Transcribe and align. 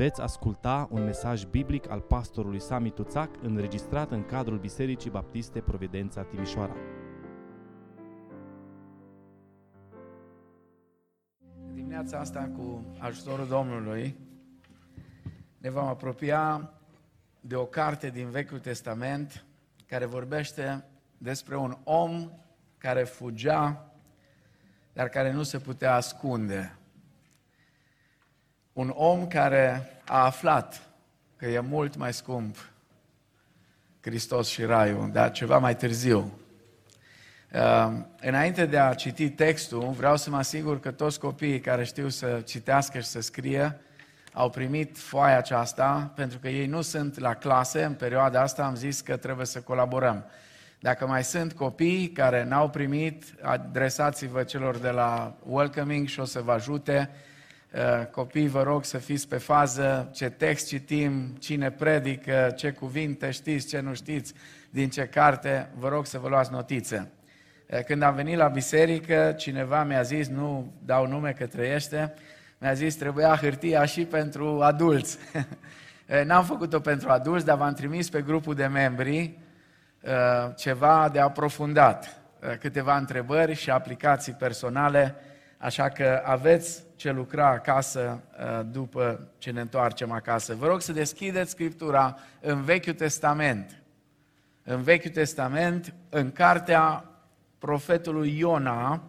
Veți 0.00 0.20
asculta 0.20 0.88
un 0.90 1.04
mesaj 1.04 1.44
biblic 1.44 1.90
al 1.90 2.00
pastorului 2.00 2.60
Sami 2.60 2.90
Tuțac 2.90 3.30
înregistrat 3.42 4.10
în 4.10 4.24
cadrul 4.24 4.58
Bisericii 4.58 5.10
Baptiste 5.10 5.60
Providența 5.60 6.22
Timișoara. 6.22 6.76
Dimineața 11.72 12.18
asta, 12.18 12.50
cu 12.56 12.84
ajutorul 12.98 13.46
Domnului, 13.46 14.16
ne 15.58 15.70
vom 15.70 15.84
apropia 15.84 16.72
de 17.40 17.56
o 17.56 17.64
carte 17.64 18.10
din 18.10 18.30
Vechiul 18.30 18.58
Testament 18.58 19.44
care 19.86 20.04
vorbește 20.04 20.84
despre 21.18 21.56
un 21.56 21.76
om 21.84 22.30
care 22.78 23.02
fugea, 23.02 23.92
dar 24.92 25.08
care 25.08 25.32
nu 25.32 25.42
se 25.42 25.58
putea 25.58 25.94
ascunde. 25.94 26.79
Un 28.80 28.92
om 28.94 29.26
care 29.26 29.92
a 30.06 30.24
aflat 30.24 30.82
că 31.36 31.46
e 31.46 31.60
mult 31.60 31.96
mai 31.96 32.12
scump 32.12 32.56
Hristos 34.00 34.48
și 34.48 34.62
Raiul, 34.62 35.10
dar 35.12 35.30
ceva 35.30 35.58
mai 35.58 35.76
târziu. 35.76 36.38
Uh, 37.54 37.92
înainte 38.20 38.66
de 38.66 38.78
a 38.78 38.94
citi 38.94 39.30
textul, 39.30 39.90
vreau 39.90 40.16
să 40.16 40.30
mă 40.30 40.36
asigur 40.36 40.80
că 40.80 40.90
toți 40.90 41.20
copiii 41.20 41.60
care 41.60 41.84
știu 41.84 42.08
să 42.08 42.42
citească 42.44 42.98
și 42.98 43.06
să 43.06 43.20
scrie 43.20 43.80
au 44.32 44.50
primit 44.50 44.98
foaia 44.98 45.36
aceasta, 45.36 46.12
pentru 46.14 46.38
că 46.38 46.48
ei 46.48 46.66
nu 46.66 46.80
sunt 46.80 47.18
la 47.18 47.34
clase 47.34 47.84
în 47.84 47.94
perioada 47.94 48.40
asta, 48.40 48.64
am 48.64 48.74
zis 48.74 49.00
că 49.00 49.16
trebuie 49.16 49.46
să 49.46 49.60
colaborăm. 49.60 50.24
Dacă 50.78 51.06
mai 51.06 51.24
sunt 51.24 51.52
copii 51.52 52.10
care 52.10 52.44
n-au 52.44 52.68
primit, 52.68 53.24
adresați-vă 53.42 54.42
celor 54.42 54.76
de 54.76 54.90
la 54.90 55.36
Welcoming 55.46 56.08
și 56.08 56.20
o 56.20 56.24
să 56.24 56.40
vă 56.40 56.52
ajute. 56.52 57.10
Uh, 57.74 58.06
copii, 58.06 58.48
vă 58.48 58.62
rog 58.62 58.84
să 58.84 58.98
fiți 58.98 59.28
pe 59.28 59.36
fază, 59.36 60.10
ce 60.12 60.28
text 60.28 60.66
citim, 60.66 61.36
cine 61.38 61.70
predică, 61.70 62.52
ce 62.56 62.70
cuvinte 62.70 63.30
știți, 63.30 63.66
ce 63.66 63.80
nu 63.80 63.94
știți, 63.94 64.34
din 64.70 64.88
ce 64.88 65.06
carte, 65.06 65.68
vă 65.74 65.88
rog 65.88 66.06
să 66.06 66.18
vă 66.18 66.28
luați 66.28 66.52
notițe. 66.52 67.10
Uh, 67.66 67.80
când 67.84 68.02
am 68.02 68.14
venit 68.14 68.36
la 68.36 68.48
biserică, 68.48 69.34
cineva 69.36 69.84
mi-a 69.84 70.02
zis, 70.02 70.28
nu 70.28 70.72
dau 70.84 71.06
nume 71.06 71.32
că 71.32 71.46
trăiește, 71.46 72.14
mi-a 72.58 72.72
zis, 72.72 72.94
trebuia 72.94 73.36
hârtia 73.36 73.84
și 73.84 74.04
pentru 74.04 74.60
adulți. 74.60 75.18
Uh, 75.34 76.22
n-am 76.26 76.44
făcut-o 76.44 76.80
pentru 76.80 77.08
adulți, 77.08 77.44
dar 77.44 77.56
v-am 77.56 77.72
trimis 77.72 78.08
pe 78.08 78.22
grupul 78.22 78.54
de 78.54 78.66
membri 78.66 79.38
ceva 80.56 81.08
de 81.12 81.20
aprofundat, 81.20 82.20
câteva 82.60 82.96
întrebări 82.96 83.54
și 83.54 83.70
aplicații 83.70 84.32
personale, 84.32 85.14
așa 85.62 85.88
că 85.88 86.22
aveți 86.24 86.82
ce 86.96 87.10
lucra 87.10 87.48
acasă 87.48 88.22
uh, 88.38 88.60
după 88.70 89.28
ce 89.38 89.50
ne 89.50 89.60
întoarcem 89.60 90.10
acasă. 90.10 90.54
Vă 90.54 90.66
rog 90.66 90.80
să 90.80 90.92
deschideți 90.92 91.50
Scriptura 91.50 92.18
în 92.40 92.62
Vechiul 92.62 92.92
Testament. 92.92 93.82
În 94.64 94.82
Vechiul 94.82 95.10
Testament, 95.10 95.94
în 96.08 96.32
cartea 96.32 97.04
profetului 97.58 98.38
Iona, 98.38 99.02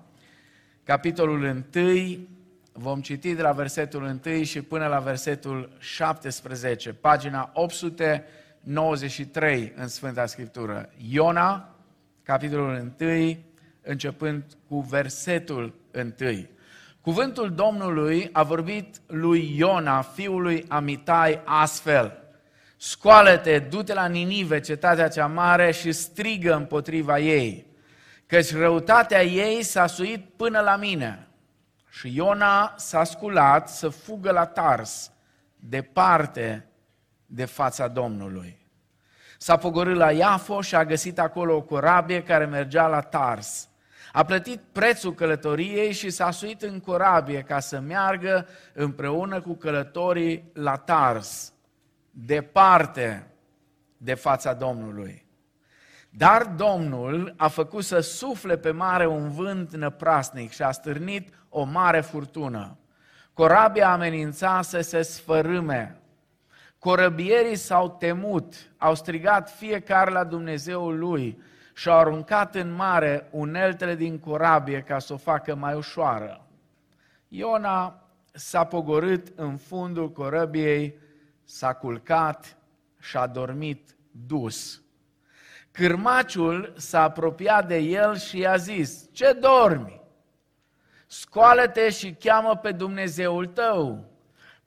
capitolul 0.83 1.65
1, 1.75 2.27
vom 2.71 3.01
citi 3.01 3.33
de 3.33 3.41
la 3.41 3.51
versetul 3.51 4.19
1 4.25 4.43
și 4.43 4.61
până 4.61 4.87
la 4.87 4.99
versetul 4.99 5.69
17, 5.79 6.93
pagina 6.93 7.51
893 7.53 9.73
în 9.75 9.87
Sfânta 9.87 10.25
Scriptură. 10.25 10.89
Iona, 11.09 11.75
capitolul 12.23 12.93
1, 12.99 13.37
începând 13.81 14.43
cu 14.67 14.79
versetul 14.79 15.79
1. 15.95 16.47
Cuvântul 17.01 17.53
Domnului 17.53 18.29
a 18.31 18.43
vorbit 18.43 18.95
lui 19.07 19.57
Iona, 19.57 20.01
fiului 20.01 20.65
Amitai, 20.67 21.41
astfel. 21.45 22.17
Scoală-te, 22.77 23.59
du-te 23.59 23.93
la 23.93 24.07
Ninive, 24.07 24.59
cetatea 24.59 25.07
cea 25.07 25.27
mare, 25.27 25.71
și 25.71 25.91
strigă 25.91 26.55
împotriva 26.55 27.19
ei, 27.19 27.65
căci 28.25 28.55
răutatea 28.55 29.23
ei 29.23 29.63
s-a 29.63 29.87
suit 29.87 30.29
până 30.35 30.59
la 30.59 30.75
mine. 30.75 31.27
Și 31.89 32.15
Iona 32.15 32.73
s-a 32.77 33.03
sculat 33.03 33.69
să 33.69 33.89
fugă 33.89 34.31
la 34.31 34.45
Tars, 34.45 35.11
departe 35.55 36.65
de 37.25 37.45
fața 37.45 37.87
Domnului. 37.87 38.59
S-a 39.37 39.57
pogorât 39.57 39.95
la 39.95 40.11
Iafo 40.11 40.61
și 40.61 40.75
a 40.75 40.85
găsit 40.85 41.19
acolo 41.19 41.55
o 41.55 41.61
corabie 41.61 42.23
care 42.23 42.45
mergea 42.45 42.87
la 42.87 43.01
Tars– 43.01 43.65
a 44.11 44.23
plătit 44.23 44.61
prețul 44.71 45.13
călătoriei 45.13 45.91
și 45.91 46.09
s-a 46.09 46.31
suit 46.31 46.61
în 46.61 46.79
corabie 46.79 47.41
ca 47.41 47.59
să 47.59 47.79
meargă 47.79 48.47
împreună 48.73 49.41
cu 49.41 49.53
călătorii 49.53 50.51
la 50.53 50.75
Tars, 50.75 51.53
departe 52.11 53.27
de 53.97 54.13
fața 54.13 54.53
Domnului. 54.53 55.25
Dar 56.09 56.45
Domnul 56.45 57.33
a 57.37 57.47
făcut 57.47 57.83
să 57.83 57.99
sufle 57.99 58.57
pe 58.57 58.71
mare 58.71 59.07
un 59.07 59.31
vânt 59.31 59.75
năprasnic 59.75 60.51
și 60.51 60.61
a 60.61 60.71
stârnit 60.71 61.33
o 61.49 61.63
mare 61.63 62.01
furtună. 62.01 62.77
Corabia 63.33 63.91
amenința 63.91 64.61
să 64.61 64.81
se 64.81 65.01
sfărâme. 65.01 66.01
Corăbierii 66.79 67.55
s-au 67.55 67.89
temut, 67.89 68.53
au 68.77 68.95
strigat 68.95 69.49
fiecare 69.49 70.11
la 70.11 70.23
Dumnezeul 70.23 70.99
lui 70.99 71.41
și-au 71.73 71.97
aruncat 71.97 72.55
în 72.55 72.71
mare 72.71 73.27
uneltele 73.31 73.95
din 73.95 74.19
corabie 74.19 74.81
ca 74.81 74.99
să 74.99 75.13
o 75.13 75.17
facă 75.17 75.55
mai 75.55 75.73
ușoară. 75.73 76.45
Iona 77.27 78.09
s-a 78.31 78.63
pogorât 78.63 79.27
în 79.35 79.57
fundul 79.57 80.11
corăbiei, 80.11 80.97
s-a 81.43 81.73
culcat 81.73 82.57
și 82.99 83.17
a 83.17 83.27
dormit 83.27 83.95
dus. 84.11 84.81
Cârmaciul 85.71 86.73
s-a 86.77 87.01
apropiat 87.01 87.67
de 87.67 87.77
el 87.77 88.17
și 88.17 88.37
i-a 88.37 88.55
zis, 88.55 89.09
ce 89.11 89.37
dormi? 89.39 90.01
Scoală-te 91.07 91.89
și 91.89 92.13
cheamă 92.13 92.55
pe 92.55 92.71
Dumnezeul 92.71 93.45
tău. 93.45 94.05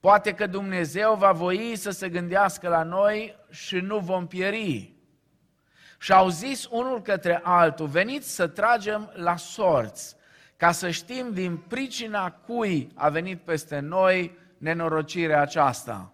Poate 0.01 0.33
că 0.35 0.47
Dumnezeu 0.47 1.15
va 1.15 1.33
voi 1.33 1.77
să 1.77 1.91
se 1.91 2.09
gândească 2.09 2.69
la 2.69 2.83
noi 2.83 3.37
și 3.51 3.77
nu 3.77 3.99
vom 3.99 4.27
pieri. 4.27 4.94
Și 6.05 6.13
au 6.13 6.29
zis 6.29 6.67
unul 6.71 7.03
către 7.03 7.41
altul, 7.43 7.87
veniți 7.87 8.35
să 8.35 8.47
tragem 8.47 9.13
la 9.15 9.37
sorți, 9.37 10.17
ca 10.57 10.73
să 10.73 10.91
știm 10.91 11.33
din 11.33 11.57
pricina 11.57 12.31
cui 12.31 12.91
a 12.95 13.09
venit 13.09 13.41
peste 13.41 13.79
noi 13.79 14.39
nenorocirea 14.59 15.41
aceasta. 15.41 16.13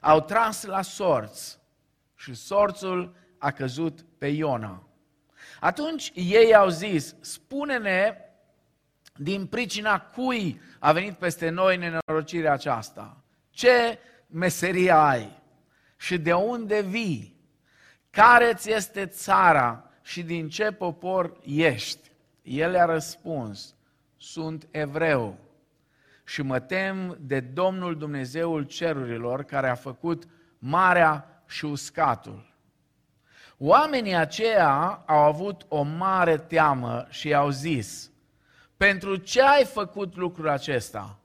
Au 0.00 0.20
tras 0.20 0.64
la 0.64 0.82
sorți 0.82 1.58
și 2.14 2.34
sorțul 2.34 3.14
a 3.38 3.50
căzut 3.50 4.04
pe 4.18 4.26
Iona. 4.26 4.82
Atunci 5.60 6.12
ei 6.14 6.54
au 6.54 6.68
zis, 6.68 7.14
spune-ne 7.20 8.16
din 9.16 9.46
pricina 9.46 10.00
cui 10.00 10.60
a 10.78 10.92
venit 10.92 11.14
peste 11.14 11.48
noi 11.48 11.76
nenorocirea 11.76 12.52
aceasta. 12.52 13.22
Ce 13.50 13.98
meserie 14.26 14.92
ai? 14.92 15.42
Și 15.96 16.18
de 16.18 16.32
unde 16.32 16.80
vii? 16.80 17.31
Care 18.12 18.52
ți 18.54 18.70
este 18.70 19.06
țara 19.06 19.90
și 20.02 20.22
din 20.22 20.48
ce 20.48 20.70
popor 20.70 21.36
ești? 21.44 22.10
El 22.42 22.76
a 22.76 22.84
răspuns, 22.84 23.74
sunt 24.16 24.66
evreu 24.70 25.38
și 26.24 26.42
mă 26.42 26.60
tem 26.60 27.16
de 27.20 27.40
Domnul 27.40 27.96
Dumnezeul 27.96 28.62
cerurilor 28.62 29.42
care 29.42 29.68
a 29.68 29.74
făcut 29.74 30.22
marea 30.58 31.42
și 31.46 31.64
uscatul. 31.64 32.54
Oamenii 33.58 34.14
aceia 34.14 35.02
au 35.06 35.22
avut 35.22 35.66
o 35.68 35.82
mare 35.82 36.36
teamă 36.36 37.06
și 37.08 37.34
au 37.34 37.50
zis, 37.50 38.10
pentru 38.76 39.16
ce 39.16 39.42
ai 39.42 39.64
făcut 39.64 40.16
lucrul 40.16 40.48
acesta? 40.48 41.18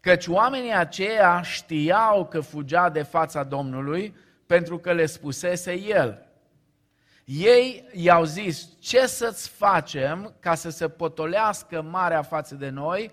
Căci 0.00 0.26
oamenii 0.26 0.74
aceia 0.74 1.42
știau 1.42 2.26
că 2.26 2.40
fugea 2.40 2.88
de 2.88 3.02
fața 3.02 3.42
Domnului 3.42 4.14
pentru 4.48 4.78
că 4.78 4.92
le 4.92 5.06
spusese 5.06 5.80
el. 5.80 6.26
Ei 7.24 7.88
i-au 7.92 8.24
zis, 8.24 8.68
ce 8.80 9.06
să-ți 9.06 9.48
facem 9.48 10.34
ca 10.40 10.54
să 10.54 10.70
se 10.70 10.88
potolească 10.88 11.82
marea 11.82 12.22
față 12.22 12.54
de 12.54 12.68
noi, 12.68 13.10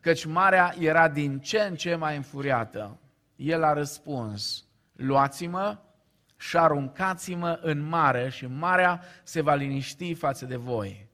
căci 0.00 0.24
marea 0.24 0.74
era 0.78 1.08
din 1.08 1.38
ce 1.38 1.58
în 1.58 1.76
ce 1.76 1.94
mai 1.94 2.16
înfuriată. 2.16 2.98
El 3.36 3.62
a 3.62 3.72
răspuns, 3.72 4.64
luați-mă 4.92 5.78
și 6.36 6.56
aruncați-mă 6.56 7.58
în 7.62 7.80
mare 7.80 8.28
și 8.28 8.46
marea 8.46 9.02
se 9.22 9.40
va 9.40 9.54
liniști 9.54 10.14
față 10.14 10.44
de 10.44 10.56
voi. 10.56 11.08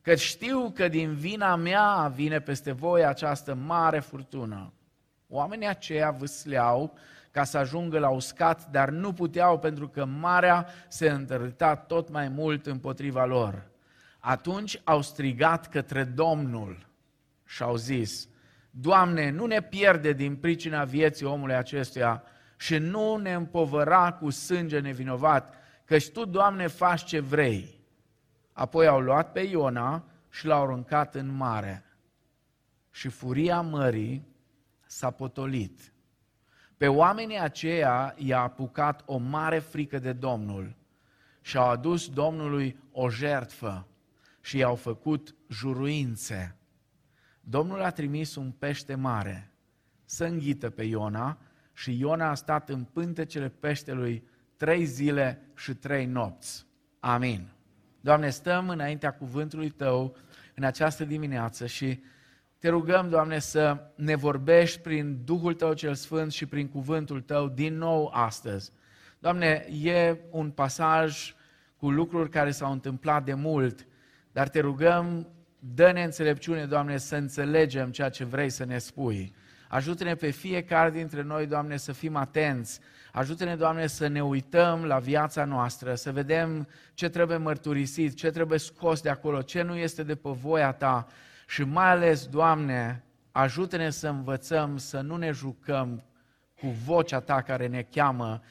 Căci 0.00 0.20
știu 0.20 0.70
că 0.74 0.88
din 0.88 1.14
vina 1.14 1.56
mea 1.56 2.12
vine 2.14 2.40
peste 2.40 2.72
voi 2.72 3.04
această 3.04 3.54
mare 3.54 4.00
furtună. 4.00 4.72
Oamenii 5.28 5.68
aceia 5.68 6.10
vâsleau 6.10 6.94
ca 7.32 7.44
să 7.44 7.58
ajungă 7.58 7.98
la 7.98 8.08
uscat, 8.08 8.70
dar 8.70 8.88
nu 8.88 9.12
puteau 9.12 9.58
pentru 9.58 9.88
că 9.88 10.04
marea 10.04 10.66
se 10.88 11.08
întărâta 11.08 11.76
tot 11.76 12.10
mai 12.10 12.28
mult 12.28 12.66
împotriva 12.66 13.24
lor. 13.24 13.70
Atunci 14.18 14.80
au 14.84 15.02
strigat 15.02 15.68
către 15.68 16.04
Domnul 16.04 16.86
și 17.44 17.62
au 17.62 17.76
zis, 17.76 18.28
Doamne, 18.70 19.30
nu 19.30 19.46
ne 19.46 19.60
pierde 19.60 20.12
din 20.12 20.36
pricina 20.36 20.84
vieții 20.84 21.26
omului 21.26 21.54
acestuia 21.54 22.22
și 22.56 22.76
nu 22.76 23.16
ne 23.16 23.32
împovăra 23.32 24.12
cu 24.12 24.30
sânge 24.30 24.80
nevinovat, 24.80 25.54
căci 25.84 26.10
Tu, 26.10 26.24
Doamne, 26.24 26.66
faci 26.66 27.04
ce 27.04 27.20
vrei. 27.20 27.80
Apoi 28.52 28.86
au 28.86 29.00
luat 29.00 29.32
pe 29.32 29.40
Iona 29.40 30.04
și 30.30 30.46
l-au 30.46 30.62
aruncat 30.62 31.14
în 31.14 31.34
mare. 31.36 31.84
Și 32.90 33.08
furia 33.08 33.60
mării 33.60 34.26
s-a 34.86 35.10
potolit. 35.10 35.91
Pe 36.82 36.88
oamenii 36.88 37.38
aceia 37.38 38.14
i-a 38.18 38.40
apucat 38.40 39.02
o 39.06 39.16
mare 39.16 39.58
frică 39.58 39.98
de 39.98 40.12
Domnul 40.12 40.76
și 41.40 41.56
au 41.56 41.68
adus 41.68 42.08
Domnului 42.08 42.76
o 42.92 43.10
jertfă 43.10 43.86
și 44.40 44.56
i-au 44.56 44.74
făcut 44.74 45.34
juruințe. 45.48 46.56
Domnul 47.40 47.82
a 47.82 47.90
trimis 47.90 48.34
un 48.34 48.50
pește 48.50 48.94
mare 48.94 49.52
să 50.04 50.24
înghită 50.24 50.70
pe 50.70 50.82
Iona 50.82 51.38
și 51.72 51.98
Iona 51.98 52.30
a 52.30 52.34
stat 52.34 52.68
în 52.68 52.84
pântecele 52.84 53.48
peștelui 53.48 54.28
trei 54.56 54.84
zile 54.84 55.40
și 55.54 55.74
trei 55.74 56.06
nopți. 56.06 56.66
Amin. 57.00 57.48
Doamne, 58.00 58.30
stăm 58.30 58.68
înaintea 58.68 59.14
cuvântului 59.14 59.70
Tău 59.70 60.16
în 60.54 60.64
această 60.64 61.04
dimineață 61.04 61.66
și 61.66 62.02
te 62.62 62.68
rugăm, 62.68 63.08
Doamne, 63.08 63.38
să 63.38 63.76
ne 63.94 64.14
vorbești 64.14 64.80
prin 64.80 65.20
Duhul 65.24 65.54
Tău 65.54 65.72
cel 65.72 65.94
Sfânt 65.94 66.32
și 66.32 66.46
prin 66.46 66.68
cuvântul 66.68 67.20
Tău 67.20 67.48
din 67.48 67.76
nou 67.78 68.10
astăzi. 68.14 68.70
Doamne, 69.18 69.66
e 69.82 70.16
un 70.30 70.50
pasaj 70.50 71.34
cu 71.76 71.90
lucruri 71.90 72.30
care 72.30 72.50
s-au 72.50 72.72
întâmplat 72.72 73.24
de 73.24 73.34
mult, 73.34 73.86
dar 74.32 74.48
te 74.48 74.60
rugăm, 74.60 75.28
dă-ne 75.58 76.02
înțelepciune, 76.04 76.64
Doamne, 76.64 76.96
să 76.96 77.16
înțelegem 77.16 77.90
ceea 77.90 78.08
ce 78.08 78.24
vrei 78.24 78.50
să 78.50 78.64
ne 78.64 78.78
spui. 78.78 79.34
Ajută-ne 79.68 80.14
pe 80.14 80.30
fiecare 80.30 80.90
dintre 80.90 81.22
noi, 81.22 81.46
Doamne, 81.46 81.76
să 81.76 81.92
fim 81.92 82.16
atenți. 82.16 82.80
Ajută-ne, 83.12 83.56
Doamne, 83.56 83.86
să 83.86 84.06
ne 84.06 84.22
uităm 84.22 84.84
la 84.84 84.98
viața 84.98 85.44
noastră, 85.44 85.94
să 85.94 86.12
vedem 86.12 86.68
ce 86.94 87.08
trebuie 87.08 87.36
mărturisit, 87.36 88.16
ce 88.16 88.30
trebuie 88.30 88.58
scos 88.58 89.00
de 89.00 89.08
acolo, 89.08 89.42
ce 89.42 89.62
nu 89.62 89.76
este 89.76 90.02
de 90.02 90.14
pe 90.14 90.30
voia 90.30 90.72
Ta. 90.72 91.06
Și 91.52 91.64
mai 91.64 91.90
ales, 91.90 92.26
Doamne, 92.26 93.04
ajută-ne 93.32 93.90
să 93.90 94.08
învățăm 94.08 94.76
să 94.76 95.00
nu 95.00 95.16
ne 95.16 95.30
jucăm 95.30 96.02
cu 96.60 96.66
vocea 96.66 97.20
Ta 97.20 97.42
care 97.42 97.66
ne 97.66 97.82
cheamă, 97.82 98.42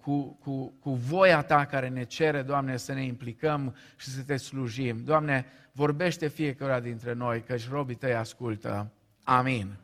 cu, 0.00 0.38
cu, 0.42 0.74
cu 0.80 0.90
voia 0.90 1.42
Ta 1.42 1.66
care 1.66 1.88
ne 1.88 2.02
cere, 2.02 2.42
Doamne, 2.42 2.76
să 2.76 2.92
ne 2.92 3.04
implicăm 3.04 3.76
și 3.96 4.08
să 4.08 4.22
Te 4.22 4.36
slujim. 4.36 5.04
Doamne, 5.04 5.46
vorbește 5.72 6.28
fiecare 6.28 6.80
dintre 6.80 7.12
noi, 7.12 7.42
căci 7.42 7.68
robii 7.70 7.94
Tăi 7.94 8.14
ascultă. 8.14 8.90
Amin. 9.22 9.76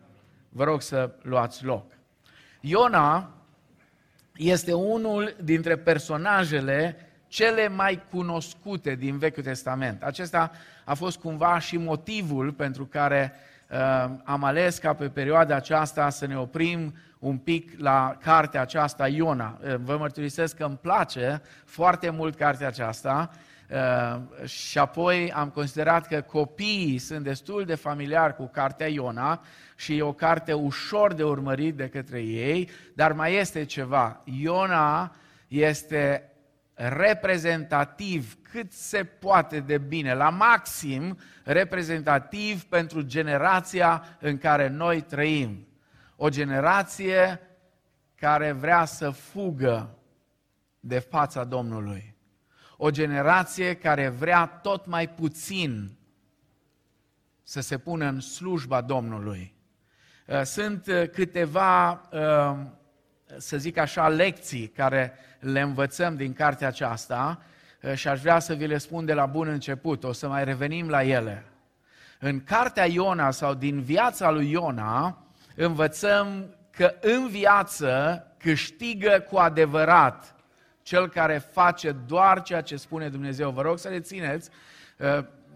Vă 0.48 0.64
rog 0.64 0.82
să 0.82 1.14
luați 1.22 1.64
loc. 1.64 1.92
Iona 2.60 3.34
este 4.36 4.72
unul 4.72 5.36
dintre 5.42 5.76
personajele 5.76 7.09
cele 7.30 7.68
mai 7.68 8.02
cunoscute 8.10 8.94
din 8.94 9.18
Vechiul 9.18 9.42
Testament. 9.42 10.02
Acesta 10.02 10.50
a 10.84 10.94
fost 10.94 11.18
cumva 11.18 11.58
și 11.58 11.76
motivul 11.76 12.52
pentru 12.52 12.86
care 12.86 13.32
uh, 13.70 14.10
am 14.24 14.44
ales 14.44 14.78
ca 14.78 14.92
pe 14.92 15.08
perioada 15.08 15.54
aceasta 15.54 16.10
să 16.10 16.26
ne 16.26 16.38
oprim 16.38 16.94
un 17.18 17.36
pic 17.36 17.80
la 17.80 18.16
cartea 18.22 18.60
aceasta 18.60 19.08
Iona. 19.08 19.58
Uh, 19.62 19.74
vă 19.84 19.96
mărturisesc 19.96 20.56
că 20.56 20.64
îmi 20.64 20.78
place 20.80 21.42
foarte 21.64 22.10
mult 22.10 22.36
cartea 22.36 22.66
aceasta 22.66 23.30
uh, 23.68 24.48
și 24.48 24.78
apoi 24.78 25.32
am 25.32 25.48
considerat 25.48 26.06
că 26.06 26.20
copiii 26.20 26.98
sunt 26.98 27.24
destul 27.24 27.64
de 27.64 27.74
familiari 27.74 28.36
cu 28.36 28.50
cartea 28.52 28.88
Iona 28.88 29.42
și 29.76 29.96
e 29.96 30.02
o 30.02 30.12
carte 30.12 30.52
ușor 30.52 31.12
de 31.12 31.24
urmărit 31.24 31.74
de 31.74 31.88
către 31.88 32.20
ei, 32.20 32.70
dar 32.94 33.12
mai 33.12 33.34
este 33.34 33.64
ceva. 33.64 34.20
Iona 34.24 35.14
este 35.48 36.29
reprezentativ 36.88 38.36
cât 38.42 38.72
se 38.72 39.04
poate 39.04 39.60
de 39.60 39.78
bine, 39.78 40.14
la 40.14 40.30
maxim 40.30 41.18
reprezentativ 41.44 42.64
pentru 42.64 43.02
generația 43.02 44.16
în 44.20 44.38
care 44.38 44.68
noi 44.68 45.00
trăim. 45.00 45.66
O 46.16 46.28
generație 46.28 47.40
care 48.14 48.52
vrea 48.52 48.84
să 48.84 49.10
fugă 49.10 49.98
de 50.80 50.98
fața 50.98 51.44
Domnului. 51.44 52.16
O 52.76 52.90
generație 52.90 53.74
care 53.74 54.08
vrea 54.08 54.46
tot 54.46 54.86
mai 54.86 55.08
puțin 55.08 55.98
să 57.42 57.60
se 57.60 57.78
pună 57.78 58.06
în 58.06 58.20
slujba 58.20 58.80
Domnului. 58.80 59.54
Uh, 60.26 60.42
sunt 60.42 60.86
uh, 60.86 61.08
câteva, 61.08 61.90
uh, 62.12 62.56
să 63.38 63.56
zic 63.56 63.76
așa, 63.76 64.08
lecții 64.08 64.66
care 64.66 65.12
le 65.40 65.60
învățăm 65.60 66.16
din 66.16 66.32
cartea 66.32 66.68
aceasta 66.68 67.42
și 67.94 68.08
aș 68.08 68.20
vrea 68.20 68.38
să 68.38 68.54
vi 68.54 68.66
le 68.66 68.78
spun 68.78 69.04
de 69.04 69.14
la 69.14 69.26
bun 69.26 69.48
început, 69.48 70.04
o 70.04 70.12
să 70.12 70.28
mai 70.28 70.44
revenim 70.44 70.88
la 70.88 71.02
ele. 71.02 71.44
În 72.18 72.44
cartea 72.44 72.86
Iona 72.86 73.30
sau 73.30 73.54
din 73.54 73.80
viața 73.80 74.30
lui 74.30 74.50
Iona 74.50 75.18
învățăm 75.54 76.54
că 76.70 76.94
în 77.00 77.28
viață 77.28 78.24
câștigă 78.38 79.26
cu 79.30 79.36
adevărat 79.36 80.34
cel 80.82 81.08
care 81.08 81.38
face 81.38 81.92
doar 81.92 82.42
ceea 82.42 82.60
ce 82.60 82.76
spune 82.76 83.08
Dumnezeu. 83.08 83.50
Vă 83.50 83.62
rog 83.62 83.78
să 83.78 83.88
rețineți, 83.88 84.50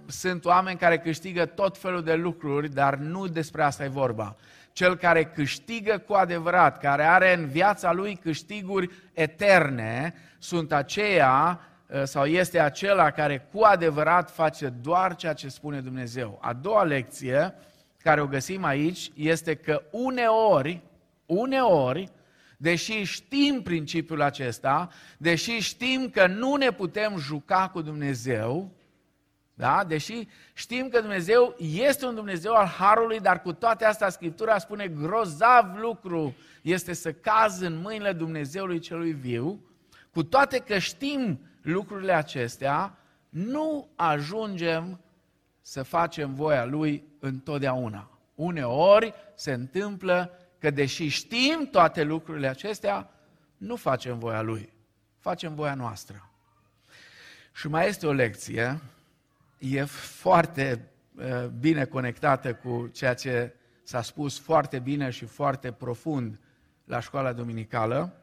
sunt 0.06 0.44
oameni 0.44 0.79
care 0.79 0.99
câștigă 0.99 1.47
tot 1.47 1.79
felul 1.79 2.03
de 2.03 2.15
lucruri, 2.15 2.69
dar 2.69 2.94
nu 2.94 3.27
despre 3.27 3.62
asta 3.62 3.85
e 3.85 3.88
vorba 3.88 4.37
cel 4.75 4.97
care 4.97 5.25
câștigă 5.25 5.99
cu 6.06 6.12
adevărat, 6.12 6.79
care 6.79 7.03
are 7.03 7.35
în 7.35 7.47
viața 7.47 7.93
lui 7.93 8.19
câștiguri 8.23 8.91
eterne, 9.12 10.15
sunt 10.38 10.73
aceia 10.73 11.61
ă, 11.93 12.05
sau 12.05 12.25
este 12.25 12.61
acela 12.61 13.11
care 13.11 13.49
cu 13.53 13.62
adevărat 13.62 14.31
face 14.31 14.69
doar 14.69 15.17
ceea 15.17 15.32
ce 15.32 15.49
spune 15.49 15.81
Dumnezeu. 15.81 16.38
A 16.43 16.53
doua 16.53 16.82
lecție 16.82 17.55
care 18.03 18.21
o 18.21 18.26
găsim 18.26 18.65
aici 18.65 19.11
este 19.15 19.55
că 19.55 19.82
uneori, 19.91 20.82
uneori, 21.27 22.09
deși 22.56 23.03
știm 23.03 23.62
principiul 23.62 24.23
acesta, 24.23 24.88
deși 25.19 25.59
știm 25.59 26.11
că 26.11 26.27
nu 26.27 26.55
ne 26.55 26.70
putem 26.70 27.17
juca 27.19 27.69
cu 27.73 27.82
Dumnezeu, 27.82 28.73
da? 29.55 29.85
Deși 29.85 30.29
știm 30.53 30.89
că 30.89 31.01
Dumnezeu 31.01 31.56
este 31.59 32.06
un 32.06 32.15
Dumnezeu 32.15 32.55
al 32.55 32.67
Harului, 32.67 33.21
dar 33.21 33.43
cu 33.43 33.53
toate 33.53 33.85
astea 33.85 34.09
Scriptura 34.09 34.59
spune 34.59 34.89
grozav 34.89 35.77
lucru 35.77 36.35
este 36.62 36.93
să 36.93 37.12
cazi 37.12 37.65
în 37.65 37.77
mâinile 37.77 38.12
Dumnezeului 38.12 38.79
celui 38.79 39.13
viu, 39.13 39.61
cu 40.11 40.23
toate 40.23 40.58
că 40.58 40.79
știm 40.79 41.41
lucrurile 41.63 42.13
acestea, 42.13 42.99
nu 43.29 43.89
ajungem 43.96 45.01
să 45.61 45.82
facem 45.82 46.34
voia 46.34 46.65
Lui 46.65 47.05
întotdeauna. 47.19 48.19
Uneori 48.34 49.15
se 49.34 49.53
întâmplă 49.53 50.39
că 50.58 50.70
deși 50.70 51.08
știm 51.08 51.69
toate 51.70 52.03
lucrurile 52.03 52.46
acestea, 52.46 53.11
nu 53.56 53.77
facem 53.77 54.19
voia 54.19 54.43
Lui, 54.43 54.73
facem 55.19 55.55
voia 55.55 55.75
noastră. 55.75 56.31
Și 57.53 57.69
mai 57.69 57.89
este 57.89 58.06
o 58.06 58.13
lecție 58.13 58.81
e 59.58 59.84
foarte 59.84 60.89
uh, 61.15 61.46
bine 61.46 61.84
conectată 61.84 62.55
cu 62.55 62.89
ceea 62.93 63.15
ce 63.15 63.55
s-a 63.82 64.03
spus 64.03 64.39
foarte 64.39 64.79
bine 64.79 65.11
și 65.11 65.25
foarte 65.25 65.73
profund 65.73 66.41
la 66.84 67.01
școala 67.01 67.32
dominicală, 67.32 68.23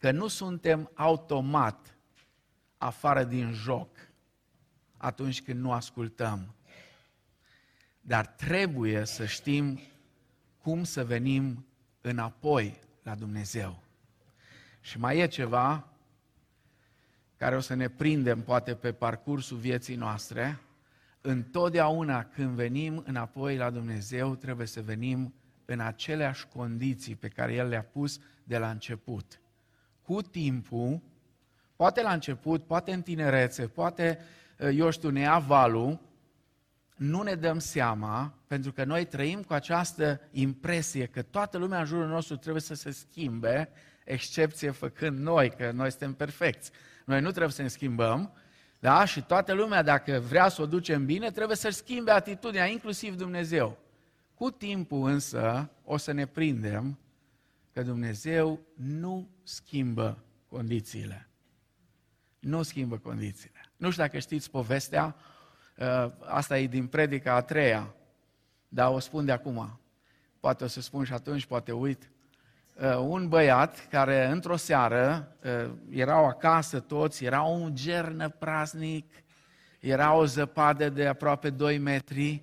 că 0.00 0.10
nu 0.10 0.26
suntem 0.26 0.90
automat 0.94 1.96
afară 2.78 3.24
din 3.24 3.52
joc 3.52 3.88
atunci 4.96 5.42
când 5.42 5.60
nu 5.60 5.72
ascultăm. 5.72 6.54
Dar 8.00 8.26
trebuie 8.26 9.04
să 9.04 9.26
știm 9.26 9.80
cum 10.58 10.84
să 10.84 11.04
venim 11.04 11.66
înapoi 12.00 12.80
la 13.02 13.14
Dumnezeu. 13.14 13.82
Și 14.80 14.98
mai 14.98 15.18
e 15.18 15.26
ceva 15.26 15.93
care 17.44 17.56
o 17.56 17.60
să 17.60 17.74
ne 17.74 17.88
prindem 17.88 18.42
poate 18.42 18.74
pe 18.74 18.92
parcursul 18.92 19.56
vieții 19.56 19.96
noastre, 19.96 20.60
întotdeauna 21.20 22.24
când 22.24 22.54
venim 22.54 23.02
înapoi 23.06 23.56
la 23.56 23.70
Dumnezeu, 23.70 24.34
trebuie 24.34 24.66
să 24.66 24.82
venim 24.82 25.34
în 25.64 25.80
aceleași 25.80 26.46
condiții 26.46 27.14
pe 27.14 27.28
care 27.28 27.54
El 27.54 27.68
le-a 27.68 27.82
pus 27.82 28.20
de 28.44 28.58
la 28.58 28.70
început. 28.70 29.40
Cu 30.02 30.22
timpul, 30.22 31.00
poate 31.76 32.02
la 32.02 32.12
început, 32.12 32.66
poate 32.66 32.92
în 32.92 33.02
tinerețe, 33.02 33.66
poate, 33.66 34.18
eu 34.74 34.90
știu, 34.90 35.10
ne 35.10 35.20
ia 35.20 35.38
valul, 35.38 36.00
nu 36.96 37.22
ne 37.22 37.34
dăm 37.34 37.58
seama, 37.58 38.34
pentru 38.46 38.72
că 38.72 38.84
noi 38.84 39.04
trăim 39.04 39.42
cu 39.42 39.52
această 39.52 40.20
impresie 40.30 41.06
că 41.06 41.22
toată 41.22 41.58
lumea 41.58 41.78
în 41.78 41.84
jurul 41.84 42.08
nostru 42.08 42.36
trebuie 42.36 42.62
să 42.62 42.74
se 42.74 42.90
schimbe, 42.90 43.68
excepție 44.04 44.70
făcând 44.70 45.18
noi, 45.18 45.50
că 45.50 45.70
noi 45.70 45.90
suntem 45.90 46.14
perfecți. 46.14 46.70
Noi 47.04 47.20
nu 47.20 47.30
trebuie 47.30 47.52
să 47.52 47.62
ne 47.62 47.68
schimbăm, 47.68 48.32
da? 48.80 49.04
Și 49.04 49.22
toată 49.22 49.52
lumea, 49.52 49.82
dacă 49.82 50.22
vrea 50.28 50.48
să 50.48 50.62
o 50.62 50.66
ducem 50.66 51.04
bine, 51.04 51.30
trebuie 51.30 51.56
să-și 51.56 51.76
schimbe 51.76 52.10
atitudinea, 52.10 52.66
inclusiv 52.66 53.16
Dumnezeu. 53.16 53.78
Cu 54.34 54.50
timpul 54.50 55.08
însă 55.08 55.70
o 55.84 55.96
să 55.96 56.12
ne 56.12 56.26
prindem 56.26 56.98
că 57.72 57.82
Dumnezeu 57.82 58.60
nu 58.74 59.28
schimbă 59.42 60.18
condițiile. 60.48 61.28
Nu 62.38 62.62
schimbă 62.62 62.98
condițiile. 62.98 63.60
Nu 63.76 63.90
știu 63.90 64.02
dacă 64.02 64.18
știți 64.18 64.50
povestea, 64.50 65.16
uh, 65.76 66.10
asta 66.20 66.58
e 66.58 66.66
din 66.66 66.86
predica 66.86 67.34
a 67.34 67.40
treia, 67.40 67.94
dar 68.68 68.92
o 68.92 68.98
spun 68.98 69.24
de 69.24 69.32
acum. 69.32 69.80
Poate 70.40 70.64
o 70.64 70.66
să 70.66 70.80
spun 70.80 71.04
și 71.04 71.12
atunci, 71.12 71.46
poate 71.46 71.72
uit. 71.72 72.10
Uh, 72.82 72.96
un 72.98 73.28
băiat 73.28 73.86
care 73.90 74.26
într-o 74.26 74.56
seară 74.56 75.36
uh, 75.44 75.70
erau 75.90 76.26
acasă 76.26 76.80
toți, 76.80 77.24
era 77.24 77.42
un 77.42 77.74
gernă 77.74 78.28
praznic, 78.28 79.06
era 79.80 80.14
o 80.14 80.24
zăpadă 80.24 80.88
de 80.88 81.06
aproape 81.06 81.50
2 81.50 81.78
metri 81.78 82.42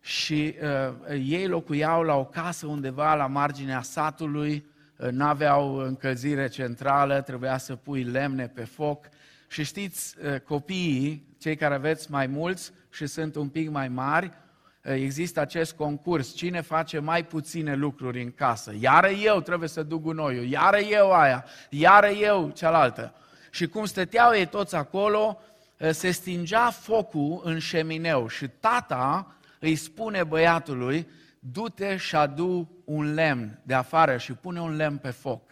și 0.00 0.54
uh, 0.62 1.18
ei 1.24 1.46
locuiau 1.46 2.02
la 2.02 2.14
o 2.14 2.24
casă 2.24 2.66
undeva 2.66 3.14
la 3.14 3.26
marginea 3.26 3.82
satului, 3.82 4.66
uh, 4.96 5.08
n-aveau 5.10 5.76
încălzire 5.76 6.48
centrală, 6.48 7.20
trebuia 7.20 7.58
să 7.58 7.76
pui 7.76 8.02
lemne 8.02 8.48
pe 8.48 8.64
foc. 8.64 9.08
Și 9.48 9.64
știți, 9.64 10.16
uh, 10.24 10.40
copiii, 10.40 11.36
cei 11.38 11.56
care 11.56 11.74
aveți 11.74 12.10
mai 12.10 12.26
mulți 12.26 12.72
și 12.90 13.06
sunt 13.06 13.34
un 13.34 13.48
pic 13.48 13.70
mai 13.70 13.88
mari, 13.88 14.26
uh, 14.26 14.47
există 14.94 15.40
acest 15.40 15.72
concurs. 15.72 16.34
Cine 16.34 16.60
face 16.60 16.98
mai 16.98 17.24
puține 17.24 17.74
lucruri 17.74 18.22
în 18.22 18.32
casă? 18.32 18.72
Iară 18.80 19.08
eu 19.08 19.40
trebuie 19.40 19.68
să 19.68 19.82
duc 19.82 20.02
gunoiul, 20.02 20.44
iară 20.44 20.78
eu 20.78 21.12
aia, 21.12 21.44
iară 21.70 22.08
eu 22.08 22.50
cealaltă. 22.54 23.14
Și 23.50 23.66
cum 23.66 23.84
stăteau 23.84 24.32
ei 24.32 24.46
toți 24.46 24.74
acolo, 24.74 25.40
uh, 25.78 25.90
se 25.90 26.10
stingea 26.10 26.70
focul 26.70 27.40
în 27.44 27.58
șemineu 27.58 28.28
și 28.28 28.48
tata 28.48 29.34
îi 29.58 29.76
spune 29.76 30.24
băiatului, 30.24 31.08
du-te 31.38 31.96
și 31.96 32.16
adu 32.16 32.82
un 32.84 33.14
lemn 33.14 33.58
de 33.62 33.74
afară 33.74 34.16
și 34.16 34.32
pune 34.32 34.60
un 34.60 34.76
lemn 34.76 34.96
pe 34.96 35.10
foc. 35.10 35.42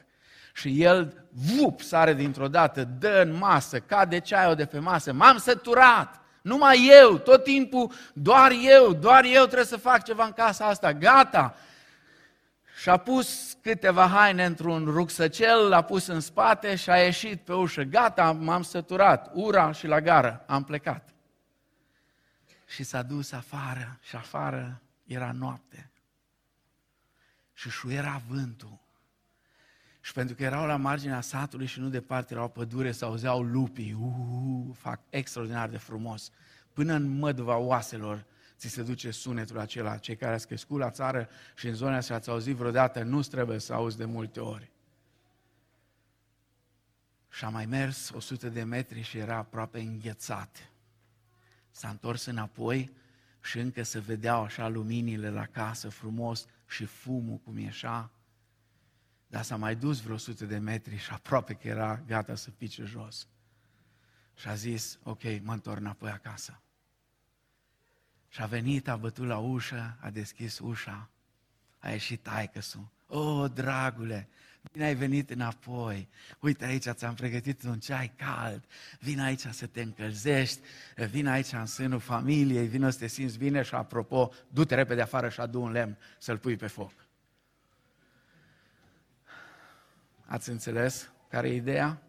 Și 0.55 0.83
el, 0.83 1.27
vup, 1.31 1.81
sare 1.81 2.15
dintr-o 2.15 2.49
dată, 2.49 2.89
dă 2.99 3.23
în 3.27 3.39
masă, 3.39 3.79
cade 3.81 4.21
ceaiul 4.21 4.55
de 4.55 4.65
pe 4.65 4.79
masă, 4.79 5.13
m-am 5.13 5.37
săturat, 5.37 6.21
numai 6.47 6.89
eu, 7.03 7.19
tot 7.19 7.45
timpul, 7.45 7.93
doar 8.13 8.53
eu, 8.63 8.93
doar 8.93 9.25
eu 9.25 9.45
trebuie 9.45 9.65
să 9.65 9.77
fac 9.77 10.05
ceva 10.05 10.25
în 10.25 10.33
casa 10.33 10.67
asta, 10.67 10.93
gata. 10.93 11.57
Și-a 12.81 12.97
pus 12.97 13.57
câteva 13.63 14.07
haine 14.07 14.45
într-un 14.45 14.85
rucsăcel, 14.85 15.69
l-a 15.69 15.83
pus 15.83 16.07
în 16.07 16.21
spate 16.21 16.75
și 16.75 16.91
a 16.91 16.97
ieșit 17.03 17.41
pe 17.41 17.53
ușă. 17.53 17.83
Gata, 17.83 18.33
m-am 18.33 18.63
săturat, 18.63 19.31
ura 19.35 19.73
și 19.73 19.87
la 19.87 20.01
gară, 20.01 20.45
am 20.47 20.65
plecat 20.65 21.15
și 22.67 22.83
s-a 22.83 23.03
dus 23.03 23.33
afară 23.33 23.99
și 24.03 24.17
afară 24.17 24.83
era 25.05 25.33
noapte. 25.33 25.91
Și 27.53 27.71
șuiera 27.71 28.23
vântul. 28.29 28.79
Și 30.07 30.13
pentru 30.13 30.35
că 30.35 30.43
erau 30.43 30.67
la 30.67 30.77
marginea 30.77 31.21
satului 31.21 31.67
și 31.67 31.81
nu 31.81 31.89
departe 31.89 32.35
era 32.35 32.43
o 32.43 32.49
pădure, 32.49 32.93
se 32.93 33.05
auzeau 33.05 33.43
lupii, 33.43 33.93
uh, 33.93 34.75
fac 34.75 35.01
extraordinar 35.11 35.69
de 35.69 35.77
frumos. 35.77 36.31
Până 36.73 36.95
în 36.95 37.19
măduva 37.19 37.57
oaselor 37.57 38.25
ți 38.57 38.69
se 38.69 38.83
duce 38.83 39.11
sunetul 39.11 39.59
acela. 39.59 39.97
Cei 39.97 40.17
care 40.17 40.35
ați 40.35 40.47
crescut 40.47 40.79
la 40.79 40.91
țară 40.91 41.29
și 41.57 41.67
în 41.67 41.75
zona 41.75 42.01
și 42.01 42.13
ați 42.13 42.31
auzit 42.31 42.57
vreodată, 42.57 43.03
nu 43.03 43.21
trebuie 43.21 43.59
să 43.59 43.73
auzi 43.73 43.97
de 43.97 44.05
multe 44.05 44.41
ori. 44.41 44.71
Și 47.29 47.45
a 47.45 47.49
mai 47.49 47.67
mers 47.67 48.11
100 48.11 48.49
de 48.49 48.63
metri 48.63 49.03
și 49.03 49.19
era 49.19 49.37
aproape 49.37 49.81
înghețat. 49.81 50.71
S-a 51.71 51.89
întors 51.89 52.25
înapoi 52.25 52.91
și 53.43 53.59
încă 53.59 53.83
se 53.83 53.99
vedeau 53.99 54.43
așa 54.43 54.69
luminile 54.69 55.31
la 55.31 55.47
casă 55.47 55.89
frumos 55.89 56.47
și 56.67 56.85
fumul 56.85 57.37
cum 57.45 57.59
ieșea. 57.59 58.11
Dar 59.27 59.43
s-a 59.43 59.57
mai 59.57 59.77
dus 59.77 60.01
vreo 60.01 60.17
sută 60.17 60.45
de 60.45 60.59
metri 60.59 60.97
și 60.97 61.11
aproape 61.11 61.55
că 61.55 61.69
era 61.69 62.03
gata 62.07 62.35
să 62.35 62.51
pice 62.51 62.85
jos. 62.85 63.27
Și 64.35 64.49
a 64.49 64.55
zis, 64.55 64.99
ok, 65.03 65.23
mă 65.43 65.53
întorc 65.53 65.81
înapoi 65.81 66.11
acasă. 66.11 66.61
Și 68.29 68.43
a 68.43 68.47
venit, 68.47 68.89
a 68.89 68.97
bătut 68.97 69.27
la 69.27 69.39
ușă, 69.39 69.97
a 70.01 70.11
deschis 70.11 70.59
ușa, 70.59 71.11
a 71.79 71.91
ieșit 71.91 72.23
taică 72.23 72.61
O, 73.07 73.19
oh, 73.19 73.51
dragule, 73.55 74.29
Bine 74.73 74.85
ai 74.85 74.95
venit 74.95 75.31
înapoi. 75.31 76.09
Uite 76.41 76.65
aici, 76.65 76.85
ți-am 76.89 77.15
pregătit 77.15 77.63
un 77.63 77.79
ceai 77.79 78.13
cald. 78.17 78.65
Vin 79.01 79.21
aici 79.21 79.41
să 79.51 79.67
te 79.67 79.83
încălzești. 79.83 80.61
Vin 81.11 81.27
aici 81.27 81.53
în 81.53 81.67
sânul 81.67 81.99
familiei. 81.99 82.67
Vino 82.67 82.91
să 82.91 82.99
te 82.99 83.07
simți 83.07 83.39
bine 83.39 83.63
și 83.63 83.75
apropo, 83.75 84.33
du-te 84.49 84.75
repede 84.75 85.03
afară 85.03 85.29
și 85.29 85.41
adu 85.41 85.61
un 85.61 85.71
lemn 85.71 85.99
să-l 86.19 86.39
pui 86.39 86.57
pe 86.57 86.67
foc. 86.67 86.93
Ați 90.27 90.51
înțeles 90.51 91.13
care 91.29 91.49
e 91.49 91.55
ideea? 91.55 92.03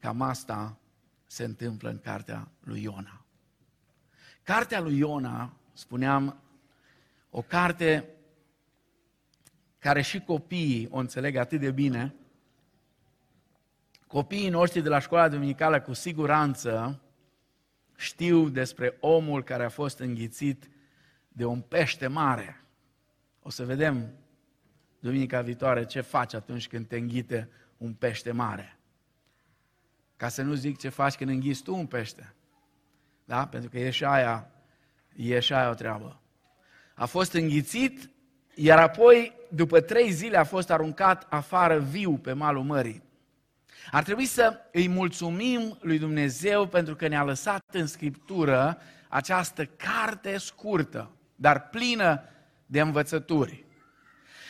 Cam 0.00 0.22
asta 0.22 0.78
se 1.26 1.44
întâmplă 1.44 1.90
în 1.90 1.98
cartea 1.98 2.48
lui 2.60 2.82
Iona. 2.82 3.24
Cartea 4.42 4.80
lui 4.80 4.98
Iona, 4.98 5.52
spuneam, 5.72 6.40
o 7.30 7.42
carte 7.42 8.08
care 9.78 10.02
și 10.02 10.20
copiii 10.20 10.88
o 10.90 10.98
înțeleg 10.98 11.36
atât 11.36 11.60
de 11.60 11.70
bine, 11.70 12.14
copiii 14.06 14.48
noștri 14.48 14.82
de 14.82 14.88
la 14.88 14.98
școala 14.98 15.28
duminicală 15.28 15.80
cu 15.80 15.92
siguranță 15.92 17.00
știu 17.96 18.48
despre 18.48 18.96
omul 19.00 19.42
care 19.42 19.64
a 19.64 19.68
fost 19.68 19.98
înghițit 19.98 20.70
de 21.28 21.44
un 21.44 21.60
pește 21.60 22.06
mare. 22.06 22.64
O 23.42 23.50
să 23.50 23.64
vedem 23.64 24.12
duminica 25.06 25.40
viitoare 25.40 25.84
ce 25.84 26.00
faci 26.00 26.34
atunci 26.34 26.68
când 26.68 26.86
te 26.86 26.96
înghite 26.96 27.48
un 27.76 27.92
pește 27.92 28.32
mare. 28.32 28.78
Ca 30.16 30.28
să 30.28 30.42
nu 30.42 30.54
zic 30.54 30.78
ce 30.78 30.88
faci 30.88 31.14
când 31.14 31.30
înghiți 31.30 31.62
tu 31.62 31.74
un 31.74 31.86
pește. 31.86 32.34
Da? 33.24 33.46
Pentru 33.46 33.70
că 33.70 33.78
e 33.78 33.90
și 33.90 34.04
aia, 34.04 34.50
e 35.16 35.40
și 35.40 35.52
aia 35.52 35.70
o 35.70 35.74
treabă. 35.74 36.20
A 36.94 37.06
fost 37.06 37.32
înghițit 37.32 38.10
iar 38.58 38.78
apoi, 38.78 39.32
după 39.48 39.80
trei 39.80 40.10
zile, 40.10 40.36
a 40.36 40.44
fost 40.44 40.70
aruncat 40.70 41.26
afară 41.30 41.78
viu 41.78 42.16
pe 42.16 42.32
malul 42.32 42.62
mării. 42.62 43.02
Ar 43.90 44.02
trebui 44.02 44.24
să 44.24 44.60
îi 44.72 44.88
mulțumim 44.88 45.78
lui 45.80 45.98
Dumnezeu 45.98 46.66
pentru 46.66 46.96
că 46.96 47.08
ne-a 47.08 47.24
lăsat 47.24 47.64
în 47.72 47.86
Scriptură 47.86 48.78
această 49.08 49.64
carte 49.64 50.38
scurtă, 50.38 51.10
dar 51.34 51.68
plină 51.68 52.22
de 52.66 52.80
învățături. 52.80 53.65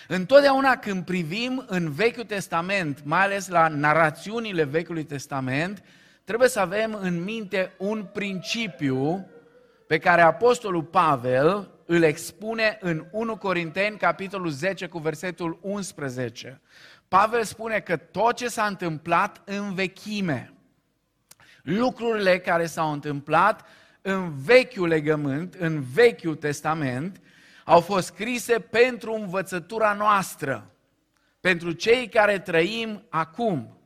Întotdeauna 0.09 0.77
când 0.77 1.05
privim 1.05 1.65
în 1.67 1.93
Vechiul 1.93 2.25
Testament, 2.25 3.05
mai 3.05 3.21
ales 3.21 3.49
la 3.49 3.69
narațiunile 3.69 4.65
Vechiului 4.65 5.05
Testament, 5.05 5.83
trebuie 6.25 6.49
să 6.49 6.61
avem 6.61 6.99
în 7.01 7.23
minte 7.23 7.73
un 7.79 8.09
principiu 8.13 9.31
pe 9.87 9.99
care 9.99 10.21
Apostolul 10.21 10.83
Pavel 10.83 11.71
îl 11.87 12.03
expune 12.03 12.79
în 12.81 13.07
1 13.11 13.37
Corinteni, 13.37 13.97
capitolul 13.97 14.51
10, 14.51 14.87
cu 14.87 14.99
versetul 14.99 15.59
11. 15.63 16.61
Pavel 17.09 17.45
spune 17.45 17.81
că 17.81 17.97
tot 17.97 18.37
ce 18.37 18.49
s-a 18.49 18.65
întâmplat 18.65 19.43
în 19.45 19.75
vechime, 19.75 20.53
lucrurile 21.63 22.39
care 22.39 22.67
s-au 22.67 22.93
întâmplat 22.93 23.67
în 24.03 24.33
vechiul 24.45 24.89
legământ, 24.89 25.55
în 25.55 25.81
vechiul 25.81 26.35
testament, 26.35 27.21
au 27.69 27.81
fost 27.81 28.07
scrise 28.07 28.59
pentru 28.59 29.13
învățătura 29.13 29.93
noastră, 29.93 30.71
pentru 31.41 31.73
cei 31.73 32.09
care 32.09 32.39
trăim 32.39 33.07
acum. 33.09 33.79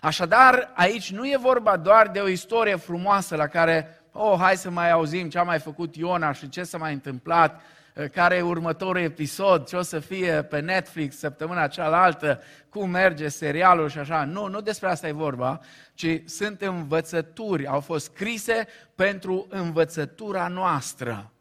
Așadar, 0.00 0.72
aici 0.74 1.12
nu 1.12 1.26
e 1.26 1.36
vorba 1.40 1.76
doar 1.76 2.08
de 2.08 2.20
o 2.20 2.28
istorie 2.28 2.76
frumoasă 2.76 3.36
la 3.36 3.46
care 3.46 4.04
oh, 4.12 4.38
hai 4.38 4.56
să 4.56 4.70
mai 4.70 4.90
auzim 4.90 5.28
ce 5.28 5.38
a 5.38 5.42
mai 5.42 5.58
făcut 5.58 5.96
Iona 5.96 6.32
și 6.32 6.48
ce 6.48 6.62
s-a 6.62 6.78
mai 6.78 6.92
întâmplat, 6.92 7.60
eh, 7.94 8.10
care 8.10 8.36
e 8.36 8.42
următorul 8.42 9.02
episod, 9.02 9.66
ce 9.66 9.76
o 9.76 9.82
să 9.82 9.98
fie 9.98 10.42
pe 10.42 10.60
Netflix 10.60 11.16
săptămâna 11.16 11.66
cealaltă, 11.66 12.42
cum 12.68 12.90
merge 12.90 13.28
serialul 13.28 13.88
și 13.88 13.98
așa. 13.98 14.24
Nu, 14.24 14.46
nu 14.46 14.60
despre 14.60 14.88
asta 14.88 15.08
e 15.08 15.12
vorba, 15.12 15.60
ci 15.94 16.22
sunt 16.24 16.60
învățături, 16.60 17.66
au 17.66 17.80
fost 17.80 18.04
scrise 18.04 18.66
pentru 18.94 19.46
învățătura 19.50 20.48
noastră. 20.48 21.33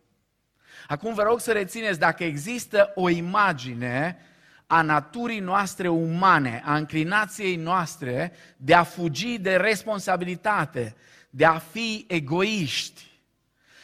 Acum 0.88 1.14
vă 1.14 1.22
rog 1.24 1.40
să 1.40 1.52
rețineți, 1.52 2.00
dacă 2.00 2.24
există 2.24 2.92
o 2.96 3.10
imagine 3.10 4.18
a 4.68 4.82
naturii 4.82 5.40
noastre 5.40 5.88
umane, 5.88 6.62
a 6.66 6.76
înclinației 6.76 7.56
noastre 7.56 8.32
de 8.58 8.74
a 8.74 8.84
fugi 8.84 9.38
de 9.38 9.56
responsabilitate, 9.56 10.96
de 11.30 11.46
a 11.46 11.58
fi 11.58 12.06
egoiști, 12.08 13.12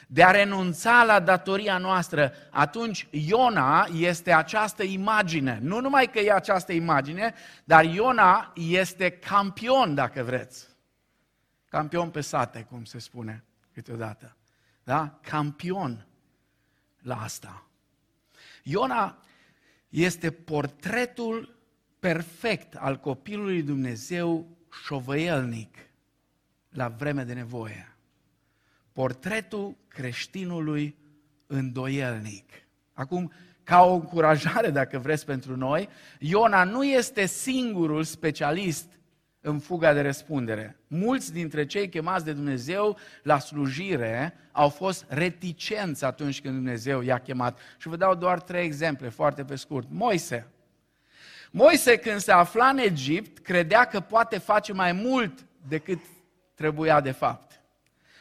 de 0.07 0.23
a 0.23 0.31
renunța 0.31 1.03
la 1.03 1.19
datoria 1.19 1.77
noastră, 1.77 2.33
atunci 2.49 3.07
Iona 3.09 3.87
este 3.93 4.33
această 4.33 4.83
imagine. 4.83 5.59
Nu 5.61 5.79
numai 5.79 6.05
că 6.05 6.19
e 6.19 6.33
această 6.33 6.71
imagine, 6.71 7.33
dar 7.63 7.83
Iona 7.83 8.53
este 8.55 9.09
campion, 9.09 9.95
dacă 9.95 10.23
vreți. 10.23 10.67
Campion 11.65 12.09
pe 12.09 12.21
sate, 12.21 12.67
cum 12.69 12.83
se 12.83 12.99
spune 12.99 13.43
câteodată. 13.73 14.35
Da? 14.83 15.19
Campion 15.21 16.05
la 17.09 17.21
asta. 17.21 17.67
Iona 18.63 19.23
este 19.89 20.31
portretul 20.31 21.57
perfect 21.99 22.75
al 22.75 22.97
copilului 22.97 23.63
Dumnezeu 23.63 24.47
șovăielnic 24.83 25.77
la 26.69 26.87
vreme 26.87 27.23
de 27.23 27.33
nevoie. 27.33 27.95
Portretul 28.91 29.77
creștinului 29.87 30.95
îndoielnic. 31.47 32.51
Acum, 32.93 33.31
ca 33.63 33.83
o 33.83 33.93
încurajare, 33.93 34.69
dacă 34.69 34.99
vreți, 34.99 35.25
pentru 35.25 35.55
noi, 35.55 35.89
Iona 36.19 36.63
nu 36.63 36.83
este 36.83 37.25
singurul 37.25 38.03
specialist 38.03 38.98
în 39.41 39.60
fuga 39.60 39.93
de 39.93 40.01
răspundere. 40.01 40.77
Mulți 40.88 41.34
dintre 41.34 41.65
cei 41.65 41.89
chemați 41.89 42.25
de 42.25 42.34
Dumnezeu 42.34 42.98
la 43.24 43.39
slujire 43.39 44.34
au 44.51 44.69
fost 44.69 45.05
reticenți 45.08 46.05
atunci 46.05 46.41
când 46.41 46.53
Dumnezeu 46.53 47.01
i-a 47.01 47.17
chemat. 47.17 47.60
Și 47.77 47.88
vă 47.88 47.96
dau 47.96 48.15
doar 48.15 48.41
trei 48.41 48.65
exemple, 48.65 49.10
foarte 49.10 49.43
pe 49.43 49.55
scurt. 49.55 49.88
Moise. 49.91 50.48
Moise, 51.51 51.98
când 51.98 52.19
se 52.19 52.31
afla 52.31 52.67
în 52.67 52.77
Egipt, 52.77 53.39
credea 53.39 53.86
că 53.86 54.00
poate 54.00 54.38
face 54.38 54.74
mai 54.74 54.91
mult 54.91 55.46
decât 55.67 56.00
trebuia 56.55 57.01
de 57.01 57.12
fapt. 57.12 57.62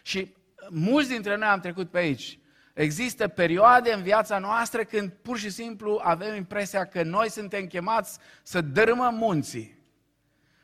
Și 0.03 0.35
mulți 0.69 1.09
dintre 1.09 1.37
noi 1.37 1.49
am 1.49 1.61
trecut 1.61 1.91
pe 1.91 1.99
aici. 1.99 2.39
Există 2.75 3.29
perioade 3.29 3.93
în 3.93 4.03
viața 4.03 4.39
noastră 4.39 4.85
când 4.85 5.11
pur 5.23 5.39
și 5.39 5.51
simplu 5.51 6.01
avem 6.03 6.35
impresia 6.35 6.85
că 6.85 7.03
noi 7.03 7.31
suntem 7.31 7.67
chemați 7.67 8.19
să 8.43 8.61
dărâmăm 8.61 9.15
munții. 9.15 9.78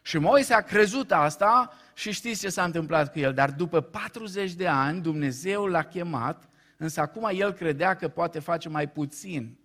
Și 0.06 0.18
Moise 0.18 0.54
a 0.54 0.60
crezut 0.60 1.12
asta 1.12 1.72
și 1.94 2.12
știți 2.12 2.40
ce 2.40 2.48
s-a 2.48 2.64
întâmplat 2.64 3.12
cu 3.12 3.18
el. 3.18 3.32
Dar 3.32 3.50
după 3.50 3.80
40 3.80 4.52
de 4.52 4.66
ani 4.66 5.00
Dumnezeu 5.00 5.66
l-a 5.66 5.82
chemat, 5.82 6.48
însă 6.76 7.00
acum 7.00 7.30
el 7.32 7.52
credea 7.52 7.94
că 7.94 8.08
poate 8.08 8.38
face 8.38 8.68
mai 8.68 8.88
puțin 8.88 9.58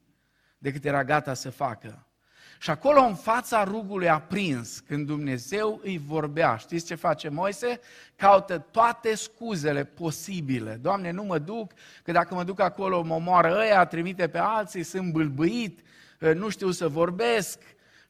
decât 0.57 0.85
era 0.85 1.03
gata 1.03 1.33
să 1.33 1.49
facă. 1.49 2.07
Și 2.59 2.69
acolo 2.69 2.99
în 2.99 3.15
fața 3.15 3.63
rugului 3.63 4.09
aprins, 4.09 4.79
când 4.79 5.07
Dumnezeu 5.07 5.79
îi 5.83 6.01
vorbea, 6.05 6.55
știți 6.55 6.85
ce 6.85 6.95
face 6.95 7.29
Moise? 7.29 7.79
Caută 8.15 8.57
toate 8.57 9.15
scuzele 9.15 9.83
posibile. 9.83 10.79
Doamne, 10.81 11.11
nu 11.11 11.23
mă 11.23 11.37
duc, 11.37 11.71
că 12.03 12.11
dacă 12.11 12.33
mă 12.33 12.43
duc 12.43 12.59
acolo 12.59 13.01
mă 13.01 13.19
moară 13.19 13.57
ăia, 13.57 13.85
trimite 13.85 14.27
pe 14.27 14.37
alții, 14.37 14.83
sunt 14.83 15.11
bâlbâit, 15.11 15.79
nu 16.33 16.49
știu 16.49 16.71
să 16.71 16.87
vorbesc 16.87 17.59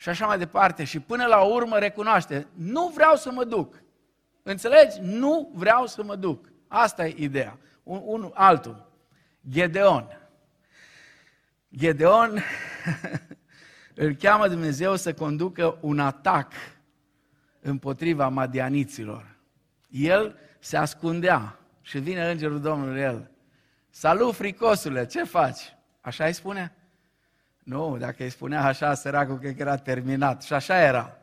și 0.01 0.09
așa 0.09 0.25
mai 0.25 0.37
departe. 0.37 0.83
Și 0.83 0.99
până 0.99 1.25
la 1.25 1.41
urmă 1.41 1.77
recunoaște, 1.77 2.47
nu 2.53 2.87
vreau 2.87 3.15
să 3.15 3.31
mă 3.31 3.43
duc. 3.43 3.83
Înțelegi? 4.43 4.99
Nu 5.01 5.51
vreau 5.53 5.85
să 5.85 6.03
mă 6.03 6.15
duc. 6.15 6.51
Asta 6.67 7.07
e 7.07 7.13
ideea. 7.17 7.57
Un, 7.83 8.01
un 8.03 8.31
altul. 8.33 8.91
Gedeon. 9.49 10.29
Gedeon 11.75 12.39
îl 14.03 14.13
cheamă 14.13 14.47
Dumnezeu 14.47 14.95
să 14.95 15.13
conducă 15.13 15.77
un 15.81 15.99
atac 15.99 16.51
împotriva 17.61 18.27
madianiților. 18.27 19.35
El 19.89 20.35
se 20.59 20.77
ascundea 20.77 21.59
și 21.81 21.99
vine 21.99 22.31
îngerul 22.31 22.61
Domnului 22.61 23.01
el. 23.01 23.31
Salut, 23.89 24.35
fricosule, 24.35 25.05
ce 25.05 25.23
faci? 25.23 25.75
Așa 26.01 26.25
îi 26.25 26.33
spune? 26.33 26.73
Nu, 27.63 27.97
dacă 27.99 28.23
îi 28.23 28.29
spunea 28.29 28.63
așa, 28.63 28.93
săracul, 28.93 29.39
că 29.39 29.53
era 29.57 29.75
terminat. 29.75 30.43
Și 30.43 30.53
așa 30.53 30.81
era. 30.81 31.19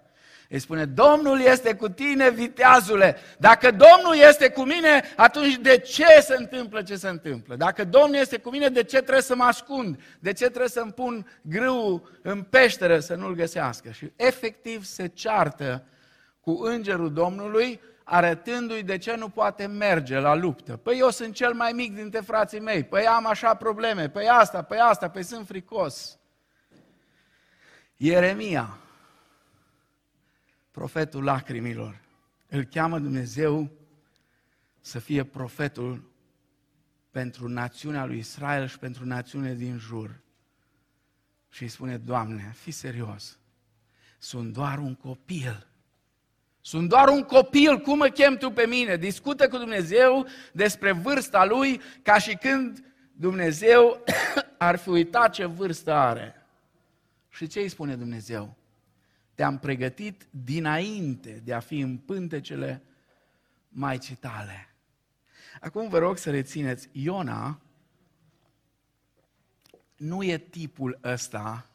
Îi 0.49 0.59
spune, 0.59 0.85
Domnul 0.85 1.41
este 1.41 1.75
cu 1.75 1.89
tine, 1.89 2.31
viteazule. 2.31 3.17
Dacă 3.39 3.71
Domnul 3.71 4.17
este 4.29 4.51
cu 4.51 4.63
mine, 4.63 5.03
atunci 5.17 5.57
de 5.57 5.79
ce 5.79 6.21
se 6.21 6.35
întâmplă 6.39 6.83
ce 6.83 6.97
se 6.97 7.09
întâmplă? 7.09 7.57
Dacă 7.57 7.85
Domnul 7.85 8.15
este 8.15 8.39
cu 8.39 8.51
mine, 8.51 8.69
de 8.69 8.83
ce 8.83 8.97
trebuie 8.97 9.23
să 9.23 9.35
mă 9.35 9.45
ascund? 9.45 10.01
De 10.19 10.33
ce 10.33 10.45
trebuie 10.45 10.69
să-mi 10.69 10.93
pun 10.93 11.27
grâu 11.43 12.09
în 12.23 12.43
peșteră 12.43 12.99
să 12.99 13.15
nu-l 13.15 13.35
găsească? 13.35 13.91
Și 13.91 14.13
efectiv 14.17 14.85
se 14.85 15.07
ceartă 15.07 15.85
cu 16.41 16.51
îngerul 16.63 17.13
Domnului, 17.13 17.81
arătându-i 18.05 18.83
de 18.83 18.99
ce 18.99 19.17
nu 19.17 19.29
poate 19.29 19.67
merge 19.67 20.19
la 20.19 20.35
luptă. 20.35 20.77
Păi 20.77 20.99
eu 20.99 21.11
sunt 21.11 21.35
cel 21.35 21.53
mai 21.53 21.73
mic 21.73 21.95
dintre 21.95 22.21
frații 22.21 22.61
mei, 22.61 22.85
păi 22.85 23.07
am 23.07 23.27
așa 23.27 23.55
probleme, 23.55 24.09
păi 24.09 24.29
asta, 24.29 24.63
păi 24.63 24.79
asta, 24.79 25.09
păi 25.09 25.23
sunt 25.23 25.47
fricos. 25.47 26.19
Ieremia, 27.97 28.79
profetul 30.71 31.25
lacrimilor. 31.25 32.01
Îl 32.49 32.65
cheamă 32.65 32.99
Dumnezeu 32.99 33.71
să 34.81 34.99
fie 34.99 35.25
profetul 35.25 36.11
pentru 37.11 37.49
națiunea 37.49 38.05
lui 38.05 38.19
Israel 38.19 38.67
și 38.67 38.79
pentru 38.79 39.05
națiunile 39.05 39.55
din 39.55 39.79
jur. 39.79 40.21
Și 41.51 41.63
îi 41.63 41.69
spune, 41.69 41.97
Doamne, 41.97 42.53
fi 42.57 42.71
serios, 42.71 43.39
sunt 44.19 44.53
doar 44.53 44.79
un 44.79 44.95
copil. 44.95 45.67
Sunt 46.61 46.89
doar 46.89 47.09
un 47.09 47.23
copil, 47.23 47.79
cum 47.79 47.99
mă 47.99 48.09
chem 48.09 48.37
tu 48.37 48.51
pe 48.51 48.67
mine? 48.67 48.97
Discută 48.97 49.49
cu 49.49 49.57
Dumnezeu 49.57 50.27
despre 50.53 50.93
vârsta 50.93 51.45
lui 51.45 51.81
ca 52.03 52.19
și 52.19 52.35
când 52.35 52.85
Dumnezeu 53.13 54.05
ar 54.59 54.77
fi 54.77 54.89
uitat 54.89 55.33
ce 55.33 55.45
vârstă 55.45 55.93
are. 55.93 56.36
Și 57.37 57.47
ce 57.47 57.61
îi 57.61 57.69
spune 57.69 57.97
Dumnezeu? 57.97 58.57
te-am 59.37 59.59
pregătit 59.59 60.27
dinainte 60.31 61.41
de 61.45 61.53
a 61.53 61.61
fi 61.61 61.79
în 61.79 61.97
pântecele 61.97 62.83
Maicii 63.69 64.15
tale. 64.15 64.75
Acum 65.61 65.89
vă 65.89 65.99
rog 65.99 66.17
să 66.17 66.31
rețineți, 66.31 66.89
Iona 66.93 67.61
nu 69.97 70.23
e 70.23 70.39
tipul 70.39 70.99
ăsta 71.03 71.71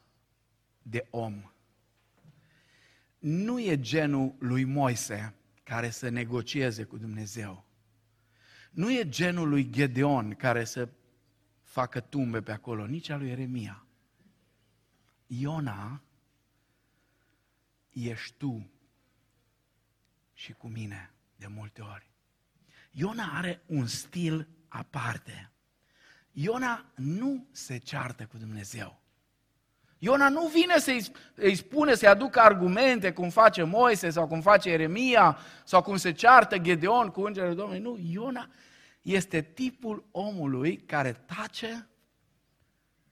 de 0.81 1.07
om. 1.09 1.51
Nu 3.19 3.59
e 3.59 3.79
genul 3.79 4.35
lui 4.39 4.63
Moise 4.63 5.33
care 5.63 5.89
să 5.89 6.09
negocieze 6.09 6.83
cu 6.83 6.97
Dumnezeu. 6.97 7.65
Nu 8.71 8.91
e 8.91 9.09
genul 9.09 9.49
lui 9.49 9.69
Gedeon 9.69 10.35
care 10.35 10.63
să 10.63 10.89
facă 11.61 11.99
tumbe 11.99 12.41
pe 12.41 12.51
acolo, 12.51 12.85
nici 12.85 13.09
a 13.09 13.17
lui 13.17 13.29
Eremia. 13.29 13.85
Iona 15.39 16.01
ești 17.89 18.33
tu 18.37 18.69
și 20.33 20.53
cu 20.53 20.67
mine 20.67 21.13
de 21.35 21.47
multe 21.47 21.81
ori. 21.81 22.09
Iona 22.91 23.31
are 23.33 23.61
un 23.65 23.87
stil 23.87 24.47
aparte. 24.67 25.51
Iona 26.31 26.85
nu 26.95 27.47
se 27.51 27.77
ceartă 27.77 28.25
cu 28.25 28.37
Dumnezeu. 28.37 29.01
Iona 29.97 30.29
nu 30.29 30.47
vine 30.47 30.79
să-i 30.79 31.11
îi 31.35 31.55
spune, 31.55 31.95
să-i 31.95 32.07
aducă 32.07 32.39
argumente 32.39 33.13
cum 33.13 33.29
face 33.29 33.63
Moise 33.63 34.09
sau 34.09 34.27
cum 34.27 34.41
face 34.41 34.69
Eremia 34.69 35.37
sau 35.63 35.81
cum 35.81 35.97
se 35.97 36.11
ceartă 36.11 36.57
Gedeon 36.57 37.09
cu 37.09 37.21
îngerul 37.21 37.55
Domnului. 37.55 37.81
Nu, 37.81 37.97
Iona 37.97 38.49
este 39.01 39.41
tipul 39.41 40.07
omului 40.11 40.77
care 40.77 41.13
tace 41.13 41.87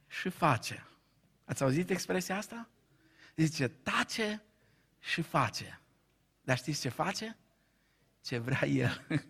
și 0.07 0.29
face. 0.29 0.88
Ați 1.49 1.63
auzit 1.63 1.89
expresia 1.89 2.37
asta? 2.37 2.69
Zice, 3.35 3.67
tace 3.67 4.43
și 4.99 5.21
face. 5.21 5.81
Dar 6.41 6.57
știți 6.57 6.81
ce 6.81 6.89
face? 6.89 7.37
Ce 8.21 8.37
vrea 8.37 8.67
el. 8.67 9.05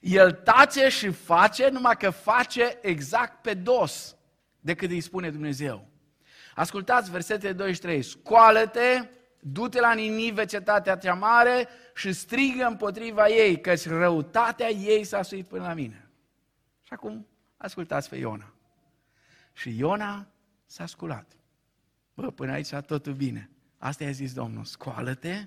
El 0.00 0.32
tace 0.32 0.88
și 0.88 1.10
face, 1.10 1.68
numai 1.68 1.96
că 1.96 2.10
face 2.10 2.78
exact 2.82 3.42
pe 3.42 3.54
dos 3.54 4.16
decât 4.60 4.90
îi 4.90 5.00
spune 5.00 5.30
Dumnezeu. 5.30 5.88
Ascultați 6.54 7.10
versetele 7.10 7.52
2 7.52 7.74
și 7.74 7.80
3. 7.80 8.02
Scoală-te, 8.02 9.08
du-te 9.40 9.80
la 9.80 9.92
Ninive, 9.92 10.44
cetatea 10.44 10.96
cea 10.96 11.14
mare, 11.14 11.68
și 11.94 12.12
strigă 12.12 12.66
împotriva 12.66 13.28
ei, 13.28 13.60
căci 13.60 13.88
răutatea 13.88 14.68
ei 14.68 15.04
s-a 15.04 15.22
suit 15.22 15.46
până 15.46 15.62
la 15.62 15.74
mine. 15.74 16.10
Și 16.82 16.92
acum 16.92 17.26
ascultați 17.56 18.08
pe 18.08 18.16
Iona. 18.16 18.52
Și 19.52 19.78
Iona 19.78 20.26
s-a 20.66 20.86
sculat. 20.86 21.36
Bă, 22.14 22.30
până 22.30 22.52
aici 22.52 22.68
totul 22.86 23.14
bine. 23.14 23.50
Asta 23.78 24.04
i-a 24.04 24.10
zis 24.10 24.32
Domnul, 24.32 24.64
scoală-te, 24.64 25.46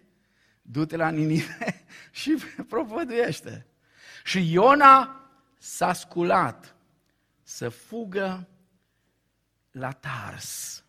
du-te 0.61 0.95
la 0.95 1.09
Ninive 1.09 1.85
și 2.11 2.37
propovăduiește. 2.69 3.67
Și 4.23 4.51
Iona 4.51 5.29
s-a 5.57 5.93
sculat 5.93 6.75
să 7.41 7.69
fugă 7.69 8.47
la 9.71 9.91
Tars. 9.91 10.83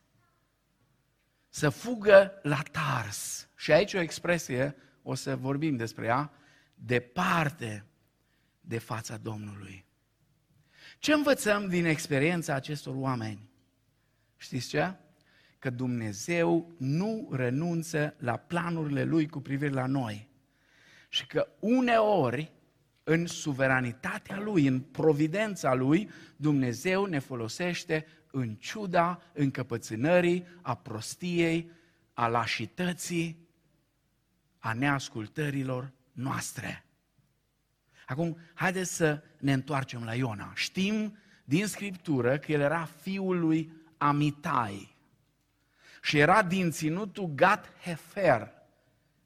Să 1.48 1.68
fugă 1.68 2.38
la 2.42 2.62
Tars. 2.70 3.48
Și 3.56 3.72
aici 3.72 3.94
o 3.94 4.00
expresie, 4.00 4.76
o 5.02 5.14
să 5.14 5.36
vorbim 5.36 5.76
despre 5.76 6.06
ea, 6.06 6.32
departe 6.74 7.84
de 8.60 8.78
fața 8.78 9.16
Domnului. 9.16 9.84
Ce 10.98 11.12
învățăm 11.12 11.68
din 11.68 11.84
experiența 11.84 12.54
acestor 12.54 12.94
oameni? 12.96 13.49
Știți 14.40 14.68
ce? 14.68 14.94
că 15.60 15.70
Dumnezeu 15.70 16.74
nu 16.78 17.28
renunță 17.32 18.14
la 18.18 18.36
planurile 18.36 19.04
Lui 19.04 19.28
cu 19.28 19.40
privire 19.40 19.72
la 19.72 19.86
noi. 19.86 20.28
Și 21.08 21.26
că 21.26 21.48
uneori, 21.58 22.52
în 23.04 23.26
suveranitatea 23.26 24.38
Lui, 24.40 24.66
în 24.66 24.80
providența 24.80 25.74
Lui, 25.74 26.10
Dumnezeu 26.36 27.04
ne 27.04 27.18
folosește 27.18 28.06
în 28.30 28.54
ciuda 28.54 29.22
încăpățânării, 29.32 30.46
a 30.62 30.74
prostiei, 30.74 31.70
a 32.12 32.26
lașității, 32.26 33.48
a 34.58 34.72
neascultărilor 34.72 35.92
noastre. 36.12 36.84
Acum, 38.06 38.36
haideți 38.54 38.94
să 38.94 39.22
ne 39.38 39.52
întoarcem 39.52 40.04
la 40.04 40.14
Iona. 40.14 40.52
Știm 40.54 41.16
din 41.44 41.66
Scriptură 41.66 42.38
că 42.38 42.52
el 42.52 42.60
era 42.60 42.84
fiul 42.84 43.38
lui 43.38 43.79
Amitai 44.02 44.96
și 46.02 46.18
era 46.18 46.42
din 46.42 46.70
ținutul 46.70 47.26
Gat 47.34 47.72
Hefer, 47.82 48.52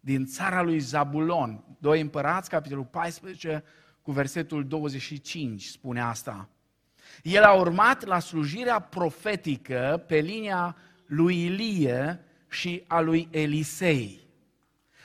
din 0.01 0.27
țara 0.27 0.63
lui 0.63 0.79
Zabulon. 0.79 1.65
Doi 1.79 2.01
împărați, 2.01 2.51
capitolul 2.51 2.85
14, 2.85 3.65
cu 4.03 4.13
versetul 4.13 4.67
25, 4.67 5.65
spune 5.65 6.01
asta. 6.01 6.49
El 7.23 7.43
a 7.43 7.53
urmat 7.53 8.05
la 8.05 8.19
slujirea 8.19 8.79
profetică 8.79 10.05
pe 10.07 10.17
linia 10.17 10.77
lui 11.07 11.45
Ilie 11.45 12.25
și 12.49 12.85
a 12.87 13.01
lui 13.01 13.29
Elisei. 13.31 14.21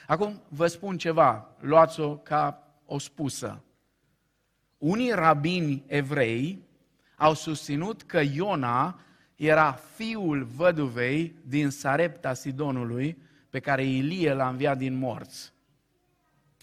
Acum 0.06 0.42
vă 0.48 0.66
spun 0.66 0.98
ceva, 0.98 1.56
luați-o 1.60 2.16
ca 2.16 2.74
o 2.86 2.98
spusă. 2.98 3.64
Unii 4.78 5.10
rabini 5.10 5.84
evrei 5.86 6.68
au 7.16 7.34
susținut 7.34 8.02
că 8.02 8.20
Iona 8.20 9.00
era 9.40 9.80
fiul 9.94 10.44
văduvei 10.44 11.34
din 11.42 11.70
Sarepta 11.70 12.34
Sidonului, 12.34 13.18
pe 13.50 13.60
care 13.60 13.84
Ilie 13.84 14.32
l-a 14.32 14.48
înviat 14.48 14.78
din 14.78 14.98
morți. 14.98 15.52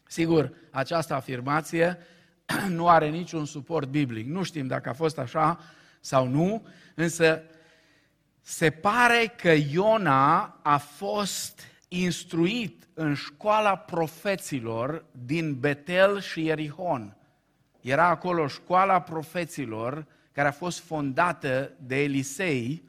Sigur, 0.07 0.53
această 0.71 1.13
afirmație 1.13 1.97
nu 2.77 2.87
are 2.87 3.09
niciun 3.09 3.45
suport 3.45 3.87
biblic. 3.87 4.27
Nu 4.27 4.43
știm 4.43 4.67
dacă 4.67 4.89
a 4.89 4.93
fost 4.93 5.17
așa 5.17 5.59
sau 5.99 6.27
nu, 6.27 6.67
însă 6.95 7.41
se 8.41 8.69
pare 8.69 9.33
că 9.37 9.51
Iona 9.51 10.59
a 10.61 10.77
fost 10.77 11.61
instruit 11.87 12.87
în 12.93 13.13
școala 13.13 13.75
profeților 13.75 15.05
din 15.25 15.59
Betel 15.59 16.21
și 16.21 16.43
Ierihon. 16.43 17.15
Era 17.81 18.07
acolo 18.07 18.47
școala 18.47 19.01
profeților 19.01 20.05
care 20.37 20.49
a 20.49 20.51
fost 20.51 20.79
fondată 20.79 21.71
de 21.77 22.03
Elisei, 22.03 22.83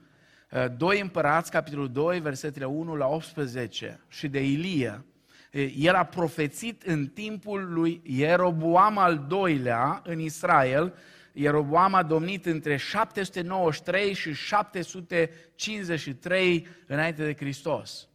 2 0.77 0.97
uh, 0.97 1.03
împărați, 1.03 1.51
capitolul 1.51 1.93
2, 1.93 2.21
versetele 2.21 2.65
1 2.65 2.95
la 2.95 3.07
18, 3.07 4.01
și 4.09 4.29
de 4.29 4.45
Ilie. 4.45 5.05
Uh, 5.53 5.75
el 5.77 5.95
a 5.95 6.05
profețit 6.05 6.83
în 6.83 7.07
timpul 7.07 7.73
lui 7.73 8.01
Ieroboam 8.05 8.99
al 8.99 9.25
doilea 9.29 10.03
în 10.05 10.19
Israel. 10.19 10.95
Ieroboam 11.33 11.95
a 11.95 12.03
domnit 12.03 12.47
între 12.47 12.77
793 12.77 14.15
și 14.15 14.35
753 14.35 16.67
înainte 16.87 17.25
de 17.25 17.35
Hristos. 17.35 18.09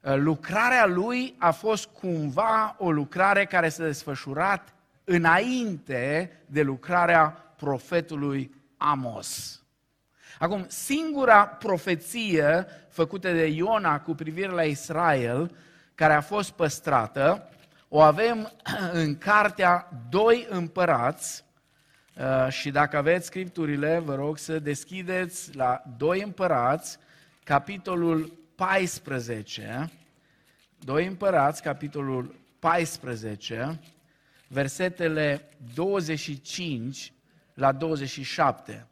Uh, 0.00 0.14
lucrarea 0.16 0.86
lui 0.86 1.34
a 1.38 1.50
fost 1.50 1.86
cumva 1.86 2.76
o 2.78 2.90
lucrare 2.90 3.44
care 3.44 3.68
s-a 3.68 3.84
desfășurat 3.84 4.74
înainte 5.04 6.30
de 6.46 6.62
lucrarea 6.62 7.43
profetului 7.56 8.54
Amos. 8.76 9.62
Acum, 10.38 10.64
singura 10.68 11.46
profeție 11.46 12.66
făcută 12.88 13.32
de 13.32 13.46
Iona 13.46 14.00
cu 14.00 14.14
privire 14.14 14.50
la 14.50 14.62
Israel, 14.62 15.56
care 15.94 16.12
a 16.12 16.20
fost 16.20 16.50
păstrată, 16.50 17.48
o 17.88 18.00
avem 18.00 18.52
în 18.92 19.18
cartea 19.18 19.88
Doi 20.08 20.46
împărați, 20.50 21.44
uh, 22.16 22.48
și 22.48 22.70
dacă 22.70 22.96
aveți 22.96 23.26
scripturile, 23.26 23.98
vă 23.98 24.14
rog 24.14 24.38
să 24.38 24.58
deschideți 24.58 25.56
la 25.56 25.82
Doi 25.96 26.22
împărați, 26.22 26.98
capitolul 27.44 28.38
14, 28.54 29.90
Doi 30.78 31.06
împărați, 31.06 31.62
capitolul 31.62 32.34
14, 32.58 33.80
versetele 34.48 35.48
25 35.74 37.12
la 37.54 37.72
27. 37.72 38.88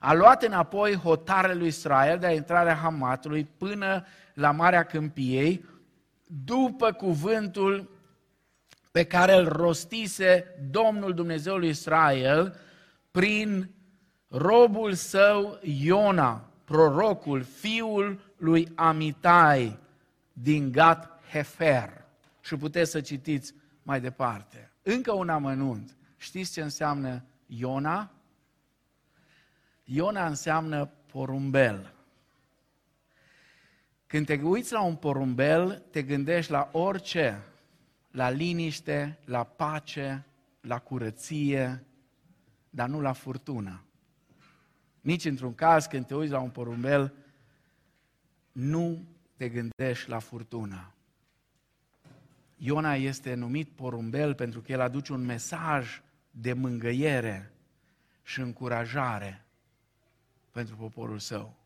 A 0.00 0.14
luat 0.14 0.42
înapoi 0.42 0.94
hotarele 0.94 1.54
lui 1.54 1.66
Israel 1.66 2.18
de 2.18 2.26
a 2.26 2.32
intrarea 2.32 2.74
Hamatului 2.74 3.44
până 3.44 4.06
la 4.34 4.50
Marea 4.50 4.84
Câmpiei, 4.84 5.64
după 6.26 6.92
cuvântul 6.92 7.90
pe 8.90 9.04
care 9.04 9.34
îl 9.34 9.48
rostise 9.48 10.44
Domnul 10.70 11.14
Dumnezeul 11.14 11.58
lui 11.58 11.68
Israel 11.68 12.56
prin 13.10 13.70
robul 14.28 14.94
său 14.94 15.58
Iona, 15.62 16.50
prorocul, 16.64 17.42
fiul 17.42 18.34
lui 18.36 18.68
Amitai 18.74 19.78
din 20.32 20.72
Gat 20.72 21.20
Hefer. 21.30 22.04
Și 22.40 22.56
puteți 22.56 22.90
să 22.90 23.00
citiți 23.00 23.54
mai 23.82 24.00
departe. 24.00 24.72
Încă 24.82 25.12
un 25.12 25.28
amănunt. 25.28 25.96
Știți 26.16 26.52
ce 26.52 26.60
înseamnă 26.60 27.24
Iona? 27.52 28.10
Iona 29.84 30.26
înseamnă 30.26 30.86
porumbel. 30.86 31.94
Când 34.06 34.26
te 34.26 34.40
uiți 34.42 34.72
la 34.72 34.82
un 34.82 34.96
porumbel, 34.96 35.82
te 35.90 36.02
gândești 36.02 36.50
la 36.50 36.68
orice, 36.72 37.42
la 38.10 38.30
liniște, 38.30 39.18
la 39.24 39.44
pace, 39.44 40.26
la 40.60 40.78
curăție, 40.78 41.84
dar 42.70 42.88
nu 42.88 43.00
la 43.00 43.12
furtună. 43.12 43.84
Nici 45.00 45.24
într-un 45.24 45.54
caz 45.54 45.86
când 45.86 46.06
te 46.06 46.14
uiți 46.14 46.32
la 46.32 46.40
un 46.40 46.50
porumbel, 46.50 47.14
nu 48.52 49.04
te 49.36 49.48
gândești 49.48 50.08
la 50.08 50.18
furtună. 50.18 50.92
Iona 52.56 52.94
este 52.94 53.34
numit 53.34 53.68
porumbel 53.68 54.34
pentru 54.34 54.60
că 54.60 54.72
el 54.72 54.80
aduce 54.80 55.12
un 55.12 55.24
mesaj 55.24 56.00
de 56.30 56.52
mângăiere 56.52 57.52
și 58.22 58.40
încurajare 58.40 59.44
pentru 60.50 60.76
poporul 60.76 61.18
său. 61.18 61.56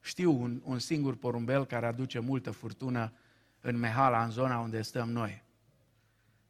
Știu 0.00 0.40
un, 0.40 0.60
un 0.64 0.78
singur 0.78 1.16
porumbel 1.16 1.66
care 1.66 1.86
aduce 1.86 2.18
multă 2.18 2.50
furtună 2.50 3.12
în 3.60 3.78
Mehala, 3.78 4.24
în 4.24 4.30
zona 4.30 4.58
unde 4.58 4.82
stăm 4.82 5.10
noi. 5.10 5.42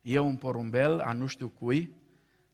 E 0.02 0.18
un 0.18 0.37
porumbel 0.37 1.00
a 1.00 1.12
nu 1.12 1.26
știu 1.26 1.48
cui, 1.48 1.94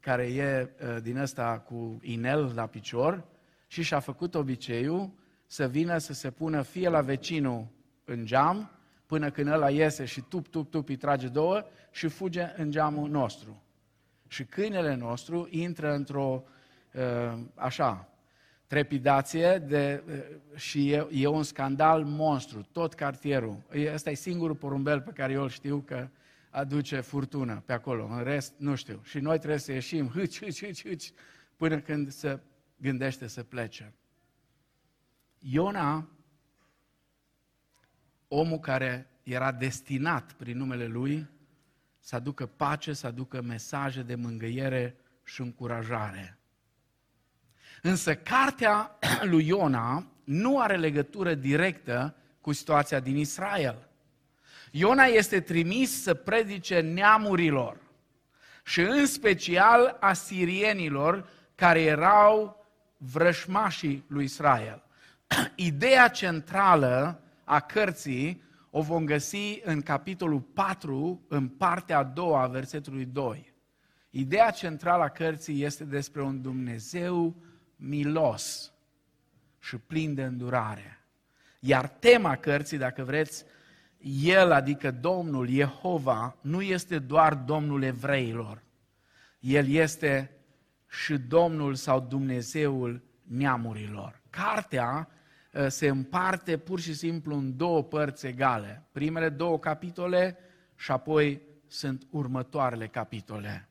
care 0.00 0.22
e 0.22 0.70
ă, 0.86 1.00
din 1.00 1.16
ăsta 1.16 1.58
cu 1.58 1.98
inel 2.02 2.52
la 2.54 2.66
picior 2.66 3.24
și 3.66 3.82
și-a 3.82 3.98
făcut 4.00 4.34
obiceiul 4.34 5.12
să 5.46 5.68
vină 5.68 5.98
să 5.98 6.12
se 6.12 6.30
pună 6.30 6.62
fie 6.62 6.88
la 6.88 7.00
vecinul 7.00 7.66
în 8.04 8.24
geam, 8.24 8.70
până 9.06 9.30
când 9.30 9.48
ăla 9.48 9.70
iese 9.70 10.04
și 10.04 10.20
tup, 10.20 10.48
tup, 10.48 10.70
tup, 10.70 10.88
îi 10.88 10.96
trage 10.96 11.28
două 11.28 11.64
și 11.90 12.08
fuge 12.08 12.52
în 12.56 12.70
geamul 12.70 13.10
nostru. 13.10 13.62
Și 14.32 14.44
câinele 14.44 14.94
nostru 14.94 15.48
intră 15.50 15.94
într-o, 15.94 16.44
ă, 16.94 17.38
așa, 17.54 18.08
trepidație 18.66 19.58
de, 19.58 20.02
ă, 20.08 20.56
și 20.56 20.90
e, 20.90 21.06
e 21.10 21.26
un 21.26 21.42
scandal 21.42 22.04
monstru, 22.04 22.66
tot 22.72 22.94
cartierul. 22.94 23.62
Ăsta 23.92 24.10
e 24.10 24.14
singurul 24.14 24.56
porumbel 24.56 25.00
pe 25.00 25.10
care 25.10 25.32
eu 25.32 25.42
îl 25.42 25.48
știu 25.48 25.82
că 25.86 26.08
aduce 26.50 27.00
furtună 27.00 27.62
pe 27.66 27.72
acolo, 27.72 28.06
în 28.06 28.22
rest 28.22 28.54
nu 28.56 28.74
știu. 28.74 29.00
Și 29.04 29.18
noi 29.18 29.38
trebuie 29.38 29.58
să 29.58 29.72
ieșim 29.72 30.08
hâci, 30.08 30.44
hâci, 30.44 30.64
hâci, 30.64 30.88
hâci, 30.88 31.12
până 31.56 31.80
când 31.80 32.10
se 32.10 32.40
gândește 32.76 33.26
să 33.26 33.42
plece. 33.42 33.92
Iona, 35.38 36.08
omul 38.28 38.58
care 38.58 39.10
era 39.22 39.52
destinat 39.52 40.32
prin 40.32 40.56
numele 40.56 40.86
lui 40.86 41.28
să 42.04 42.16
aducă 42.16 42.46
pace, 42.46 42.92
să 42.92 43.06
aducă 43.06 43.42
mesaje 43.42 44.02
de 44.02 44.14
mângâiere 44.14 44.96
și 45.24 45.40
încurajare. 45.40 46.38
Însă 47.82 48.14
cartea 48.14 48.98
lui 49.30 49.46
Iona 49.46 50.06
nu 50.24 50.60
are 50.60 50.76
legătură 50.76 51.34
directă 51.34 52.16
cu 52.40 52.52
situația 52.52 53.00
din 53.00 53.16
Israel. 53.16 53.88
Iona 54.70 55.04
este 55.04 55.40
trimis 55.40 56.02
să 56.02 56.14
predice 56.14 56.80
neamurilor 56.80 57.80
și 58.64 58.80
în 58.80 59.06
special 59.06 59.96
asirienilor 60.00 61.28
care 61.54 61.80
erau 61.80 62.66
vrășmașii 62.96 64.04
lui 64.08 64.24
Israel. 64.24 64.82
Ideea 65.54 66.08
centrală 66.08 67.22
a 67.44 67.60
cărții 67.60 68.42
o 68.74 68.80
vom 68.82 69.04
găsi 69.04 69.60
în 69.64 69.80
capitolul 69.80 70.40
4, 70.40 71.24
în 71.28 71.48
partea 71.48 71.98
a 71.98 72.02
doua 72.04 72.42
a 72.42 72.46
versetului 72.46 73.04
2. 73.04 73.54
Ideea 74.10 74.50
centrală 74.50 75.02
a 75.02 75.08
cărții 75.08 75.64
este 75.64 75.84
despre 75.84 76.22
un 76.22 76.42
Dumnezeu 76.42 77.36
milos 77.76 78.72
și 79.58 79.76
plin 79.76 80.14
de 80.14 80.22
îndurare. 80.22 81.04
Iar 81.60 81.88
tema 81.88 82.36
cărții, 82.36 82.78
dacă 82.78 83.04
vreți, 83.04 83.44
el, 84.24 84.52
adică 84.52 84.90
Domnul, 84.90 85.48
Jehova, 85.48 86.36
nu 86.40 86.62
este 86.62 86.98
doar 86.98 87.34
Domnul 87.34 87.82
evreilor. 87.82 88.62
El 89.40 89.68
este 89.68 90.30
și 90.88 91.18
Domnul 91.18 91.74
sau 91.74 92.00
Dumnezeul 92.00 93.02
neamurilor. 93.22 94.20
cartea 94.30 95.08
uh, 95.08 95.20
se 95.68 95.88
împarte 95.88 96.56
pur 96.56 96.80
și 96.80 96.94
simplu 96.94 97.36
în 97.36 97.56
două 97.56 97.82
părți 97.82 98.26
egale. 98.26 98.82
Primele 98.92 99.28
două 99.28 99.58
capitole 99.58 100.38
și 100.76 100.90
apoi 100.90 101.42
sunt 101.66 102.06
următoarele 102.10 102.86
capitole. 102.86 103.68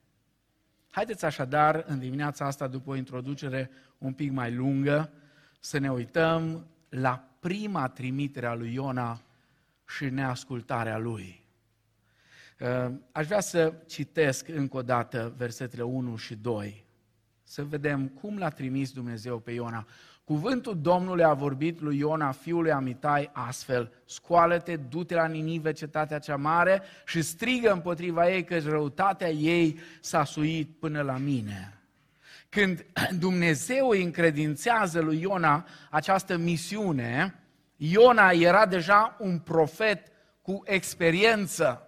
Haideți 0.89 1.25
așadar, 1.25 1.83
în 1.87 1.99
dimineața 1.99 2.45
asta, 2.45 2.67
după 2.67 2.89
o 2.89 2.95
introducere 2.95 3.69
un 3.97 4.13
pic 4.13 4.31
mai 4.31 4.53
lungă, 4.53 5.11
să 5.59 5.77
ne 5.77 5.91
uităm 5.91 6.67
la 6.89 7.29
prima 7.39 7.87
trimitere 7.87 8.45
a 8.45 8.53
lui 8.53 8.73
Iona 8.73 9.21
și 9.87 10.05
neascultarea 10.05 10.97
lui. 10.97 11.43
Uh, 12.59 12.91
aș 13.11 13.25
vrea 13.25 13.39
să 13.39 13.73
citesc 13.87 14.47
încă 14.47 14.77
o 14.77 14.81
dată 14.81 15.33
versetele 15.37 15.83
1 15.83 16.15
și 16.15 16.35
2, 16.35 16.85
să 17.43 17.63
vedem 17.63 18.07
cum 18.07 18.37
l-a 18.37 18.49
trimis 18.49 18.91
Dumnezeu 18.91 19.39
pe 19.39 19.51
Iona. 19.51 19.87
Cuvântul 20.23 20.81
Domnului 20.81 21.23
a 21.23 21.33
vorbit 21.33 21.81
lui 21.81 21.97
Iona, 21.97 22.31
fiul 22.31 22.61
lui 22.61 22.71
Amitai, 22.71 23.29
astfel, 23.33 23.91
scoală-te, 24.05 24.75
du-te 24.75 25.15
la 25.15 25.27
Ninive, 25.27 25.71
cetatea 25.71 26.19
cea 26.19 26.35
mare, 26.35 26.81
și 27.05 27.21
strigă 27.21 27.71
împotriva 27.71 28.31
ei 28.31 28.43
că 28.43 28.59
răutatea 28.59 29.29
ei 29.29 29.79
s-a 29.99 30.23
suit 30.23 30.69
până 30.79 31.01
la 31.01 31.17
mine. 31.17 31.81
Când 32.49 32.85
Dumnezeu 33.19 33.89
îi 33.89 34.03
încredințează 34.03 34.99
lui 34.99 35.21
Iona 35.21 35.65
această 35.89 36.37
misiune, 36.37 37.35
Iona 37.75 38.31
era 38.31 38.65
deja 38.65 39.15
un 39.19 39.39
profet 39.39 40.07
cu 40.41 40.61
experiență. 40.65 41.87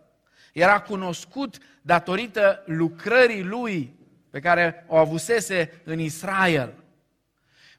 Era 0.54 0.82
cunoscut 0.82 1.58
datorită 1.82 2.64
lucrării 2.66 3.44
lui 3.44 3.96
pe 4.30 4.40
care 4.40 4.86
o 4.88 4.96
avusese 4.96 5.82
în 5.84 6.00
Israel. 6.00 6.83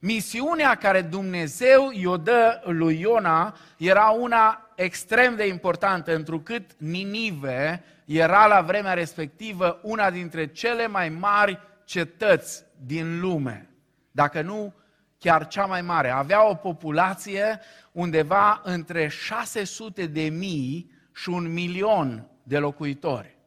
Misiunea 0.07 0.75
care 0.75 1.03
Dumnezeu 1.03 1.91
i-o 1.93 2.17
dă 2.17 2.63
lui 2.65 3.01
Iona 3.01 3.57
era 3.79 4.09
una 4.09 4.71
extrem 4.75 5.37
de 5.37 5.47
importantă, 5.47 6.15
întrucât 6.15 6.71
Ninive 6.77 7.85
era 8.05 8.47
la 8.47 8.61
vremea 8.61 8.93
respectivă 8.93 9.81
una 9.83 10.11
dintre 10.11 10.47
cele 10.47 10.87
mai 10.87 11.09
mari 11.09 11.59
cetăți 11.85 12.65
din 12.87 13.21
lume, 13.21 13.71
dacă 14.11 14.43
nu 14.43 14.75
chiar 15.19 15.47
cea 15.47 15.65
mai 15.67 15.83
mare. 15.83 16.11
Avea 16.11 16.49
o 16.49 16.55
populație 16.55 17.61
undeva 17.93 18.61
între 18.65 19.09
600 19.09 20.07
de 20.07 20.23
mii 20.23 20.91
și 21.15 21.29
un 21.29 21.53
milion 21.53 22.27
de 22.43 22.59
locuitori. 22.59 23.39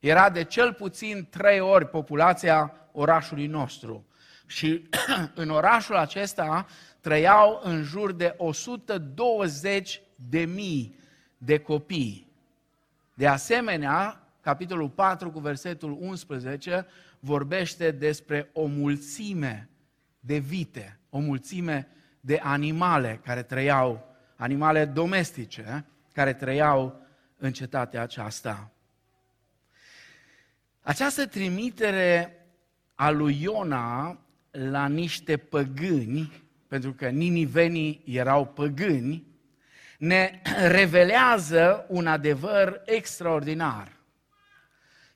Era 0.00 0.30
de 0.30 0.44
cel 0.44 0.72
puțin 0.72 1.26
trei 1.30 1.60
ori 1.60 1.88
populația 1.88 2.74
orașului 2.92 3.46
nostru. 3.46 4.06
Și 4.46 4.88
în 5.34 5.50
orașul 5.50 5.96
acesta 5.96 6.66
trăiau 7.00 7.60
în 7.62 7.82
jur 7.82 8.12
de 8.12 8.34
120 8.36 10.00
de 10.28 10.44
mii 10.44 10.98
de 11.38 11.58
copii. 11.58 12.32
De 13.14 13.26
asemenea, 13.26 14.28
capitolul 14.40 14.88
4 14.88 15.30
cu 15.30 15.38
versetul 15.38 15.96
11 16.00 16.86
vorbește 17.20 17.90
despre 17.90 18.50
o 18.52 18.66
mulțime 18.66 19.68
de 20.20 20.38
vite, 20.38 20.98
o 21.10 21.18
mulțime 21.18 21.88
de 22.20 22.40
animale 22.42 23.20
care 23.24 23.42
trăiau, 23.42 24.16
animale 24.36 24.84
domestice, 24.84 25.84
care 26.12 26.32
trăiau 26.32 27.00
în 27.36 27.52
cetatea 27.52 28.02
aceasta. 28.02 28.70
Această 30.80 31.26
trimitere 31.26 32.38
a 32.94 33.10
lui 33.10 33.42
Iona 33.42 34.18
la 34.54 34.86
niște 34.88 35.36
păgâni, 35.36 36.32
pentru 36.68 36.92
că 36.92 37.08
ninivenii 37.08 38.02
erau 38.04 38.46
păgâni, 38.46 39.26
ne 39.98 40.40
revelează 40.78 41.86
un 41.88 42.06
adevăr 42.06 42.82
extraordinar. 42.84 43.92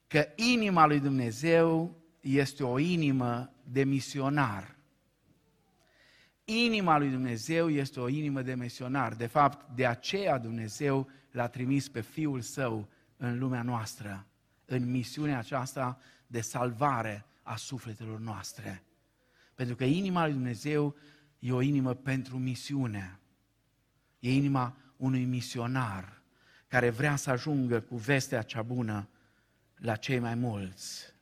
Că 0.06 0.28
inima 0.34 0.86
lui 0.86 1.00
Dumnezeu 1.00 1.96
este 2.20 2.64
o 2.64 2.78
inimă 2.78 3.52
de 3.64 3.84
misionar. 3.84 4.76
Inima 6.44 6.98
lui 6.98 7.08
Dumnezeu 7.08 7.70
este 7.70 8.00
o 8.00 8.08
inimă 8.08 8.42
de 8.42 8.54
misionar. 8.54 9.14
De 9.14 9.26
fapt, 9.26 9.74
de 9.74 9.86
aceea 9.86 10.38
Dumnezeu 10.38 11.10
l-a 11.30 11.48
trimis 11.48 11.88
pe 11.88 12.00
Fiul 12.00 12.40
Său 12.40 12.88
în 13.16 13.38
lumea 13.38 13.62
noastră, 13.62 14.26
în 14.64 14.90
misiunea 14.90 15.38
aceasta 15.38 15.98
de 16.26 16.40
salvare 16.40 17.24
a 17.42 17.56
sufletelor 17.56 18.18
noastre. 18.18 18.82
Pentru 19.58 19.76
că 19.76 19.84
inima 19.84 20.24
lui 20.24 20.32
Dumnezeu 20.32 20.96
e 21.38 21.52
o 21.52 21.60
inimă 21.60 21.94
pentru 21.94 22.38
misiune. 22.38 23.18
E 24.18 24.32
inima 24.32 24.76
unui 24.96 25.24
misionar 25.24 26.22
care 26.68 26.90
vrea 26.90 27.16
să 27.16 27.30
ajungă 27.30 27.80
cu 27.80 27.96
vestea 27.96 28.42
cea 28.42 28.62
bună 28.62 29.08
la 29.76 29.96
cei 29.96 30.18
mai 30.18 30.34
mulți. 30.34 31.14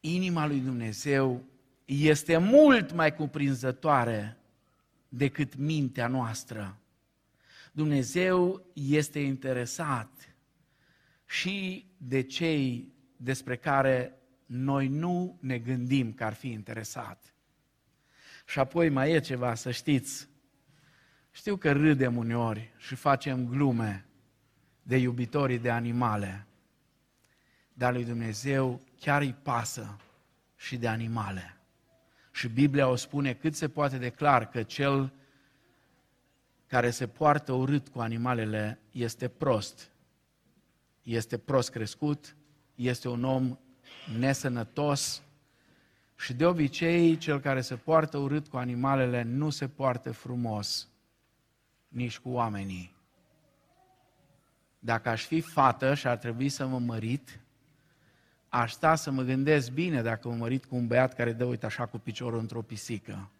Inima 0.00 0.46
lui 0.46 0.60
Dumnezeu 0.60 1.44
este 1.84 2.36
mult 2.36 2.92
mai 2.92 3.14
cuprinzătoare 3.14 4.36
decât 5.08 5.56
mintea 5.56 6.06
noastră. 6.06 6.78
Dumnezeu 7.72 8.66
este 8.72 9.18
interesat 9.18 10.34
și 11.26 11.86
de 11.96 12.22
cei 12.22 12.92
despre 13.16 13.56
care 13.56 14.14
noi 14.50 14.88
nu 14.88 15.38
ne 15.40 15.58
gândim 15.58 16.12
că 16.12 16.24
ar 16.24 16.32
fi 16.32 16.48
interesat. 16.48 17.34
Și 18.46 18.58
apoi 18.58 18.88
mai 18.88 19.12
e 19.12 19.20
ceva, 19.20 19.54
să 19.54 19.70
știți. 19.70 20.28
Știu 21.30 21.56
că 21.56 21.72
râdem 21.72 22.16
uneori 22.16 22.72
și 22.76 22.94
facem 22.94 23.46
glume 23.46 24.06
de 24.82 24.96
iubitorii 24.96 25.58
de 25.58 25.70
animale, 25.70 26.46
dar 27.72 27.92
lui 27.92 28.04
Dumnezeu 28.04 28.80
chiar 29.00 29.20
îi 29.20 29.36
pasă 29.42 29.96
și 30.56 30.76
de 30.76 30.88
animale. 30.88 31.56
Și 32.32 32.48
Biblia 32.48 32.88
o 32.88 32.96
spune 32.96 33.34
cât 33.34 33.54
se 33.54 33.68
poate 33.68 33.98
de 33.98 34.10
clar 34.10 34.48
că 34.48 34.62
cel 34.62 35.12
care 36.66 36.90
se 36.90 37.06
poartă 37.06 37.52
urât 37.52 37.88
cu 37.88 38.00
animalele 38.00 38.78
este 38.90 39.28
prost. 39.28 39.90
Este 41.02 41.38
prost 41.38 41.70
crescut, 41.70 42.36
este 42.74 43.08
un 43.08 43.24
om 43.24 43.58
nesănătos 44.18 45.22
și 46.16 46.34
de 46.34 46.46
obicei 46.46 47.16
cel 47.16 47.40
care 47.40 47.60
se 47.60 47.76
poartă 47.76 48.18
urât 48.18 48.48
cu 48.48 48.56
animalele 48.56 49.22
nu 49.22 49.50
se 49.50 49.68
poartă 49.68 50.12
frumos 50.12 50.88
nici 51.88 52.18
cu 52.18 52.28
oamenii. 52.28 52.94
Dacă 54.78 55.08
aș 55.08 55.24
fi 55.24 55.40
fată 55.40 55.94
și 55.94 56.06
ar 56.06 56.16
trebui 56.16 56.48
să 56.48 56.66
mă 56.66 56.78
mărit, 56.78 57.40
aș 58.48 58.72
sta 58.72 58.94
să 58.94 59.10
mă 59.10 59.22
gândesc 59.22 59.70
bine 59.70 60.02
dacă 60.02 60.28
mă 60.28 60.34
mărit 60.34 60.64
cu 60.64 60.76
un 60.76 60.86
băiat 60.86 61.14
care 61.14 61.32
dă, 61.32 61.44
uite 61.44 61.66
așa, 61.66 61.86
cu 61.86 61.98
piciorul 61.98 62.38
într-o 62.38 62.62
pisică. 62.62 63.30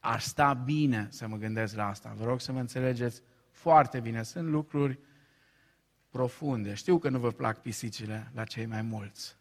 Aș 0.00 0.24
sta 0.24 0.54
bine 0.54 1.06
să 1.10 1.28
mă 1.28 1.36
gândesc 1.36 1.76
la 1.76 1.88
asta. 1.88 2.14
Vă 2.16 2.24
rog 2.24 2.40
să 2.40 2.52
mă 2.52 2.60
înțelegeți 2.60 3.22
foarte 3.50 4.00
bine. 4.00 4.22
Sunt 4.22 4.48
lucruri 4.48 4.98
profunde. 6.10 6.74
Știu 6.74 6.98
că 6.98 7.08
nu 7.08 7.18
vă 7.18 7.32
plac 7.32 7.60
pisicile 7.60 8.30
la 8.34 8.44
cei 8.44 8.66
mai 8.66 8.82
mulți. 8.82 9.36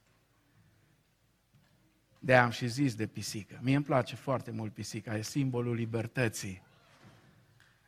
de 2.20 2.36
am 2.36 2.50
și 2.50 2.68
zis 2.68 2.96
de 2.96 3.08
pisică. 3.08 3.60
Mie 3.62 3.76
îmi 3.76 3.86
place 3.86 4.16
foarte 4.16 4.52
mult 4.52 4.74
pisica, 4.74 5.18
e 5.18 5.22
simbolul 5.22 5.76
libertății. 5.76 6.62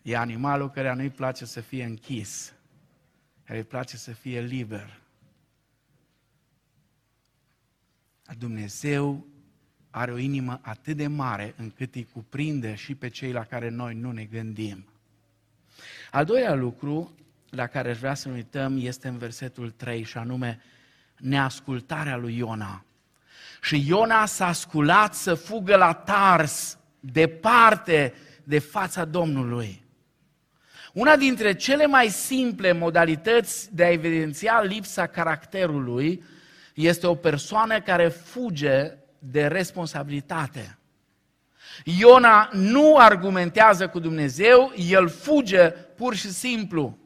E 0.01 0.17
animalul 0.17 0.69
care 0.69 0.93
nu-i 0.93 1.09
place 1.09 1.45
să 1.45 1.61
fie 1.61 1.83
închis, 1.83 2.53
care 3.43 3.57
îi 3.57 3.65
place 3.65 3.97
să 3.97 4.11
fie 4.11 4.41
liber. 4.41 5.01
Dumnezeu 8.37 9.27
are 9.89 10.11
o 10.11 10.17
inimă 10.17 10.59
atât 10.63 10.97
de 10.97 11.07
mare 11.07 11.53
încât 11.57 11.95
îi 11.95 12.07
cuprinde 12.13 12.75
și 12.75 12.95
pe 12.95 13.07
cei 13.07 13.31
la 13.31 13.43
care 13.43 13.69
noi 13.69 13.93
nu 13.93 14.11
ne 14.11 14.25
gândim. 14.25 14.85
Al 16.11 16.25
doilea 16.25 16.53
lucru 16.53 17.15
la 17.49 17.67
care 17.67 17.89
aș 17.89 17.97
vrea 17.97 18.13
să 18.13 18.27
ne 18.27 18.33
uităm 18.33 18.77
este 18.81 19.07
în 19.07 19.17
versetul 19.17 19.69
3 19.69 20.03
și 20.03 20.17
anume 20.17 20.61
neascultarea 21.17 22.15
lui 22.15 22.37
Iona. 22.37 22.85
Și 23.61 23.85
Iona 23.87 24.25
s-a 24.25 24.51
sculat 24.51 25.13
să 25.13 25.33
fugă 25.33 25.75
la 25.75 25.93
Tars, 25.93 26.77
departe 26.99 28.13
de 28.43 28.59
fața 28.59 29.05
Domnului. 29.05 29.87
Una 30.93 31.15
dintre 31.15 31.53
cele 31.53 31.85
mai 31.85 32.07
simple 32.07 32.71
modalități 32.71 33.75
de 33.75 33.83
a 33.83 33.91
evidenția 33.91 34.61
lipsa 34.61 35.07
caracterului 35.07 36.23
este 36.73 37.07
o 37.07 37.15
persoană 37.15 37.81
care 37.81 38.07
fuge 38.07 38.93
de 39.19 39.47
responsabilitate. 39.47 40.77
Iona 41.83 42.49
nu 42.53 42.95
argumentează 42.97 43.87
cu 43.87 43.99
Dumnezeu, 43.99 44.73
el 44.89 45.07
fuge 45.07 45.69
pur 45.69 46.15
și 46.15 46.31
simplu. 46.31 46.97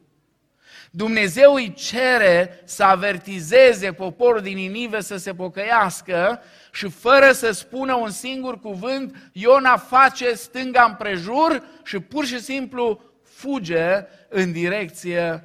Dumnezeu 0.96 1.54
îi 1.54 1.72
cere 1.72 2.60
să 2.64 2.84
avertizeze 2.84 3.92
poporul 3.92 4.40
din 4.40 4.56
Ninive 4.56 5.00
să 5.00 5.16
se 5.16 5.34
pocăiască 5.34 6.40
și 6.72 6.88
fără 6.88 7.32
să 7.32 7.50
spună 7.50 7.94
un 7.94 8.10
singur 8.10 8.60
cuvânt, 8.60 9.30
Iona 9.32 9.76
face 9.76 10.34
stânga 10.34 10.84
împrejur 10.84 11.64
și 11.84 11.98
pur 11.98 12.24
și 12.26 12.40
simplu 12.40 13.00
fuge 13.22 14.06
în 14.28 14.52
direcție 14.52 15.44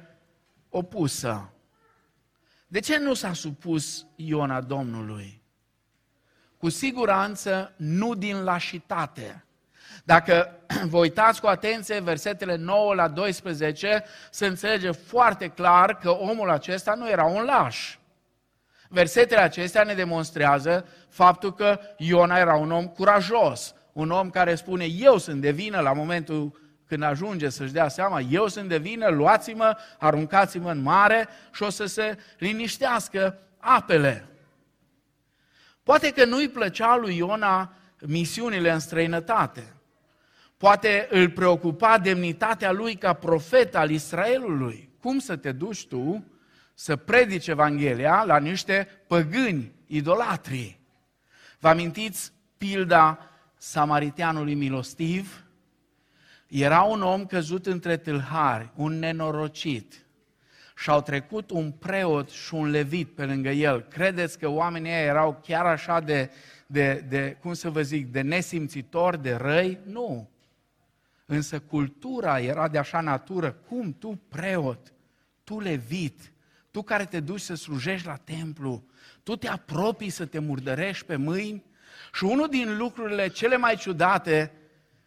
opusă. 0.68 1.52
De 2.66 2.80
ce 2.80 2.98
nu 2.98 3.14
s-a 3.14 3.32
supus 3.32 4.06
Iona 4.16 4.60
Domnului? 4.60 5.42
Cu 6.56 6.68
siguranță 6.68 7.72
nu 7.76 8.14
din 8.14 8.42
lașitate. 8.42 9.44
Dacă 10.04 10.60
vă 10.88 10.98
uitați 10.98 11.40
cu 11.40 11.46
atenție 11.46 12.00
versetele 12.00 12.56
9 12.56 12.94
la 12.94 13.08
12, 13.08 14.04
se 14.30 14.46
înțelege 14.46 14.90
foarte 14.90 15.48
clar 15.48 15.96
că 15.96 16.10
omul 16.10 16.50
acesta 16.50 16.94
nu 16.94 17.08
era 17.08 17.24
un 17.24 17.44
laș. 17.44 17.98
Versetele 18.88 19.40
acestea 19.40 19.82
ne 19.82 19.94
demonstrează 19.94 20.86
faptul 21.08 21.54
că 21.54 21.80
Iona 21.96 22.38
era 22.38 22.54
un 22.54 22.70
om 22.70 22.86
curajos, 22.86 23.74
un 23.92 24.10
om 24.10 24.30
care 24.30 24.54
spune, 24.54 24.84
eu 24.84 25.18
sunt 25.18 25.40
de 25.40 25.50
vină 25.50 25.80
la 25.80 25.92
momentul 25.92 26.60
când 26.86 27.02
ajunge 27.02 27.48
să-și 27.48 27.72
dea 27.72 27.88
seama, 27.88 28.20
eu 28.20 28.48
sunt 28.48 28.68
de 28.68 28.78
vină, 28.78 29.08
luați-mă, 29.08 29.76
aruncați-mă 29.98 30.70
în 30.70 30.82
mare 30.82 31.28
și 31.52 31.62
o 31.62 31.70
să 31.70 31.86
se 31.86 32.18
liniștească 32.38 33.38
apele. 33.58 34.24
Poate 35.82 36.10
că 36.10 36.24
nu-i 36.24 36.48
plăcea 36.48 36.96
lui 36.96 37.16
Iona 37.16 37.72
misiunile 38.00 38.70
în 38.70 38.78
străinătate. 38.78 39.74
Poate 40.60 41.06
îl 41.10 41.30
preocupa 41.30 41.98
demnitatea 41.98 42.72
lui 42.72 42.94
ca 42.94 43.12
profet 43.12 43.74
al 43.74 43.90
Israelului. 43.90 44.88
Cum 45.00 45.18
să 45.18 45.36
te 45.36 45.52
duci 45.52 45.86
tu 45.86 46.24
să 46.74 46.96
predici 46.96 47.46
Evanghelia 47.46 48.24
la 48.26 48.38
niște 48.38 48.88
păgâni, 49.06 49.72
idolatrii? 49.86 50.80
Vă 51.58 51.68
amintiți 51.68 52.32
pilda 52.58 53.18
samariteanului 53.56 54.54
milostiv? 54.54 55.44
Era 56.46 56.82
un 56.82 57.02
om 57.02 57.26
căzut 57.26 57.66
între 57.66 57.96
tâlhari, 57.96 58.70
un 58.74 58.98
nenorocit. 58.98 60.06
Și 60.76 60.90
au 60.90 61.02
trecut 61.02 61.50
un 61.50 61.70
preot 61.70 62.30
și 62.30 62.54
un 62.54 62.70
levit 62.70 63.08
pe 63.08 63.24
lângă 63.24 63.48
el. 63.48 63.80
Credeți 63.80 64.38
că 64.38 64.48
oamenii 64.48 64.90
erau 64.90 65.40
chiar 65.42 65.66
așa 65.66 66.00
de, 66.00 66.30
de, 66.66 67.04
de, 67.08 67.36
cum 67.40 67.52
să 67.52 67.70
vă 67.70 67.82
zic, 67.82 68.06
de 68.06 68.20
nesimțitori, 68.20 69.22
de 69.22 69.34
răi? 69.34 69.78
Nu. 69.84 70.30
Însă 71.32 71.60
cultura 71.60 72.40
era 72.40 72.68
de 72.68 72.78
așa 72.78 73.00
natură, 73.00 73.52
cum 73.52 73.96
tu 73.98 74.20
preot, 74.28 74.92
tu 75.44 75.60
levit, 75.60 76.32
tu 76.70 76.82
care 76.82 77.04
te 77.04 77.20
duci 77.20 77.40
să 77.40 77.54
slujești 77.54 78.06
la 78.06 78.16
templu, 78.16 78.84
tu 79.22 79.36
te 79.36 79.48
apropii 79.48 80.10
să 80.10 80.26
te 80.26 80.38
murdărești 80.38 81.04
pe 81.04 81.16
mâini 81.16 81.64
și 82.12 82.24
unul 82.24 82.48
din 82.48 82.76
lucrurile 82.76 83.28
cele 83.28 83.56
mai 83.56 83.76
ciudate 83.76 84.52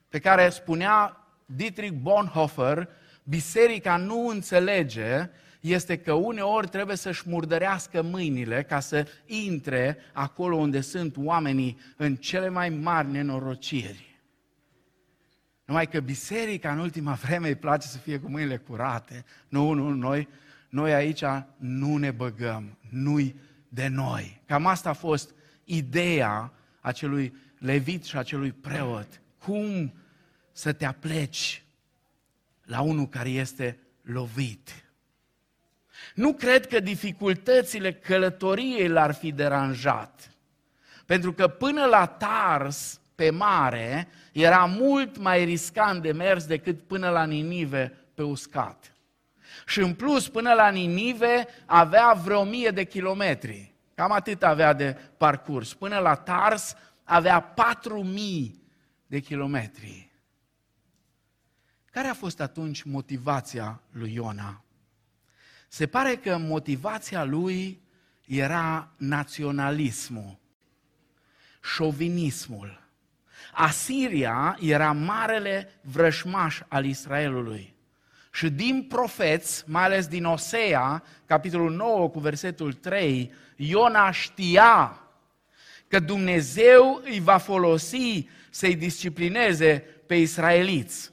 pe 0.09 0.19
care 0.19 0.49
spunea 0.49 1.27
Dietrich 1.45 1.93
Bonhoeffer, 1.93 2.89
biserica 3.23 3.97
nu 3.97 4.27
înțelege, 4.27 5.29
este 5.59 5.97
că 5.97 6.13
uneori 6.13 6.67
trebuie 6.67 6.95
să-și 6.95 7.29
murdărească 7.29 8.01
mâinile 8.01 8.63
ca 8.63 8.79
să 8.79 9.07
intre 9.25 9.97
acolo 10.13 10.55
unde 10.55 10.81
sunt 10.81 11.15
oamenii 11.17 11.79
în 11.97 12.15
cele 12.15 12.49
mai 12.49 12.69
mari 12.69 13.11
nenorociri. 13.11 14.12
Numai 15.65 15.87
că 15.87 15.99
biserica 15.99 16.71
în 16.71 16.79
ultima 16.79 17.13
vreme 17.13 17.47
îi 17.47 17.55
place 17.55 17.87
să 17.87 17.97
fie 17.97 18.19
cu 18.19 18.29
mâinile 18.29 18.57
curate. 18.57 19.25
Nu, 19.47 19.73
nu, 19.73 19.89
noi, 19.89 20.27
noi 20.69 20.93
aici 20.93 21.23
nu 21.57 21.97
ne 21.97 22.11
băgăm, 22.11 22.77
nu-i 22.89 23.35
de 23.69 23.87
noi. 23.87 24.41
Cam 24.45 24.65
asta 24.65 24.89
a 24.89 24.93
fost 24.93 25.33
ideea 25.63 26.53
acelui 26.79 27.35
levit 27.57 28.03
și 28.03 28.17
acelui 28.17 28.51
preot. 28.51 29.21
Cum 29.37 29.93
să 30.51 30.73
te 30.73 30.85
apleci 30.85 31.63
la 32.63 32.81
unul 32.81 33.07
care 33.07 33.29
este 33.29 33.79
lovit. 34.01 34.69
Nu 36.15 36.33
cred 36.33 36.67
că 36.67 36.79
dificultățile 36.79 37.93
călătoriei 37.93 38.87
l-ar 38.87 39.13
fi 39.13 39.31
deranjat. 39.31 40.31
Pentru 41.05 41.33
că 41.33 41.47
până 41.47 41.85
la 41.85 42.05
Tars, 42.05 42.99
pe 43.23 43.29
mare, 43.29 44.07
era 44.31 44.65
mult 44.65 45.17
mai 45.17 45.43
riscant 45.43 46.01
de 46.01 46.11
mers 46.11 46.45
decât 46.45 46.81
până 46.81 47.09
la 47.09 47.25
Ninive 47.25 47.87
pe 48.13 48.23
uscat. 48.23 48.93
Și 49.65 49.79
în 49.79 49.93
plus, 49.93 50.29
până 50.29 50.53
la 50.53 50.69
Ninive 50.69 51.47
avea 51.65 52.13
vreo 52.13 52.43
mie 52.43 52.69
de 52.69 52.83
kilometri. 52.83 53.73
Cam 53.95 54.11
atât 54.11 54.43
avea 54.43 54.73
de 54.73 54.97
parcurs. 55.17 55.73
Până 55.73 55.99
la 55.99 56.15
Tars 56.15 56.75
avea 57.03 57.39
patru 57.41 58.03
mii 58.03 58.63
de 59.07 59.19
kilometri. 59.19 60.11
Care 61.91 62.07
a 62.07 62.13
fost 62.13 62.39
atunci 62.39 62.83
motivația 62.83 63.81
lui 63.91 64.13
Iona? 64.13 64.63
Se 65.67 65.87
pare 65.87 66.15
că 66.15 66.37
motivația 66.37 67.23
lui 67.23 67.81
era 68.27 68.93
naționalismul, 68.97 70.37
șovinismul. 71.61 72.82
Asiria 73.51 74.57
era 74.59 74.91
marele 74.91 75.71
vrășmaș 75.81 76.59
al 76.67 76.85
Israelului. 76.85 77.75
Și 78.31 78.49
din 78.49 78.85
profeți, 78.89 79.63
mai 79.67 79.83
ales 79.83 80.07
din 80.07 80.25
Osea, 80.25 81.03
capitolul 81.25 81.71
9 81.71 82.09
cu 82.09 82.19
versetul 82.19 82.73
3, 82.73 83.33
Iona 83.55 84.11
știa 84.11 84.97
că 85.87 85.99
Dumnezeu 85.99 87.01
îi 87.03 87.19
va 87.19 87.37
folosi 87.37 88.27
să-i 88.49 88.75
disciplineze 88.75 89.85
pe 90.07 90.15
israeliți. 90.15 91.11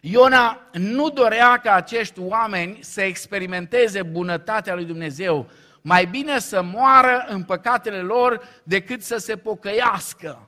Iona 0.00 0.60
nu 0.72 1.10
dorea 1.10 1.56
ca 1.56 1.72
acești 1.72 2.20
oameni 2.20 2.78
să 2.80 3.02
experimenteze 3.02 4.02
bunătatea 4.02 4.74
lui 4.74 4.84
Dumnezeu. 4.84 5.50
Mai 5.80 6.06
bine 6.06 6.38
să 6.38 6.62
moară 6.62 7.24
în 7.28 7.42
păcatele 7.42 8.00
lor 8.00 8.48
decât 8.62 9.02
să 9.02 9.16
se 9.16 9.36
pocăiască. 9.36 10.47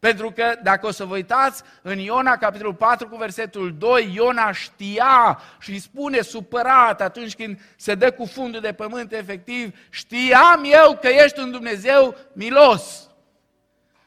Pentru 0.00 0.30
că, 0.30 0.58
dacă 0.62 0.86
o 0.86 0.90
să 0.90 1.04
vă 1.04 1.14
uitați, 1.14 1.62
în 1.82 1.98
Iona, 1.98 2.36
capitolul 2.36 2.74
4, 2.74 3.08
cu 3.08 3.16
versetul 3.16 3.76
2, 3.76 4.14
Iona 4.14 4.52
știa 4.52 5.40
și 5.60 5.70
îi 5.70 5.78
spune 5.78 6.20
supărat 6.20 7.00
atunci 7.00 7.34
când 7.34 7.60
se 7.76 7.94
dă 7.94 8.12
cu 8.12 8.24
fundul 8.24 8.60
de 8.60 8.72
pământ 8.72 9.12
efectiv, 9.12 9.78
știam 9.90 10.62
eu 10.64 10.98
că 11.00 11.08
ești 11.08 11.40
un 11.40 11.50
Dumnezeu 11.50 12.16
milos. 12.32 13.10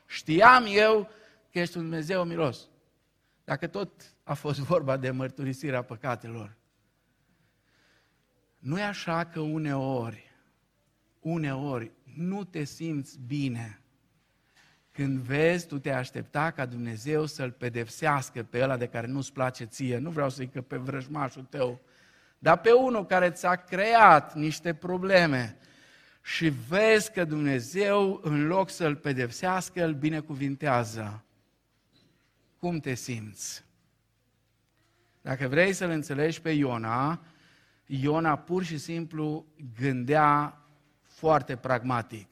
Știam 0.06 0.66
eu 0.68 1.10
că 1.52 1.60
ești 1.60 1.78
un 1.78 1.84
Dumnezeu 1.84 2.24
milos. 2.24 2.68
Dacă 3.44 3.68
tot 3.68 3.90
a 4.24 4.34
fost 4.34 4.60
vorba 4.60 4.98
de 4.98 5.12
mărturisirea 5.12 5.82
păcatelor. 5.82 6.56
Nu 8.60 8.80
e 8.80 8.84
așa 8.84 9.26
că 9.26 9.40
uneori, 9.40 10.32
uneori 11.20 11.92
nu 12.16 12.44
te 12.44 12.64
simți 12.64 13.20
bine 13.28 13.83
când 14.94 15.18
vezi, 15.20 15.68
tu 15.68 15.80
te 15.80 15.92
aștepta 15.92 16.52
ca 16.52 16.66
Dumnezeu 16.66 17.26
să-l 17.26 17.52
pedepsească 17.52 18.44
pe 18.44 18.62
ăla 18.62 18.78
de 18.78 18.88
care 18.88 19.08
nu-ți 19.08 19.34
place 19.34 19.66
ție. 19.66 19.98
Nu 19.98 20.10
vreau 20.10 20.30
să 20.30 20.36
zic 20.40 20.52
că 20.52 20.62
pe 20.62 20.78
vrăjmașul 20.78 21.44
tău, 21.44 21.82
dar 22.40 22.60
pe 22.60 22.72
unul 22.72 23.06
care 23.06 23.32
ți-a 23.32 23.56
creat 23.56 24.36
niște 24.36 24.74
probleme 24.74 25.58
și 26.22 26.50
vezi 26.68 27.12
că 27.12 27.24
Dumnezeu, 27.24 28.20
în 28.24 28.48
loc 28.48 28.70
să-l 28.70 28.96
pedepsească, 28.96 29.84
îl 29.84 29.94
binecuvintează. 29.94 31.24
Cum 32.58 32.80
te 32.80 32.94
simți? 32.94 33.64
Dacă 35.22 35.48
vrei 35.48 35.74
să-l 35.74 35.90
înțelegi 35.90 36.42
pe 36.42 36.50
Iona, 36.50 37.22
Iona 37.86 38.38
pur 38.38 38.64
și 38.64 38.78
simplu 38.78 39.46
gândea 39.80 40.62
foarte 41.02 41.56
pragmatic. 41.56 42.28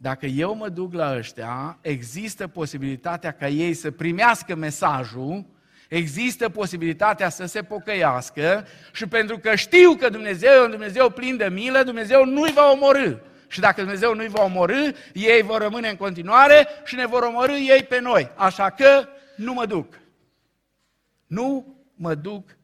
Dacă 0.00 0.26
eu 0.26 0.54
mă 0.54 0.68
duc 0.68 0.92
la 0.92 1.16
ăștia, 1.16 1.78
există 1.80 2.46
posibilitatea 2.46 3.32
ca 3.32 3.48
ei 3.48 3.74
să 3.74 3.90
primească 3.90 4.54
mesajul, 4.54 5.44
există 5.88 6.48
posibilitatea 6.48 7.28
să 7.28 7.44
se 7.44 7.62
pocăiască 7.62 8.66
și 8.92 9.06
pentru 9.06 9.38
că 9.38 9.54
știu 9.54 9.94
că 9.94 10.08
Dumnezeu 10.08 10.50
e 10.50 10.64
un 10.64 10.70
Dumnezeu 10.70 11.10
plin 11.10 11.36
de 11.36 11.48
milă, 11.52 11.82
Dumnezeu 11.82 12.24
nu-i 12.24 12.52
va 12.52 12.70
omorâ. 12.70 13.16
Și 13.46 13.60
dacă 13.60 13.80
Dumnezeu 13.80 14.14
nu-i 14.14 14.28
va 14.28 14.42
omorâ, 14.42 14.90
ei 15.12 15.42
vor 15.42 15.60
rămâne 15.60 15.88
în 15.88 15.96
continuare 15.96 16.68
și 16.84 16.94
ne 16.94 17.06
vor 17.06 17.22
omorâ 17.22 17.52
ei 17.52 17.82
pe 17.82 18.00
noi. 18.00 18.30
Așa 18.36 18.70
că 18.70 19.08
nu 19.36 19.52
mă 19.52 19.66
duc 19.66 19.94
nu 21.28 21.76
mă 21.94 22.14
duc 22.14 22.56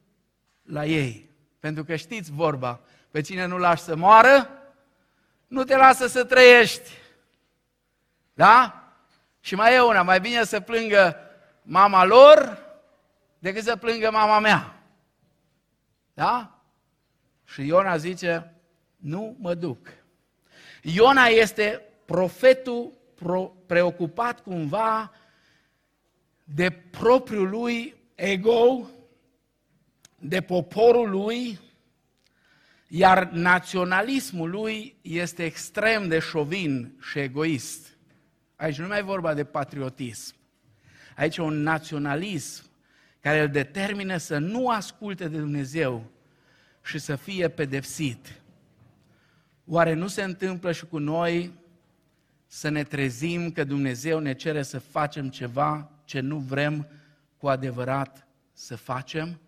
la 0.62 0.84
ei. 0.84 1.30
Pentru 1.60 1.84
că 1.84 1.96
știți 1.96 2.32
vorba, 2.32 2.80
pe 3.10 3.20
cine 3.20 3.46
nu 3.46 3.58
lași 3.58 3.82
să 3.82 3.96
moară, 3.96 4.50
nu 5.46 5.64
te 5.64 5.76
lasă 5.76 6.06
să 6.06 6.24
trăiești. 6.24 6.90
Da? 8.34 8.84
Și 9.40 9.54
mai 9.54 9.74
e 9.74 9.80
una, 9.80 10.02
mai 10.02 10.20
bine 10.20 10.44
să 10.44 10.60
plângă 10.60 11.16
mama 11.62 12.04
lor 12.04 12.58
decât 13.38 13.62
să 13.62 13.76
plângă 13.76 14.10
mama 14.10 14.38
mea. 14.38 14.82
Da? 16.14 16.58
Și 17.44 17.66
Iona 17.66 17.96
zice, 17.96 18.54
nu 18.96 19.36
mă 19.38 19.54
duc. 19.54 19.88
Iona 20.82 21.24
este 21.24 21.82
profetul 22.04 22.92
preocupat 23.66 24.42
cumva 24.42 25.12
de 26.44 26.70
propriul 26.70 27.48
lui 27.48 27.94
ego, 28.14 28.88
de 30.18 30.40
poporul 30.40 31.10
lui, 31.10 31.58
iar 32.88 33.28
naționalismul 33.30 34.50
lui 34.50 34.96
este 35.02 35.44
extrem 35.44 36.08
de 36.08 36.18
șovin 36.18 36.98
și 37.10 37.18
egoist. 37.18 37.93
Aici 38.56 38.78
nu 38.78 38.86
mai 38.86 38.98
e 38.98 39.02
vorba 39.02 39.34
de 39.34 39.44
patriotism. 39.44 40.34
Aici 41.16 41.36
e 41.36 41.42
un 41.42 41.62
naționalism 41.62 42.64
care 43.20 43.40
îl 43.40 43.48
determină 43.48 44.16
să 44.16 44.38
nu 44.38 44.68
asculte 44.68 45.28
de 45.28 45.38
Dumnezeu 45.38 46.10
și 46.82 46.98
să 46.98 47.16
fie 47.16 47.48
pedepsit. 47.48 48.42
Oare 49.64 49.92
nu 49.92 50.06
se 50.06 50.22
întâmplă 50.22 50.72
și 50.72 50.86
cu 50.86 50.98
noi 50.98 51.52
să 52.46 52.68
ne 52.68 52.82
trezim 52.82 53.50
că 53.50 53.64
Dumnezeu 53.64 54.18
ne 54.18 54.34
cere 54.34 54.62
să 54.62 54.78
facem 54.78 55.28
ceva 55.28 55.90
ce 56.04 56.20
nu 56.20 56.38
vrem 56.38 56.88
cu 57.36 57.48
adevărat 57.48 58.26
să 58.52 58.76
facem? 58.76 59.40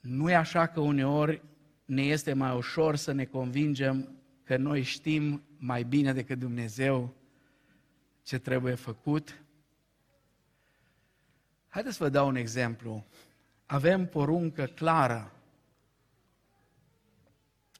Nu 0.00 0.30
e 0.30 0.34
așa 0.34 0.66
că 0.66 0.80
uneori 0.80 1.42
ne 1.84 2.02
este 2.02 2.32
mai 2.32 2.56
ușor 2.56 2.96
să 2.96 3.12
ne 3.12 3.24
convingem 3.24 4.14
că 4.44 4.56
noi 4.56 4.82
știm 4.82 5.42
mai 5.62 5.82
bine 5.82 6.12
decât 6.12 6.38
Dumnezeu 6.38 7.14
ce 8.22 8.38
trebuie 8.38 8.74
făcut? 8.74 9.42
Haideți 11.68 11.96
să 11.96 12.02
vă 12.02 12.10
dau 12.10 12.28
un 12.28 12.36
exemplu. 12.36 13.06
Avem 13.66 14.06
poruncă 14.06 14.64
clară 14.64 15.32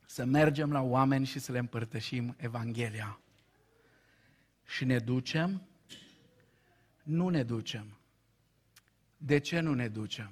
să 0.07 0.25
mergem 0.25 0.73
la 0.73 0.81
oameni 0.81 1.27
și 1.27 1.39
să 1.39 1.53
le 1.53 1.59
împărtășim 1.59 2.35
Evanghelia. 2.39 3.21
Și 4.65 4.85
ne 4.85 4.99
ducem? 4.99 5.63
Nu 7.03 7.29
ne 7.29 7.43
ducem. 7.43 7.99
De 9.17 9.39
ce 9.39 9.61
nu 9.61 9.75
ne 9.75 9.89
ducem? 9.89 10.31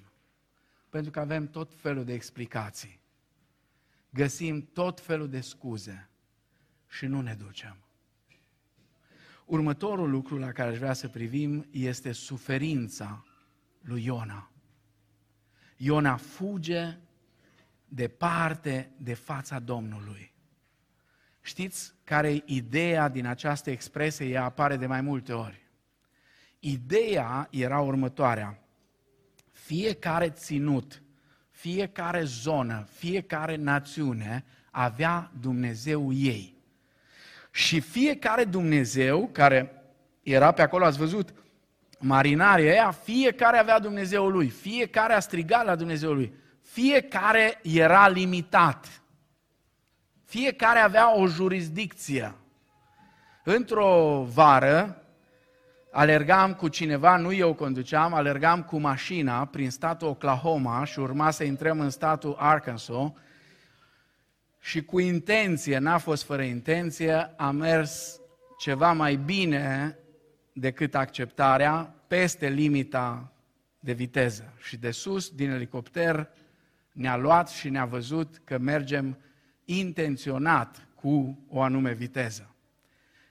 Pentru 0.88 1.10
că 1.10 1.20
avem 1.20 1.48
tot 1.50 1.74
felul 1.74 2.04
de 2.04 2.12
explicații. 2.12 3.00
Găsim 4.10 4.66
tot 4.72 5.00
felul 5.00 5.28
de 5.28 5.40
scuze 5.40 6.08
și 6.88 7.06
nu 7.06 7.20
ne 7.20 7.34
ducem. 7.34 7.76
Următorul 9.44 10.10
lucru 10.10 10.38
la 10.38 10.52
care 10.52 10.70
aș 10.70 10.78
vrea 10.78 10.92
să 10.92 11.08
privim 11.08 11.66
este 11.70 12.12
suferința 12.12 13.24
lui 13.80 14.04
Iona. 14.04 14.50
Iona 15.76 16.16
fuge 16.16 16.96
departe 17.84 18.90
de 18.96 19.14
fața 19.14 19.58
Domnului. 19.58 20.32
Știți 21.40 21.94
care 22.04 22.32
e 22.32 22.42
ideea 22.46 23.08
din 23.08 23.26
această 23.26 23.70
expresie? 23.70 24.26
Ea 24.26 24.44
apare 24.44 24.76
de 24.76 24.86
mai 24.86 25.00
multe 25.00 25.32
ori. 25.32 25.66
Ideea 26.58 27.48
era 27.50 27.80
următoarea. 27.80 28.62
Fiecare 29.50 30.30
ținut, 30.30 31.02
fiecare 31.50 32.24
zonă, 32.24 32.88
fiecare 32.90 33.56
națiune 33.56 34.44
avea 34.70 35.32
Dumnezeu 35.40 36.12
ei. 36.12 36.57
Și 37.50 37.80
fiecare 37.80 38.44
Dumnezeu 38.44 39.28
care 39.32 39.82
era 40.22 40.52
pe 40.52 40.62
acolo, 40.62 40.84
ați 40.84 40.98
văzut, 40.98 41.34
marinarii 41.98 42.68
ăia, 42.68 42.90
fiecare 42.90 43.58
avea 43.58 43.78
Dumnezeul 43.78 44.32
lui, 44.32 44.48
fiecare 44.48 45.12
a 45.12 45.20
strigat 45.20 45.64
la 45.64 45.74
Dumnezeul 45.74 46.14
lui, 46.14 46.32
fiecare 46.62 47.60
era 47.62 48.08
limitat, 48.08 49.02
fiecare 50.24 50.78
avea 50.78 51.16
o 51.16 51.26
jurisdicție. 51.26 52.34
Într-o 53.44 54.22
vară, 54.32 55.02
alergam 55.92 56.54
cu 56.54 56.68
cineva, 56.68 57.16
nu 57.16 57.32
eu 57.32 57.54
conduceam, 57.54 58.14
alergam 58.14 58.62
cu 58.62 58.78
mașina 58.78 59.44
prin 59.44 59.70
statul 59.70 60.08
Oklahoma 60.08 60.84
și 60.84 60.98
urma 60.98 61.30
să 61.30 61.44
intrăm 61.44 61.80
în 61.80 61.90
statul 61.90 62.36
Arkansas 62.38 63.12
și 64.68 64.84
cu 64.84 64.98
intenție, 64.98 65.78
n-a 65.78 65.98
fost 65.98 66.24
fără 66.24 66.42
intenție, 66.42 67.14
am 67.36 67.56
mers 67.56 68.20
ceva 68.58 68.92
mai 68.92 69.16
bine 69.16 69.98
decât 70.52 70.94
acceptarea, 70.94 71.94
peste 72.06 72.48
limita 72.48 73.32
de 73.80 73.92
viteză. 73.92 74.52
Și 74.58 74.76
de 74.76 74.90
sus, 74.90 75.30
din 75.30 75.50
elicopter, 75.50 76.28
ne-a 76.92 77.16
luat 77.16 77.48
și 77.48 77.68
ne-a 77.68 77.84
văzut 77.84 78.40
că 78.44 78.58
mergem 78.58 79.18
intenționat 79.64 80.86
cu 80.94 81.38
o 81.48 81.60
anume 81.60 81.92
viteză. 81.92 82.54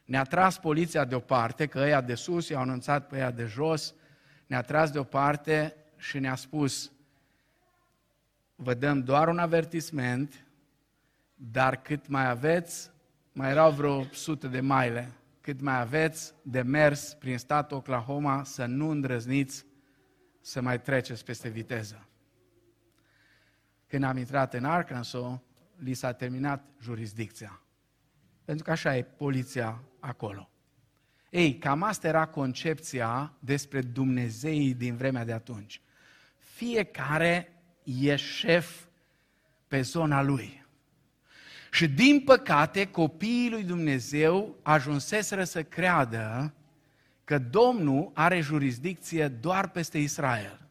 Ne-a 0.05 0.23
tras 0.23 0.57
poliția 0.57 1.05
deoparte, 1.05 1.65
că 1.65 1.79
ăia 1.79 2.01
de 2.01 2.15
sus 2.15 2.49
i-au 2.49 2.61
anunțat 2.61 3.07
pe 3.07 3.15
ăia 3.15 3.31
de 3.31 3.45
jos, 3.45 3.93
ne-a 4.47 4.61
tras 4.61 4.91
deoparte 4.91 5.75
și 5.97 6.19
ne-a 6.19 6.35
spus, 6.35 6.91
vă 8.55 8.73
dăm 8.73 9.03
doar 9.03 9.27
un 9.27 9.37
avertisment, 9.37 10.46
dar 11.39 11.81
cât 11.81 12.07
mai 12.07 12.29
aveți, 12.29 12.91
mai 13.33 13.49
erau 13.49 13.71
vreo 13.71 14.03
sute 14.03 14.47
de 14.47 14.59
maile, 14.59 15.11
cât 15.41 15.61
mai 15.61 15.79
aveți 15.79 16.33
de 16.41 16.61
mers 16.61 17.13
prin 17.13 17.37
statul 17.37 17.77
Oklahoma 17.77 18.43
să 18.43 18.65
nu 18.65 18.89
îndrăzniți 18.89 19.65
să 20.41 20.61
mai 20.61 20.81
treceți 20.81 21.23
peste 21.23 21.49
viteză. 21.49 22.07
Când 23.87 24.03
am 24.03 24.17
intrat 24.17 24.53
în 24.53 24.65
Arkansas, 24.65 25.39
li 25.75 25.93
s-a 25.93 26.11
terminat 26.11 26.63
jurisdicția. 26.81 27.61
Pentru 28.45 28.63
că 28.63 28.71
așa 28.71 28.97
e 28.97 29.03
poliția 29.03 29.83
acolo. 29.99 30.49
Ei, 31.29 31.57
cam 31.57 31.83
asta 31.83 32.07
era 32.07 32.25
concepția 32.25 33.33
despre 33.39 33.81
Dumnezeii 33.81 34.73
din 34.73 34.95
vremea 34.95 35.25
de 35.25 35.33
atunci. 35.33 35.81
Fiecare 36.37 37.61
e 37.83 38.15
șef 38.15 38.85
pe 39.67 39.81
zona 39.81 40.21
lui. 40.21 40.66
Și 41.71 41.87
din 41.87 42.21
păcate, 42.25 42.85
copiii 42.85 43.49
lui 43.49 43.63
Dumnezeu 43.63 44.55
ajunseseră 44.61 45.43
să 45.43 45.63
creadă 45.63 46.53
că 47.23 47.39
Domnul 47.39 48.11
are 48.13 48.39
jurisdicție 48.39 49.27
doar 49.27 49.69
peste 49.69 49.97
Israel. 49.97 50.67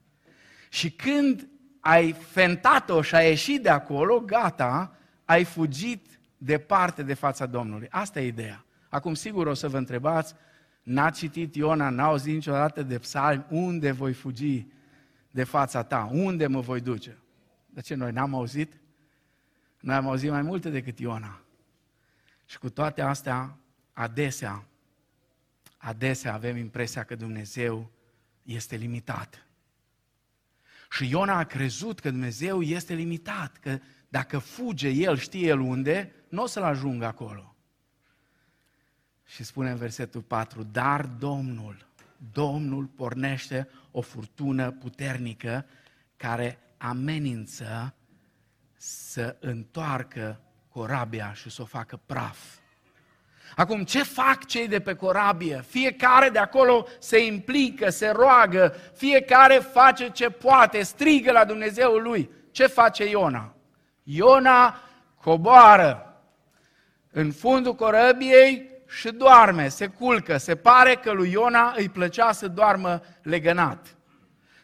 Și 0.68 0.90
când 0.90 1.49
ai 1.80 2.12
fentat-o 2.12 3.03
și 3.03 3.14
ai 3.14 3.28
ieșit 3.28 3.62
de 3.62 3.68
acolo, 3.68 4.20
gata, 4.20 4.97
ai 5.24 5.44
fugit 5.44 6.20
departe 6.38 7.03
de 7.03 7.14
fața 7.14 7.47
Domnului. 7.47 7.86
Asta 7.90 8.20
e 8.20 8.26
ideea. 8.26 8.64
Acum, 8.88 9.14
sigur, 9.14 9.47
o 9.47 9.55
să 9.55 9.68
vă 9.68 9.76
întrebați, 9.76 10.34
n-a 10.82 11.11
citit 11.11 11.55
Iona, 11.55 11.88
n-a 11.88 12.05
auzit 12.05 12.34
niciodată 12.34 12.82
de 12.82 12.99
psalmi, 12.99 13.47
unde 13.49 13.90
voi 13.90 14.12
fugi 14.12 14.66
de 15.30 15.44
fața 15.44 15.82
ta? 15.82 16.09
Unde 16.12 16.47
mă 16.47 16.61
voi 16.61 16.80
duce? 16.80 17.18
De 17.66 17.80
ce 17.80 17.94
noi 17.94 18.12
n-am 18.12 18.34
auzit? 18.34 18.80
Noi 19.87 19.95
am 19.95 20.07
auzit 20.07 20.30
mai 20.30 20.43
multe 20.43 20.70
decât 20.70 20.99
Iona. 20.99 21.41
Și 22.47 22.59
cu 22.59 22.70
toate 22.70 23.03
astea, 23.03 23.59
adesea, 23.93 24.66
adesea 25.76 26.34
avem 26.34 26.57
impresia 26.57 27.05
că 27.05 27.14
Dumnezeu 27.14 27.91
este 28.43 28.76
limitat. 28.76 29.47
Și 30.91 31.11
Iona 31.11 31.37
a 31.37 31.45
crezut 31.45 32.01
că 32.01 32.11
Dumnezeu 32.11 32.62
este 32.62 32.95
limitat, 32.95 33.57
că 33.57 33.78
dacă 34.09 34.39
fuge 34.39 34.89
el, 34.89 35.16
știe 35.16 35.47
el 35.47 35.61
unde, 35.61 36.12
nu 36.28 36.43
o 36.43 36.47
să-l 36.47 36.62
ajungă 36.62 37.05
acolo. 37.05 37.57
Și 39.24 39.45
spune 39.45 39.70
în 39.70 39.76
versetul 39.76 40.22
4, 40.22 40.62
dar 40.62 41.07
Domnul, 41.07 41.87
Domnul 42.32 42.87
pornește 42.87 43.68
o 43.91 44.01
furtună 44.01 44.70
puternică 44.70 45.66
care 46.16 46.59
amenință 46.76 47.95
să 48.76 49.36
întoarcă 49.40 50.40
corabia 50.68 51.32
și 51.34 51.50
să 51.50 51.62
o 51.62 51.64
facă 51.64 52.00
praf. 52.06 52.38
Acum, 53.56 53.84
ce 53.84 54.02
fac 54.02 54.44
cei 54.44 54.68
de 54.68 54.80
pe 54.80 54.94
corabie? 54.94 55.64
Fiecare 55.68 56.28
de 56.28 56.38
acolo 56.38 56.86
se 56.98 57.24
implică, 57.24 57.90
se 57.90 58.08
roagă, 58.08 58.74
fiecare 58.94 59.54
face 59.54 60.10
ce 60.10 60.30
poate, 60.30 60.82
strigă 60.82 61.32
la 61.32 61.44
Dumnezeul 61.44 62.02
lui. 62.02 62.30
Ce 62.50 62.66
face 62.66 63.08
Iona? 63.08 63.54
Iona 64.02 64.80
coboară 65.20 66.20
în 67.10 67.32
fundul 67.32 67.74
corăbiei 67.74 68.70
și 68.88 69.10
doarme, 69.10 69.68
se 69.68 69.86
culcă. 69.86 70.36
Se 70.36 70.56
pare 70.56 70.94
că 70.94 71.12
lui 71.12 71.30
Iona 71.30 71.74
îi 71.76 71.88
plăcea 71.88 72.32
să 72.32 72.48
doarmă 72.48 73.02
legănat. 73.22 73.96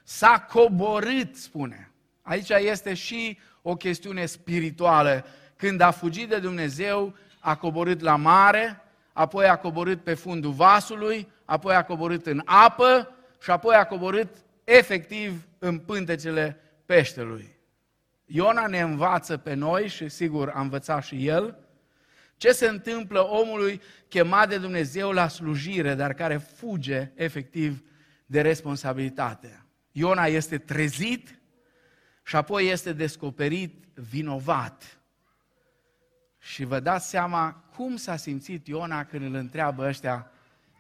S-a 0.03 0.41
coborât, 0.41 1.37
spune. 1.37 1.93
Aici 2.23 2.49
este 2.49 2.95
și 2.95 3.39
o 3.63 3.77
chestiune 3.77 4.27
spirituală. 4.27 5.25
Când 5.57 5.81
a 5.81 5.91
fugit 5.91 6.29
de 6.29 6.39
Dumnezeu, 6.39 7.15
a 7.39 7.57
coborât 7.57 8.01
la 8.01 8.17
mare, 8.17 8.83
apoi 9.13 9.47
a 9.47 9.57
coborât 9.57 10.03
pe 10.03 10.15
fundul 10.15 10.53
vasului, 10.53 11.29
apoi 11.45 11.75
a 11.75 11.85
coborât 11.85 12.27
în 12.27 12.43
apă 12.45 13.15
și 13.43 13.51
apoi 13.51 13.75
a 13.75 13.85
coborât 13.85 14.29
efectiv 14.65 15.47
în 15.59 15.79
pântecele 15.79 16.61
peștelui. 16.87 17.57
Iona 18.25 18.67
ne 18.67 18.81
învață 18.81 19.37
pe 19.37 19.55
noi 19.55 19.89
și 19.89 20.09
sigur 20.09 20.53
a 20.55 20.61
învățat 20.61 21.05
și 21.05 21.27
el 21.27 21.57
ce 22.37 22.53
se 22.53 22.67
întâmplă 22.67 23.21
omului 23.21 23.81
chemat 24.09 24.49
de 24.49 24.59
Dumnezeu 24.59 25.11
la 25.11 25.29
slujire, 25.29 25.95
dar 25.95 26.15
care 26.15 26.37
fuge 26.37 27.11
efectiv 27.15 27.83
de 28.27 28.41
responsabilitate. 28.41 29.67
Iona 29.93 30.25
este 30.25 30.59
trezit 30.59 31.41
și 32.23 32.37
apoi 32.37 32.69
este 32.69 32.93
descoperit 32.93 33.85
vinovat. 33.95 34.99
Și 36.39 36.65
vă 36.65 36.81
dați 36.81 37.09
seama 37.09 37.65
cum 37.77 37.97
s-a 37.97 38.17
simțit 38.17 38.67
Iona 38.67 39.05
când 39.05 39.23
îl 39.25 39.35
întreabă 39.35 39.87
ăștia, 39.87 40.31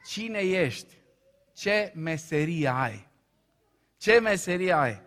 cine 0.06 0.38
ești? 0.38 0.94
Ce 1.54 1.92
meserie 1.94 2.68
ai? 2.68 3.08
Ce 3.96 4.18
meserie 4.18 4.72
ai? 4.72 5.00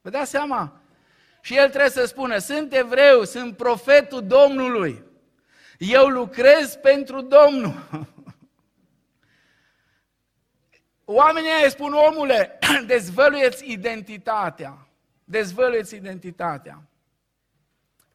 Vă 0.00 0.10
dați 0.10 0.30
seama? 0.30 0.80
Și 1.40 1.56
el 1.56 1.68
trebuie 1.68 1.90
să 1.90 2.04
spună, 2.04 2.38
sunt 2.38 2.74
evreu, 2.74 3.24
sunt 3.24 3.56
profetul 3.56 4.26
Domnului. 4.26 5.02
Eu 5.78 6.06
lucrez 6.06 6.74
pentru 6.74 7.20
Domnul. 7.20 7.88
Oamenii 11.04 11.50
îi 11.64 11.70
spun, 11.70 11.92
omule, 11.92 12.58
dezvăluieți 12.86 13.70
identitatea. 13.70 14.86
Dezvăluieți 15.32 15.94
identitatea. 15.94 16.88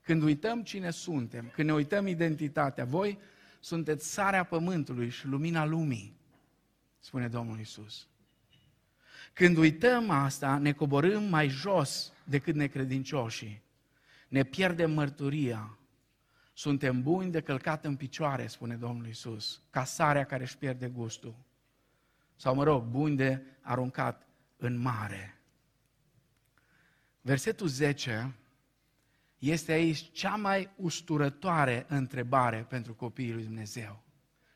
Când 0.02 0.24
uităm 0.24 0.64
cine 0.64 0.92
suntem, 0.92 1.52
când 1.54 1.68
ne 1.68 1.74
uităm 1.74 2.08
identitatea, 2.08 2.86
voi 2.86 3.20
sunteți 3.60 4.12
sarea 4.14 4.44
pământului 4.44 5.10
și 5.10 5.28
lumina 5.28 5.66
lumii, 5.66 6.18
spune 7.00 7.28
Domnul 7.28 7.60
Isus. 7.60 8.08
Când 9.34 9.58
uităm 9.58 10.10
asta, 10.10 10.58
ne 10.58 10.72
coborâm 10.74 11.24
mai 11.24 11.48
jos 11.48 12.14
decât 12.24 12.56
necredincioșii. 12.56 13.62
Ne 14.28 14.44
pierdem 14.44 14.92
mărturia. 14.92 15.78
Suntem 16.54 17.02
buni 17.02 17.32
de 17.32 17.42
călcat 17.42 17.86
în 17.86 17.96
picioare, 17.96 18.48
spune 18.48 18.76
Domnul 18.76 19.08
Isus, 19.08 19.62
ca 19.70 19.84
sarea 19.84 20.26
care 20.26 20.44
își 20.44 20.58
pierde 20.58 20.88
gustul. 20.88 21.36
Sau, 22.36 22.56
mă 22.56 22.64
rog, 22.64 22.84
buni 22.84 23.16
de 23.16 23.42
aruncat 23.62 24.28
în 24.58 24.78
mare. 24.78 25.37
Versetul 27.28 27.68
10 27.68 28.36
este 29.38 29.72
aici 29.72 30.12
cea 30.12 30.36
mai 30.36 30.70
usturătoare 30.76 31.86
întrebare 31.88 32.66
pentru 32.70 32.94
copiii 32.94 33.34
lui 33.34 33.44
Dumnezeu. 33.44 34.04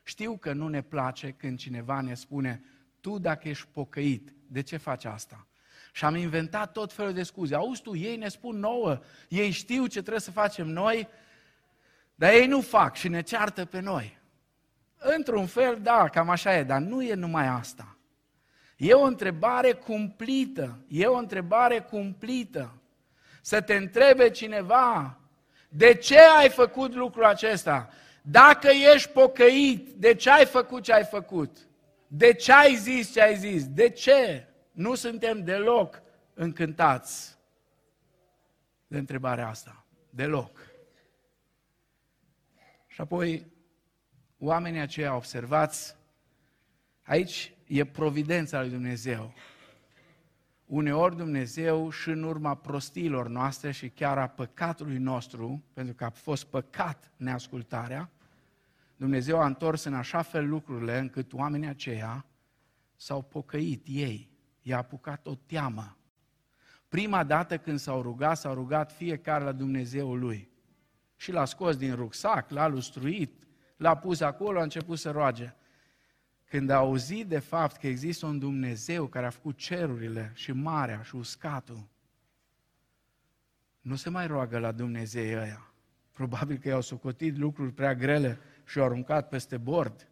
Știu 0.02 0.36
că 0.36 0.52
nu 0.52 0.68
ne 0.68 0.82
place 0.82 1.30
când 1.30 1.58
cineva 1.58 2.00
ne 2.00 2.14
spune, 2.14 2.64
tu 3.00 3.18
dacă 3.18 3.48
ești 3.48 3.66
pocăit, 3.72 4.32
de 4.46 4.60
ce 4.60 4.76
faci 4.76 5.04
asta? 5.04 5.46
Și 5.92 6.04
am 6.04 6.14
inventat 6.14 6.72
tot 6.72 6.92
felul 6.92 7.12
de 7.12 7.22
scuze. 7.22 7.54
Auzi 7.54 7.82
tu, 7.82 7.96
ei 7.96 8.16
ne 8.16 8.28
spun 8.28 8.58
nouă, 8.58 9.00
ei 9.28 9.50
știu 9.50 9.86
ce 9.86 10.00
trebuie 10.00 10.20
să 10.20 10.30
facem 10.30 10.66
noi, 10.66 11.08
dar 12.14 12.32
ei 12.32 12.46
nu 12.46 12.60
fac 12.60 12.96
și 12.96 13.08
ne 13.08 13.22
ceartă 13.22 13.64
pe 13.64 13.80
noi. 13.80 14.18
Într-un 14.96 15.46
fel, 15.46 15.78
da, 15.82 16.08
cam 16.08 16.28
așa 16.28 16.56
e, 16.56 16.62
dar 16.62 16.80
nu 16.80 17.02
e 17.02 17.14
numai 17.14 17.46
asta. 17.46 17.96
E 18.82 18.92
o 18.92 19.02
întrebare 19.02 19.72
cumplită, 19.72 20.78
e 20.88 21.06
o 21.06 21.16
întrebare 21.16 21.80
cumplită. 21.80 22.72
Să 23.40 23.60
te 23.60 23.74
întrebe 23.74 24.30
cineva, 24.30 25.18
de 25.68 25.94
ce 25.94 26.18
ai 26.18 26.48
făcut 26.48 26.94
lucrul 26.94 27.24
acesta? 27.24 27.90
Dacă 28.22 28.68
ești 28.94 29.08
pocăit, 29.08 29.88
de 29.88 30.14
ce 30.14 30.30
ai 30.30 30.46
făcut 30.46 30.82
ce 30.82 30.92
ai 30.92 31.04
făcut? 31.04 31.56
De 32.06 32.32
ce 32.32 32.52
ai 32.52 32.74
zis 32.74 33.12
ce 33.12 33.22
ai 33.22 33.36
zis? 33.36 33.68
De 33.68 33.88
ce? 33.88 34.46
Nu 34.72 34.94
suntem 34.94 35.44
deloc 35.44 36.02
încântați 36.34 37.38
de 38.86 38.98
întrebarea 38.98 39.48
asta. 39.48 39.84
Deloc. 40.10 40.58
Și 42.86 43.00
apoi, 43.00 43.46
oamenii 44.38 44.80
aceia 44.80 45.14
observați, 45.14 45.96
aici 47.02 47.52
e 47.72 47.84
providența 47.84 48.60
lui 48.60 48.70
Dumnezeu. 48.70 49.32
Uneori 50.66 51.16
Dumnezeu 51.16 51.90
și 51.90 52.08
în 52.08 52.22
urma 52.22 52.54
prostiilor 52.54 53.28
noastre 53.28 53.70
și 53.70 53.88
chiar 53.88 54.18
a 54.18 54.26
păcatului 54.26 54.98
nostru, 54.98 55.62
pentru 55.72 55.94
că 55.94 56.04
a 56.04 56.10
fost 56.10 56.44
păcat 56.44 57.12
neascultarea, 57.16 58.10
Dumnezeu 58.96 59.40
a 59.40 59.46
întors 59.46 59.84
în 59.84 59.94
așa 59.94 60.22
fel 60.22 60.48
lucrurile 60.48 60.98
încât 60.98 61.32
oamenii 61.32 61.68
aceia 61.68 62.26
s-au 62.96 63.22
pocăit 63.22 63.86
ei. 63.88 64.30
I-a 64.62 64.76
apucat 64.76 65.26
o 65.26 65.34
teamă. 65.46 65.96
Prima 66.88 67.24
dată 67.24 67.58
când 67.58 67.78
s-au 67.78 68.02
rugat, 68.02 68.36
s-au 68.36 68.54
rugat 68.54 68.92
fiecare 68.92 69.44
la 69.44 69.52
Dumnezeul 69.52 70.18
lui. 70.18 70.50
Și 71.16 71.32
l-a 71.32 71.44
scos 71.44 71.76
din 71.76 71.94
rucsac, 71.94 72.50
l-a 72.50 72.66
lustruit, 72.66 73.42
l-a 73.76 73.96
pus 73.96 74.20
acolo, 74.20 74.58
a 74.58 74.62
început 74.62 74.98
să 74.98 75.10
roage. 75.10 75.54
Când 76.52 76.70
a 76.70 76.76
auzit 76.76 77.26
de 77.26 77.38
fapt 77.38 77.76
că 77.76 77.86
există 77.86 78.26
un 78.26 78.38
Dumnezeu 78.38 79.06
care 79.06 79.26
a 79.26 79.30
făcut 79.30 79.56
cerurile 79.56 80.32
și 80.34 80.52
marea 80.52 81.02
și 81.02 81.14
uscatul, 81.14 81.88
nu 83.80 83.96
se 83.96 84.10
mai 84.10 84.26
roagă 84.26 84.58
la 84.58 84.72
Dumnezeu 84.72 85.40
ăia. 85.40 85.72
Probabil 86.10 86.58
că 86.58 86.68
i-au 86.68 86.80
socotit 86.80 87.36
lucruri 87.36 87.72
prea 87.72 87.94
grele 87.94 88.38
și 88.64 88.78
au 88.78 88.84
aruncat 88.84 89.28
peste 89.28 89.56
bord. 89.56 90.08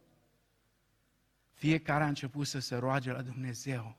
Fiecare 1.52 2.04
a 2.04 2.08
început 2.08 2.46
să 2.46 2.58
se 2.58 2.76
roage 2.76 3.12
la 3.12 3.22
Dumnezeu. 3.22 3.96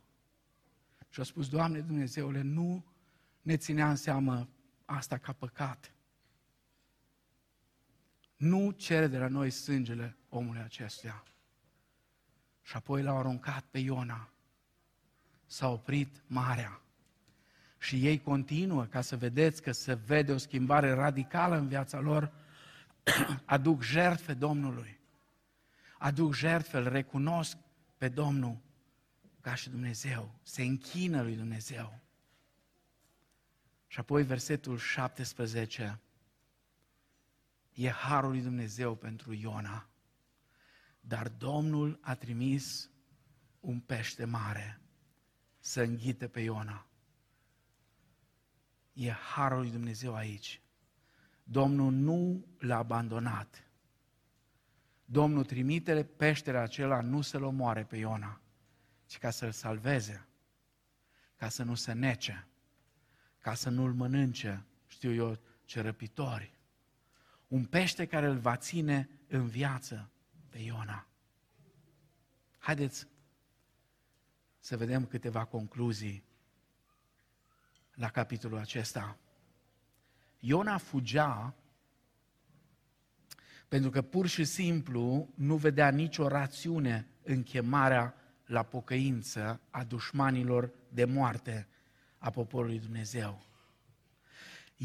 Și 1.10 1.20
a 1.20 1.24
spus, 1.24 1.50
Doamne 1.50 1.80
Dumnezeule, 1.80 2.42
nu 2.42 2.86
ne 3.42 3.58
ținea 3.58 3.90
în 3.90 3.96
seamă 3.96 4.50
asta 4.86 5.18
ca 5.18 5.32
păcat. 5.32 5.94
Nu 8.36 8.72
cere 8.72 9.08
de 9.08 9.18
la 9.18 9.28
noi 9.28 9.50
sângele 9.50 10.18
omului 10.30 10.62
acestuia. 10.62 11.24
Și 12.62 12.76
apoi 12.76 13.02
l-au 13.04 13.18
aruncat 13.18 13.64
pe 13.72 13.80
Iona. 13.80 14.30
S-a 15.46 15.70
oprit 15.70 16.22
marea. 16.28 16.82
Și 17.78 18.06
ei 18.06 18.20
continuă, 18.20 18.86
ca 18.86 19.02
să 19.02 19.18
vedeți 19.18 19.62
că 19.62 19.72
se 19.72 19.94
vede 19.94 20.32
o 20.32 20.38
schimbare 20.38 20.92
radicală 20.92 21.56
în 21.56 21.68
viața 21.68 22.00
lor, 22.00 22.32
aduc 23.46 23.84
jertfe 23.84 24.34
Domnului. 24.34 25.00
Aduc 25.98 26.34
jertfe, 26.34 26.78
îl 26.78 26.88
recunosc 26.88 27.58
pe 27.98 28.10
Domnul 28.10 28.58
ca 29.42 29.56
și 29.56 29.70
Dumnezeu. 29.70 30.34
Se 30.44 30.62
închină 30.64 31.22
lui 31.22 31.36
Dumnezeu. 31.36 32.00
Și 33.88 34.00
apoi 34.00 34.24
versetul 34.24 34.78
17 34.78 36.00
e 37.74 37.90
harul 37.90 38.30
lui 38.30 38.42
Dumnezeu 38.42 38.96
pentru 38.96 39.34
Iona. 39.34 39.91
Dar 41.02 41.30
Domnul 41.30 42.00
a 42.02 42.16
trimis 42.16 42.90
un 43.60 43.80
pește 43.80 44.26
mare 44.26 44.82
să 45.60 45.82
înghite 45.82 46.28
pe 46.28 46.40
Iona. 46.40 46.86
E 48.94 49.12
harul 49.12 49.60
lui 49.60 49.72
Dumnezeu 49.72 50.16
aici. 50.16 50.62
Domnul 51.44 51.92
nu 51.92 52.46
l-a 52.58 52.78
abandonat. 52.78 53.72
Domnul 55.06 55.46
trimite 55.46 56.04
peștele 56.04 56.58
acela 56.58 57.02
nu 57.02 57.22
să-l 57.22 57.44
omoare 57.44 57.84
pe 57.84 57.98
Iona, 57.98 58.42
ci 59.06 59.18
ca 59.18 59.30
să-l 59.30 59.52
salveze, 59.52 60.28
ca 61.36 61.50
să 61.50 61.64
nu 61.64 61.76
se 61.76 61.92
nece, 61.94 62.48
ca 63.40 63.54
să 63.54 63.70
nu-l 63.70 63.94
mănânce, 63.94 64.66
știu 64.88 65.14
eu, 65.14 65.40
ce 65.66 65.82
răpitori. 65.82 66.54
Un 67.48 67.66
pește 67.66 68.06
care 68.06 68.26
îl 68.26 68.38
va 68.38 68.58
ține 68.58 69.10
în 69.28 69.48
viață 69.48 70.12
pe 70.52 70.58
Iona. 70.58 71.08
Haideți 72.58 73.08
să 74.60 74.78
vedem 74.78 75.06
câteva 75.06 75.46
concluzii 75.46 76.24
la 77.94 78.10
capitolul 78.10 78.58
acesta. 78.58 79.18
Iona 80.40 80.78
fugea 80.78 81.56
pentru 83.68 83.90
că 83.90 84.02
pur 84.02 84.28
și 84.28 84.44
simplu 84.44 85.30
nu 85.36 85.56
vedea 85.56 85.90
nicio 85.90 86.28
rațiune 86.28 87.08
în 87.24 87.44
chemarea 87.44 88.16
la 88.46 88.64
pocăință 88.64 89.62
a 89.70 89.84
dușmanilor 89.84 90.72
de 90.90 91.06
moarte 91.06 91.68
a 92.18 92.30
poporului 92.30 92.80
Dumnezeu. 92.80 93.42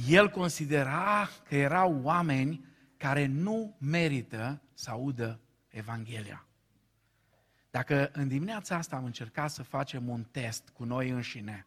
El 0.08 0.28
considera 0.28 1.28
că 1.48 1.56
erau 1.56 2.00
oameni 2.02 2.64
care 2.96 3.26
nu 3.26 3.76
merită 3.78 4.62
să 4.74 4.90
audă 4.90 5.40
Evanghelia. 5.76 6.46
Dacă 7.70 8.10
în 8.12 8.28
dimineața 8.28 8.76
asta 8.76 8.96
am 8.96 9.04
încercat 9.04 9.50
să 9.50 9.62
facem 9.62 10.08
un 10.08 10.24
test 10.30 10.68
cu 10.68 10.84
noi 10.84 11.10
înșine, 11.10 11.66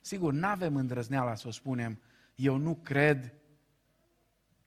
sigur, 0.00 0.32
nu 0.32 0.46
avem 0.46 0.76
îndrăzneala 0.76 1.34
să 1.34 1.48
o 1.48 1.50
spunem, 1.50 2.00
eu 2.34 2.56
nu 2.56 2.74
cred 2.74 3.34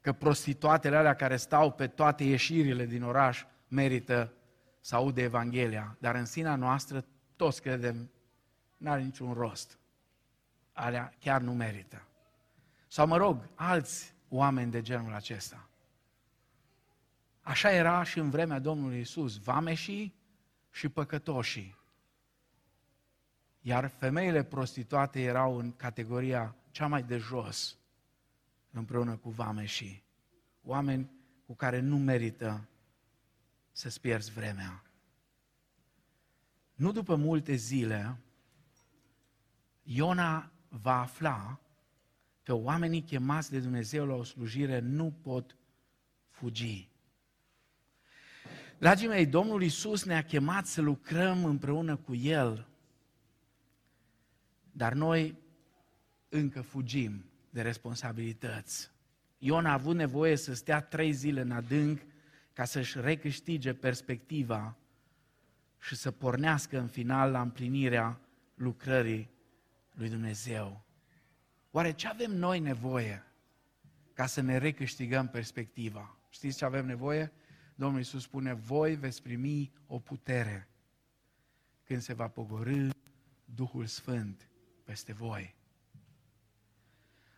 că 0.02 0.14
prostituatele 0.14 0.96
alea 0.96 1.16
care 1.16 1.36
stau 1.36 1.72
pe 1.72 1.88
toate 1.88 2.24
ieșirile 2.24 2.86
din 2.86 3.04
oraș 3.04 3.46
merită 3.68 4.34
să 4.80 4.96
audă 4.96 5.22
Evanghelia, 5.22 5.98
dar 6.00 6.16
în 6.16 6.26
sinea 6.26 6.56
noastră 6.56 7.06
toți 7.36 7.62
credem 7.62 8.10
n-are 8.78 9.02
niciun 9.02 9.34
rost. 9.34 9.78
alea 10.74 11.14
chiar 11.20 11.42
nu 11.42 11.54
merită. 11.54 12.08
Sau 12.88 13.08
mă 13.08 13.18
rog, 13.18 13.50
alți 13.56 14.14
oameni 14.30 14.72
de 14.72 14.82
genul 14.82 15.14
acesta. 15.14 15.70
Așa 17.42 17.72
era 17.72 18.04
și 18.04 18.20
în 18.20 18.30
vremea 18.30 18.60
Domnului 18.60 19.00
Isus, 19.00 19.38
vameșii 19.38 20.16
și 20.72 20.90
păcătoșii. 20.90 21.80
Iar 23.62 23.88
femeile 23.88 24.44
prostituate 24.44 25.22
erau 25.22 25.58
în 25.58 25.76
categoria 25.76 26.56
cea 26.72 26.88
mai 26.88 27.04
de 27.04 27.18
jos, 27.18 27.78
împreună 28.72 29.16
cu 29.16 29.30
vameșii. 29.30 30.04
Oameni 30.64 31.10
cu 31.46 31.56
care 31.56 31.80
nu 31.80 31.98
merită 31.98 32.68
să-ți 33.72 34.02
pierzi 34.02 34.32
vremea. 34.32 34.84
Nu 36.74 36.92
după 36.92 37.16
multe 37.16 37.56
zile, 37.56 38.18
Iona 39.84 40.52
va 40.70 41.00
afla 41.00 41.60
că 42.44 42.54
oamenii 42.54 43.04
chemați 43.04 43.52
de 43.52 43.60
Dumnezeu 43.60 44.06
la 44.06 44.14
o 44.14 44.24
slujire 44.24 44.80
nu 44.80 45.12
pot 45.22 45.56
fugi. 46.30 46.91
Dragii 48.82 49.08
mei, 49.08 49.26
Domnul 49.26 49.64
Isus 49.64 50.04
ne-a 50.04 50.24
chemat 50.24 50.66
să 50.66 50.82
lucrăm 50.82 51.46
împreună 51.46 51.96
cu 51.96 52.16
El, 52.16 52.68
dar 54.72 54.94
noi 54.94 55.38
încă 56.30 56.62
fugim 56.62 57.26
de 57.50 57.62
responsabilități. 57.62 58.92
Iona 59.38 59.70
a 59.70 59.74
avut 59.74 59.96
nevoie 59.96 60.36
să 60.36 60.54
stea 60.54 60.82
trei 60.82 61.12
zile 61.12 61.42
în 61.42 61.52
adânc 61.52 62.02
ca 62.54 62.66
să-și 62.66 63.02
recâștige 63.02 63.74
perspectiva 63.74 64.78
și 65.80 65.96
să 65.96 66.12
pornească 66.12 66.80
în 66.80 66.88
final 66.88 67.32
la 67.32 67.42
împlinirea 67.42 68.20
lucrării 68.56 69.30
lui 69.92 70.10
Dumnezeu. 70.10 70.86
Oare 71.72 71.92
ce 71.92 72.08
avem 72.08 72.32
noi 72.32 72.60
nevoie 72.60 73.24
ca 74.14 74.26
să 74.26 74.42
ne 74.42 74.58
recâștigăm 74.58 75.28
perspectiva? 75.28 76.18
Știți 76.30 76.58
ce 76.58 76.66
avem 76.66 76.86
nevoie? 76.86 77.32
Domnul 77.82 78.00
Iisus 78.00 78.22
spune, 78.22 78.54
voi 78.54 78.96
veți 78.96 79.22
primi 79.22 79.72
o 79.88 80.00
putere 80.00 80.68
când 81.84 82.02
se 82.02 82.14
va 82.14 82.28
pogorâ 82.28 82.90
Duhul 83.46 83.86
Sfânt 83.86 84.50
peste 84.84 85.14
voi. 85.14 85.56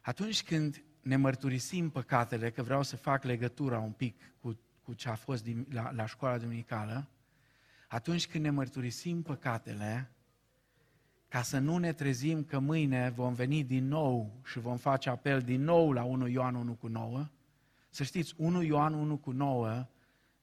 Atunci 0.02 0.44
când 0.44 0.84
ne 1.02 1.16
mărturisim 1.16 1.90
păcatele, 1.90 2.52
că 2.52 2.64
vreau 2.64 2.84
să 2.84 2.96
fac 2.96 3.24
legătura 3.24 3.80
un 3.80 3.92
pic 3.92 4.34
cu, 4.40 4.60
cu 4.82 4.94
ce 4.94 5.10
a 5.10 5.16
fost 5.16 5.44
din, 5.44 5.68
la, 5.70 5.92
la 5.92 6.06
școala 6.06 6.38
duminicală, 6.38 7.08
atunci 7.88 8.28
când 8.28 8.44
ne 8.44 8.50
mărturisim 8.50 9.22
păcatele, 9.22 10.12
ca 11.28 11.42
să 11.42 11.60
nu 11.60 11.78
ne 11.78 11.94
trezim 11.94 12.44
că 12.44 12.60
mâine 12.60 13.10
vom 13.10 13.34
veni 13.34 13.64
din 13.64 13.88
nou 13.88 14.42
și 14.46 14.60
vom 14.60 14.78
face 14.78 15.10
apel 15.10 15.42
din 15.42 15.64
nou 15.64 15.92
la 15.92 16.04
1 16.04 16.28
Ioan 16.28 16.56
1 16.56 16.74
cu 16.74 16.88
9, 16.88 17.30
să 17.90 18.04
știți, 18.04 18.34
1 18.38 18.62
Ioan 18.62 18.94
1 18.94 19.18
cu 19.18 19.32
9 19.32 19.88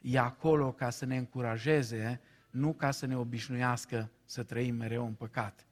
e 0.01 0.19
acolo 0.19 0.73
ca 0.73 0.91
să 0.91 1.05
ne 1.05 1.17
încurajeze, 1.17 2.21
nu 2.51 2.73
ca 2.73 2.91
să 2.91 3.07
ne 3.07 3.17
obișnuiască 3.17 4.11
să 4.25 4.43
trăim 4.43 4.75
mereu 4.75 5.07
în 5.07 5.13
păcat. 5.13 5.67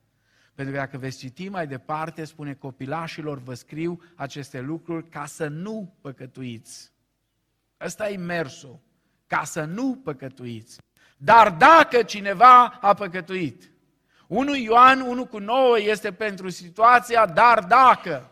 Pentru 0.55 0.73
că 0.73 0.79
dacă 0.79 0.97
veți 0.97 1.17
citi 1.17 1.49
mai 1.49 1.67
departe, 1.67 2.23
spune 2.23 2.53
copilașilor, 2.53 3.37
vă 3.37 3.53
scriu 3.53 4.01
aceste 4.15 4.61
lucruri 4.61 5.09
ca 5.09 5.25
să 5.25 5.47
nu 5.47 5.95
păcătuiți. 6.01 6.91
Ăsta 7.79 8.09
e 8.09 8.17
mersul, 8.17 8.79
ca 9.27 9.43
să 9.43 9.63
nu 9.63 10.01
păcătuiți. 10.03 10.77
Dar 11.17 11.51
dacă 11.51 12.03
cineva 12.03 12.65
a 12.65 12.93
păcătuit, 12.93 13.71
1 14.27 14.55
Ioan 14.55 15.01
1 15.01 15.25
cu 15.25 15.37
9 15.37 15.79
este 15.79 16.13
pentru 16.13 16.49
situația 16.49 17.25
dar 17.25 17.63
dacă. 17.63 18.31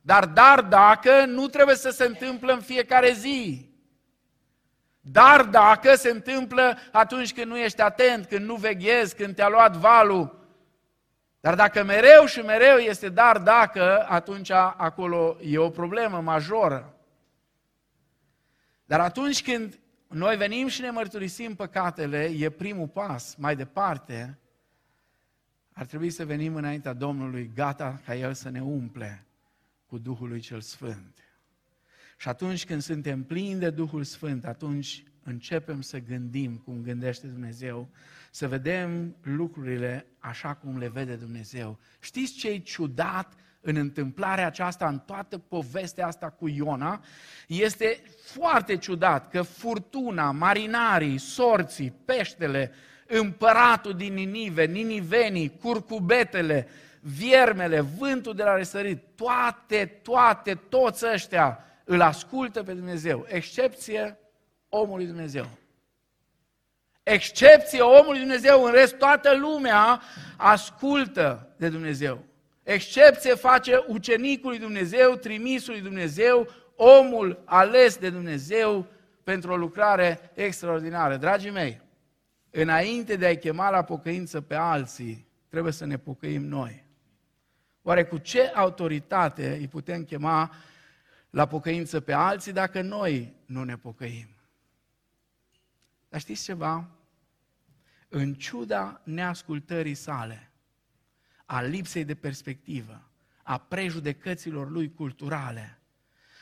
Dar 0.00 0.26
dar 0.26 0.62
dacă 0.62 1.24
nu 1.26 1.48
trebuie 1.48 1.76
să 1.76 1.90
se 1.90 2.04
întâmplă 2.04 2.52
în 2.52 2.60
fiecare 2.60 3.12
zi. 3.12 3.70
Dar 5.10 5.44
dacă 5.44 5.94
se 5.94 6.10
întâmplă 6.10 6.78
atunci 6.92 7.32
când 7.34 7.46
nu 7.46 7.58
ești 7.58 7.80
atent, 7.80 8.26
când 8.26 8.44
nu 8.44 8.54
veghezi, 8.54 9.16
când 9.16 9.34
te-a 9.34 9.48
luat 9.48 9.76
valul. 9.76 10.48
Dar 11.40 11.54
dacă 11.54 11.84
mereu 11.84 12.24
și 12.24 12.40
mereu 12.40 12.76
este 12.76 13.08
dar 13.08 13.38
dacă, 13.38 14.06
atunci 14.08 14.50
acolo 14.50 15.36
e 15.42 15.58
o 15.58 15.70
problemă 15.70 16.20
majoră. 16.20 16.94
Dar 18.84 19.00
atunci 19.00 19.42
când 19.42 19.78
noi 20.08 20.36
venim 20.36 20.66
și 20.66 20.80
ne 20.80 20.90
mărturisim 20.90 21.54
păcatele, 21.54 22.24
e 22.24 22.50
primul 22.50 22.88
pas. 22.88 23.34
Mai 23.34 23.56
departe, 23.56 24.38
ar 25.72 25.86
trebui 25.86 26.10
să 26.10 26.24
venim 26.24 26.54
înaintea 26.54 26.92
Domnului 26.92 27.50
gata 27.54 28.00
ca 28.04 28.14
El 28.14 28.34
să 28.34 28.50
ne 28.50 28.62
umple 28.62 29.26
cu 29.86 29.98
Duhul 29.98 30.28
lui 30.28 30.40
Cel 30.40 30.60
Sfânt. 30.60 31.25
Și 32.16 32.28
atunci 32.28 32.64
când 32.64 32.82
suntem 32.82 33.22
plini 33.22 33.60
de 33.60 33.70
Duhul 33.70 34.04
Sfânt, 34.04 34.44
atunci 34.44 35.04
începem 35.22 35.80
să 35.80 35.98
gândim 35.98 36.56
cum 36.64 36.82
gândește 36.82 37.26
Dumnezeu, 37.26 37.88
să 38.30 38.48
vedem 38.48 39.16
lucrurile 39.22 40.06
așa 40.18 40.54
cum 40.54 40.78
le 40.78 40.88
vede 40.88 41.14
Dumnezeu. 41.14 41.78
Știți 42.00 42.32
ce 42.32 42.48
e 42.48 42.58
ciudat 42.58 43.32
în 43.60 43.76
întâmplarea 43.76 44.46
aceasta, 44.46 44.88
în 44.88 44.98
toată 44.98 45.38
povestea 45.38 46.06
asta 46.06 46.30
cu 46.30 46.48
Iona? 46.48 47.04
Este 47.46 48.00
foarte 48.24 48.76
ciudat 48.76 49.30
că 49.30 49.42
furtuna, 49.42 50.30
marinarii, 50.30 51.18
sorții, 51.18 51.94
peștele, 52.04 52.70
împăratul 53.06 53.94
din 53.94 54.14
Ninive, 54.14 54.64
ninivenii, 54.64 55.52
curcubetele, 55.60 56.68
viermele, 57.00 57.80
vântul 57.80 58.34
de 58.34 58.42
la 58.42 58.56
răsărit, 58.56 59.02
toate, 59.14 60.00
toate, 60.02 60.54
toți 60.54 61.04
ăștia 61.12 61.60
îl 61.88 62.00
ascultă 62.00 62.62
pe 62.62 62.72
Dumnezeu, 62.72 63.26
excepție 63.28 64.18
omului 64.68 65.06
Dumnezeu. 65.06 65.48
Excepție 67.02 67.80
omului 67.80 68.18
Dumnezeu, 68.18 68.64
în 68.64 68.72
rest 68.72 68.94
toată 68.94 69.36
lumea 69.36 70.00
ascultă 70.36 71.54
de 71.56 71.68
Dumnezeu. 71.68 72.24
Excepție 72.62 73.34
face 73.34 73.84
ucenicul 73.86 74.50
lui 74.50 74.58
Dumnezeu, 74.58 75.14
trimisul 75.14 75.72
lui 75.72 75.82
Dumnezeu, 75.82 76.48
omul 76.76 77.42
ales 77.44 77.96
de 77.96 78.10
Dumnezeu 78.10 78.86
pentru 79.22 79.52
o 79.52 79.56
lucrare 79.56 80.30
extraordinară. 80.34 81.16
Dragii 81.16 81.50
mei, 81.50 81.80
înainte 82.50 83.16
de 83.16 83.26
a-i 83.26 83.38
chema 83.38 83.70
la 83.70 83.82
pocăință 83.82 84.40
pe 84.40 84.54
alții, 84.54 85.26
trebuie 85.48 85.72
să 85.72 85.86
ne 85.86 85.98
pocăim 85.98 86.44
noi. 86.44 86.84
Oare 87.82 88.04
cu 88.04 88.18
ce 88.18 88.52
autoritate 88.54 89.56
îi 89.58 89.68
putem 89.68 90.04
chema 90.04 90.54
la 91.36 91.46
pocăință 91.46 92.00
pe 92.00 92.12
alții 92.12 92.52
dacă 92.52 92.82
noi 92.82 93.34
nu 93.46 93.64
ne 93.64 93.76
pocăim? 93.76 94.28
Dar 96.08 96.20
știți 96.20 96.44
ceva? 96.44 96.88
În 98.08 98.34
ciuda 98.34 99.00
neascultării 99.04 99.94
sale, 99.94 100.50
a 101.44 101.62
lipsei 101.62 102.04
de 102.04 102.14
perspectivă, 102.14 103.10
a 103.42 103.58
prejudecăților 103.58 104.70
lui 104.70 104.92
culturale, 104.94 105.78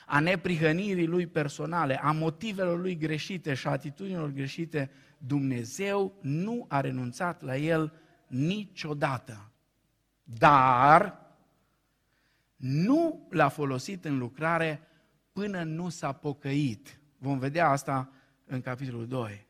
a 0.07 0.21
neprihănirii 0.21 1.07
lui 1.07 1.27
personale, 1.27 2.03
a 2.03 2.11
motivelor 2.11 2.81
lui 2.81 2.97
greșite 2.97 3.55
și 3.55 3.67
a 3.67 3.71
atitudinilor 3.71 4.31
greșite, 4.31 4.91
Dumnezeu 5.19 6.19
nu 6.21 6.67
a 6.69 6.81
renunțat 6.81 7.43
la 7.43 7.57
el 7.57 7.93
niciodată. 8.27 9.51
Dar 10.23 11.24
nu 12.57 13.27
l-a 13.31 13.49
folosit 13.49 14.05
în 14.05 14.19
lucrare 14.19 14.81
până 15.33 15.63
nu 15.63 15.89
s-a 15.89 16.13
pocăit. 16.13 17.01
Vom 17.19 17.39
vedea 17.39 17.69
asta 17.69 18.13
în 18.45 18.61
capitolul 18.61 19.07
2. 19.07 19.47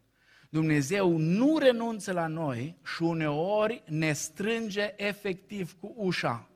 Dumnezeu 0.51 1.17
nu 1.17 1.59
renunță 1.59 2.13
la 2.13 2.27
noi 2.27 2.77
și 2.85 3.03
uneori 3.03 3.83
ne 3.87 4.13
strânge 4.13 4.93
efectiv 4.97 5.77
cu 5.81 5.95
ușa. 5.97 6.49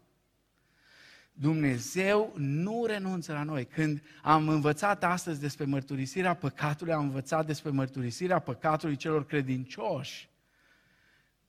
Dumnezeu 1.33 2.33
nu 2.37 2.85
renunță 2.87 3.33
la 3.33 3.43
noi. 3.43 3.65
Când 3.65 4.03
am 4.23 4.49
învățat 4.49 5.05
astăzi 5.05 5.41
despre 5.41 5.65
mărturisirea 5.65 6.35
păcatului, 6.35 6.93
am 6.93 7.03
învățat 7.03 7.47
despre 7.47 7.71
mărturisirea 7.71 8.39
păcatului 8.39 8.97
celor 8.97 9.27
credincioși, 9.27 10.29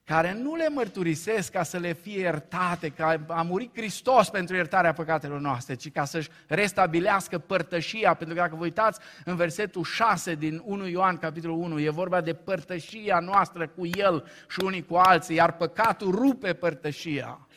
care 0.09 0.33
nu 0.33 0.55
le 0.55 0.69
mărturisesc 0.69 1.51
ca 1.51 1.63
să 1.63 1.77
le 1.77 1.93
fie 1.93 2.19
iertate, 2.19 2.89
că 2.89 3.23
a 3.27 3.41
murit 3.41 3.75
Hristos 3.75 4.29
pentru 4.29 4.55
iertarea 4.55 4.93
păcatelor 4.93 5.39
noastre, 5.39 5.75
ci 5.75 5.91
ca 5.91 6.05
să-și 6.05 6.29
restabilească 6.47 7.39
părtășia, 7.39 8.13
pentru 8.13 8.35
că 8.35 8.41
dacă 8.41 8.55
vă 8.55 8.63
uitați 8.63 8.99
în 9.25 9.35
versetul 9.35 9.83
6 9.83 10.35
din 10.35 10.61
1 10.65 10.87
Ioan, 10.87 11.17
capitolul 11.17 11.57
1, 11.57 11.79
e 11.79 11.89
vorba 11.89 12.21
de 12.21 12.33
părtășia 12.33 13.19
noastră 13.19 13.67
cu 13.67 13.85
El 13.85 14.27
și 14.49 14.59
unii 14.63 14.85
cu 14.85 14.95
alții, 14.95 15.35
iar 15.35 15.55
păcatul 15.55 16.11
rupe 16.11 16.53
părtășia. 16.53 17.47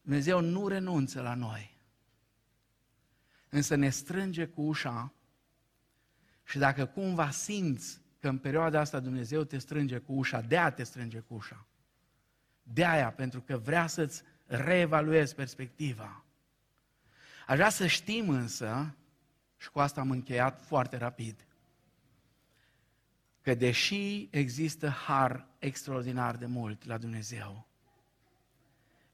Dumnezeu 0.00 0.40
nu 0.40 0.68
renunță 0.68 1.20
la 1.20 1.34
noi, 1.34 1.78
însă 3.48 3.74
ne 3.74 3.88
strânge 3.88 4.46
cu 4.46 4.62
ușa 4.62 5.12
și 6.44 6.58
dacă 6.58 6.86
cumva 6.86 7.30
simți 7.30 8.01
că 8.22 8.28
în 8.28 8.38
perioada 8.38 8.80
asta 8.80 9.00
Dumnezeu 9.00 9.44
te 9.44 9.58
strânge 9.58 9.98
cu 9.98 10.12
ușa, 10.12 10.40
de 10.40 10.58
aia 10.58 10.70
te 10.70 10.82
strânge 10.82 11.18
cu 11.18 11.34
ușa. 11.34 11.66
De 12.62 12.84
aia, 12.84 13.12
pentru 13.12 13.40
că 13.40 13.56
vrea 13.56 13.86
să-ți 13.86 14.22
reevaluezi 14.46 15.34
perspectiva. 15.34 16.24
Aș 17.46 17.56
vrea 17.56 17.68
să 17.68 17.86
știm 17.86 18.28
însă, 18.28 18.96
și 19.56 19.70
cu 19.70 19.80
asta 19.80 20.00
am 20.00 20.10
încheiat 20.10 20.60
foarte 20.60 20.96
rapid, 20.96 21.46
că 23.40 23.54
deși 23.54 24.28
există 24.30 24.88
har 24.88 25.46
extraordinar 25.58 26.36
de 26.36 26.46
mult 26.46 26.84
la 26.84 26.98
Dumnezeu, 26.98 27.66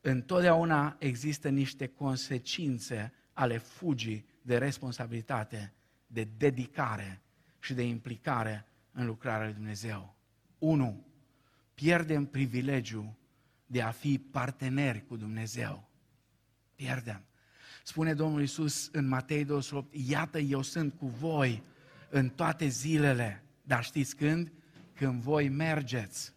întotdeauna 0.01 0.97
există 0.99 1.49
niște 1.49 1.87
consecințe 1.87 3.13
ale 3.33 3.59
fugii 3.59 4.27
de 4.43 4.59
responsabilitate, 4.59 5.73
de 6.07 6.29
dedicare 6.37 7.21
și 7.59 7.75
de 7.75 7.83
implicare 7.83 8.68
în 8.99 9.07
lucrarea 9.07 9.45
lui 9.45 9.55
Dumnezeu. 9.55 10.15
1. 10.59 11.07
Pierdem 11.75 12.27
privilegiul 12.27 13.15
de 13.67 13.83
a 13.83 13.91
fi 13.91 14.19
parteneri 14.19 15.07
cu 15.07 15.17
Dumnezeu. 15.17 15.89
Pierdem. 16.75 17.23
Spune 17.85 18.15
Domnul 18.15 18.43
Isus 18.43 18.89
în 18.93 19.09
Matei 19.09 19.45
28, 19.45 19.95
iată 20.09 20.39
eu 20.39 20.63
sunt 20.63 20.95
cu 20.99 21.07
voi 21.07 21.63
în 22.11 22.29
toate 22.29 22.67
zilele, 22.67 23.43
dar 23.63 23.85
știți 23.85 24.17
când? 24.17 24.53
Când 24.95 25.21
voi 25.21 25.49
mergeți. 25.49 26.33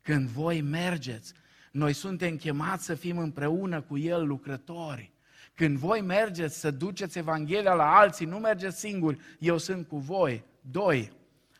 Când 0.00 0.28
voi 0.28 0.60
mergeți. 0.60 1.32
Noi 1.72 1.92
suntem 1.92 2.36
chemați 2.36 2.84
să 2.84 2.94
fim 2.94 3.18
împreună 3.18 3.80
cu 3.80 3.98
El 3.98 4.26
lucrători. 4.26 5.12
Când 5.54 5.76
voi 5.76 6.00
mergeți 6.00 6.58
să 6.58 6.70
duceți 6.70 7.18
Evanghelia 7.18 7.74
la 7.74 7.96
alții, 7.96 8.26
nu 8.26 8.38
mergeți 8.38 8.78
singuri, 8.78 9.18
eu 9.38 9.58
sunt 9.58 9.88
cu 9.88 9.98
voi. 9.98 10.44
Doi, 10.70 11.12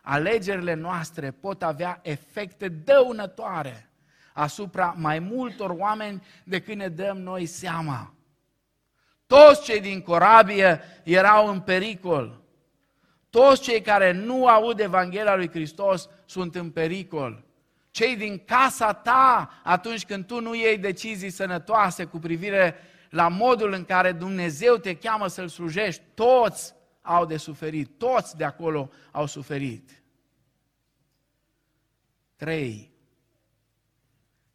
alegerile 0.02 0.74
noastre 0.74 1.30
pot 1.30 1.62
avea 1.62 2.00
efecte 2.02 2.68
dăunătoare 2.68 3.90
asupra 4.32 4.94
mai 4.98 5.18
multor 5.18 5.70
oameni 5.70 6.22
decât 6.44 6.74
ne 6.74 6.88
dăm 6.88 7.16
noi 7.16 7.46
seama. 7.46 8.14
Toți 9.26 9.62
cei 9.62 9.80
din 9.80 10.00
corabie 10.00 10.80
erau 11.02 11.48
în 11.48 11.60
pericol. 11.60 12.40
Toți 13.30 13.62
cei 13.62 13.80
care 13.80 14.12
nu 14.12 14.46
aud 14.46 14.80
Evanghelia 14.80 15.36
lui 15.36 15.50
Hristos 15.50 16.08
sunt 16.24 16.54
în 16.54 16.70
pericol. 16.70 17.44
Cei 17.90 18.16
din 18.16 18.42
casa 18.44 18.92
ta, 18.92 19.60
atunci 19.62 20.04
când 20.04 20.26
tu 20.26 20.40
nu 20.40 20.54
iei 20.54 20.78
decizii 20.78 21.30
sănătoase 21.30 22.04
cu 22.04 22.18
privire 22.18 22.74
la 23.10 23.28
modul 23.28 23.72
în 23.72 23.84
care 23.84 24.12
Dumnezeu 24.12 24.76
te 24.76 24.96
cheamă 24.96 25.26
să-L 25.26 25.48
slujești, 25.48 26.02
toți 26.14 26.74
au 27.06 27.26
de 27.26 27.36
suferit, 27.36 27.98
toți 27.98 28.36
de 28.36 28.44
acolo 28.44 28.90
au 29.12 29.26
suferit. 29.26 30.02
Trei, 32.36 32.90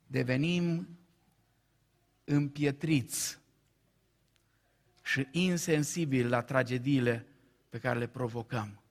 devenim 0.08 0.98
împietriți 2.24 3.40
și 5.04 5.28
insensibili 5.32 6.30
la 6.30 6.42
tragediile 6.42 7.28
pe 7.70 7.80
care 7.80 8.00
le 8.00 8.08
provocăm. 8.08 8.82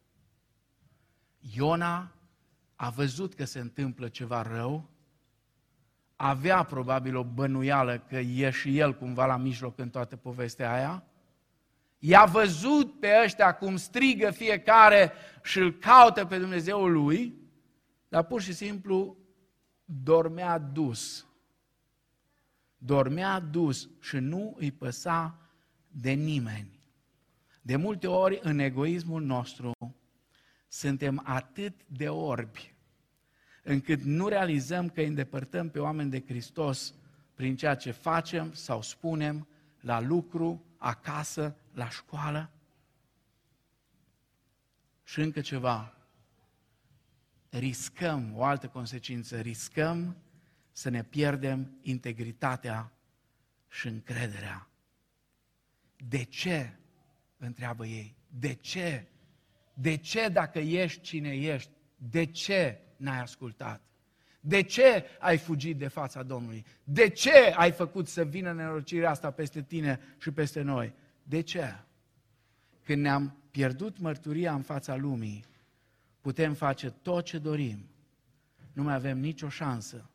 Iona 1.55 2.13
a 2.77 2.91
văzut 2.91 3.35
că 3.35 3.45
se 3.45 3.59
întâmplă 3.59 4.09
ceva 4.09 4.43
rău, 4.43 4.91
avea 6.17 6.63
probabil 6.63 7.17
o 7.17 7.25
bănuială 7.25 7.99
că 7.99 8.17
e 8.17 8.51
și 8.51 8.79
el 8.79 8.95
cumva 8.95 9.27
la 9.27 9.37
mijloc 9.37 9.79
în 9.79 9.91
toată 9.91 10.17
povestea 10.17 10.73
aia, 10.73 11.08
i-a 11.99 12.25
văzut 12.25 13.01
pe 13.01 13.09
ăștia 13.25 13.55
cum 13.55 13.77
strigă 13.77 14.31
fiecare 14.31 15.13
și 15.43 15.59
îl 15.59 15.73
caută 15.79 16.25
pe 16.25 16.39
Dumnezeul 16.39 16.93
lui, 16.93 17.35
dar 18.09 18.25
pur 18.25 18.41
și 18.41 18.53
simplu 18.53 19.17
dormea 19.85 20.59
dus. 20.59 21.27
Dormea 22.79 23.41
dus 23.41 23.89
și 24.01 24.17
nu 24.17 24.57
îi 24.59 24.73
păsa 24.73 25.39
de 25.89 26.11
nimeni. 26.11 26.81
De 27.63 27.77
multe 27.77 28.07
ori, 28.07 28.39
în 28.43 28.59
egoismul 28.59 29.23
nostru, 29.23 29.73
suntem 30.69 31.23
atât 31.25 31.75
de 31.87 32.09
orbi 32.09 32.77
încât 33.69 34.03
nu 34.03 34.29
realizăm 34.29 34.89
că 34.89 35.01
îi 35.01 35.07
îndepărtăm 35.07 35.69
pe 35.69 35.79
oameni 35.79 36.11
de 36.11 36.25
Hristos 36.27 36.95
prin 37.35 37.57
ceea 37.57 37.75
ce 37.75 37.91
facem 37.91 38.53
sau 38.53 38.83
spunem 38.83 39.49
la 39.81 40.01
lucru, 40.01 40.65
acasă, 40.77 41.57
la 41.79 41.89
școală. 41.89 42.51
Și 45.05 45.21
încă 45.21 45.41
ceva, 45.41 45.95
riscăm, 47.49 48.37
o 48.37 48.45
altă 48.45 48.69
consecință, 48.69 49.41
riscăm 49.41 50.17
să 50.73 50.89
ne 50.89 51.03
pierdem 51.03 51.79
integritatea 51.83 52.93
și 53.69 53.87
încrederea. 53.87 54.69
De 55.97 56.23
ce? 56.23 56.73
Întreabă 57.37 57.87
ei. 57.87 58.17
De 58.29 58.55
ce? 58.55 59.07
De 59.75 59.97
ce 59.97 60.29
dacă 60.29 60.59
ești 60.59 61.01
cine 61.01 61.37
ești? 61.37 61.71
De 61.97 62.25
ce 62.25 62.81
n-ai 62.97 63.21
ascultat? 63.21 63.83
De 64.41 64.63
ce 64.63 65.05
ai 65.19 65.39
fugit 65.39 65.77
de 65.77 65.89
fața 65.89 66.23
Domnului? 66.23 66.67
De 66.85 67.09
ce 67.09 67.33
ai 67.33 67.73
făcut 67.73 68.09
să 68.09 68.25
vină 68.25 68.53
nenorocirea 68.53 69.11
asta 69.11 69.31
peste 69.31 69.63
tine 69.63 70.01
și 70.19 70.31
peste 70.31 70.61
noi? 70.61 70.95
De 71.29 71.41
ce? 71.41 71.75
Când 72.83 73.03
ne-am 73.03 73.37
pierdut 73.51 73.99
mărturia 73.99 74.55
în 74.55 74.63
fața 74.63 74.97
lumii, 74.97 75.45
putem 76.21 76.55
face 76.55 76.91
tot 76.91 77.25
ce 77.25 77.39
dorim. 77.39 77.79
Nu 78.73 78.83
mai 78.83 78.95
avem 78.95 79.19
nicio 79.19 79.49
șansă 79.49 80.11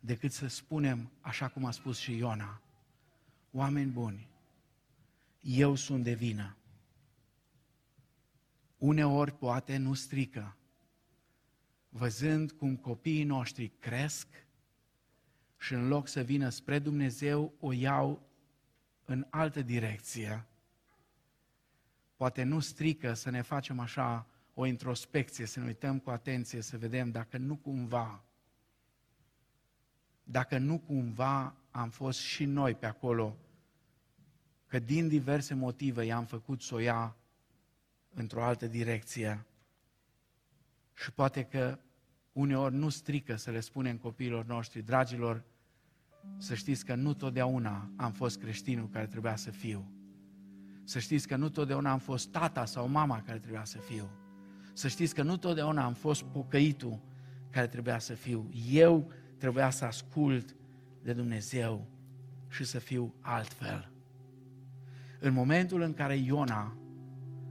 decât 0.00 0.32
să 0.32 0.46
spunem, 0.46 1.10
așa 1.20 1.48
cum 1.48 1.64
a 1.64 1.70
spus 1.70 1.98
și 1.98 2.16
Iona, 2.16 2.60
oameni 3.50 3.90
buni, 3.90 4.28
eu 5.40 5.74
sunt 5.74 6.04
de 6.04 6.14
vină. 6.14 6.56
Uneori 8.78 9.32
poate 9.32 9.76
nu 9.76 9.94
strică, 9.94 10.56
văzând 11.88 12.52
cum 12.52 12.76
copiii 12.76 13.24
noștri 13.24 13.72
cresc 13.78 14.26
și 15.58 15.74
în 15.74 15.88
loc 15.88 16.08
să 16.08 16.20
vină 16.20 16.48
spre 16.48 16.78
Dumnezeu, 16.78 17.52
o 17.60 17.72
iau 17.72 18.29
în 19.10 19.26
altă 19.30 19.62
direcție. 19.62 20.46
Poate 22.16 22.42
nu 22.42 22.60
strică 22.60 23.12
să 23.12 23.30
ne 23.30 23.40
facem 23.40 23.78
așa 23.78 24.26
o 24.54 24.66
introspecție, 24.66 25.46
să 25.46 25.60
ne 25.60 25.66
uităm 25.66 25.98
cu 25.98 26.10
atenție, 26.10 26.60
să 26.60 26.78
vedem 26.78 27.10
dacă 27.10 27.38
nu 27.38 27.56
cumva, 27.56 28.24
dacă 30.22 30.58
nu 30.58 30.78
cumva 30.78 31.54
am 31.70 31.90
fost 31.90 32.18
și 32.18 32.44
noi 32.44 32.74
pe 32.74 32.86
acolo, 32.86 33.36
că 34.66 34.78
din 34.78 35.08
diverse 35.08 35.54
motive 35.54 36.04
i-am 36.04 36.24
făcut 36.24 36.62
să 36.62 36.74
o 36.74 36.78
ia 36.78 37.16
într-o 38.14 38.42
altă 38.42 38.66
direcție. 38.66 39.46
Și 40.94 41.12
poate 41.12 41.44
că 41.44 41.78
uneori 42.32 42.74
nu 42.74 42.88
strică 42.88 43.36
să 43.36 43.50
le 43.50 43.60
spunem 43.60 43.96
copiilor 43.96 44.44
noștri, 44.44 44.82
dragilor, 44.82 45.44
să 46.38 46.54
știți 46.54 46.84
că 46.84 46.94
nu 46.94 47.14
totdeauna 47.14 47.90
am 47.96 48.12
fost 48.12 48.38
creștinul 48.38 48.88
care 48.88 49.06
trebuia 49.06 49.36
să 49.36 49.50
fiu. 49.50 49.84
Să 50.84 50.98
știți 50.98 51.28
că 51.28 51.36
nu 51.36 51.48
totdeauna 51.48 51.90
am 51.90 51.98
fost 51.98 52.28
tata 52.28 52.64
sau 52.64 52.88
mama 52.88 53.22
care 53.22 53.38
trebuia 53.38 53.64
să 53.64 53.78
fiu. 53.78 54.10
Să 54.72 54.88
știți 54.88 55.14
că 55.14 55.22
nu 55.22 55.36
totdeauna 55.36 55.84
am 55.84 55.94
fost 55.94 56.22
pocăitul 56.22 57.00
care 57.50 57.66
trebuia 57.66 57.98
să 57.98 58.12
fiu. 58.12 58.50
Eu 58.70 59.10
trebuia 59.36 59.70
să 59.70 59.84
ascult 59.84 60.56
de 61.02 61.12
Dumnezeu 61.12 61.86
și 62.48 62.64
să 62.64 62.78
fiu 62.78 63.14
altfel. 63.20 63.90
În 65.20 65.32
momentul 65.32 65.80
în 65.80 65.92
care 65.92 66.16
Iona 66.16 66.76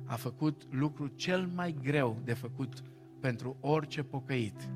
a 0.06 0.16
făcut 0.16 0.68
lucrul 0.70 1.12
cel 1.16 1.50
mai 1.56 1.76
greu 1.82 2.22
de 2.24 2.34
făcut 2.34 2.84
pentru 3.20 3.58
orice 3.60 4.04
pocăit, 4.04 4.70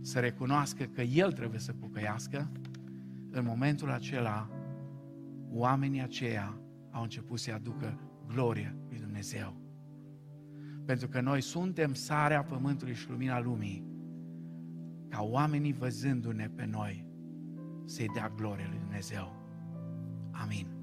să 0.00 0.18
recunoască 0.18 0.84
că 0.84 1.02
el 1.02 1.32
trebuie 1.32 1.60
să 1.60 1.72
pocăiască, 1.72 2.50
în 3.30 3.44
momentul 3.44 3.90
acela, 3.90 4.50
oamenii 5.50 6.02
aceia 6.02 6.60
au 6.90 7.02
început 7.02 7.38
să-i 7.38 7.52
aducă 7.52 8.00
glorie 8.26 8.76
lui 8.88 8.98
Dumnezeu. 8.98 9.56
Pentru 10.84 11.08
că 11.08 11.20
noi 11.20 11.40
suntem 11.40 11.94
sarea 11.94 12.42
pământului 12.42 12.94
și 12.94 13.10
lumina 13.10 13.40
lumii, 13.40 13.86
ca 15.08 15.22
oamenii 15.22 15.72
văzându-ne 15.72 16.48
pe 16.48 16.64
noi 16.64 17.06
să-i 17.84 18.10
dea 18.14 18.32
glorie 18.36 18.66
lui 18.70 18.78
Dumnezeu. 18.78 19.32
Amin. 20.30 20.77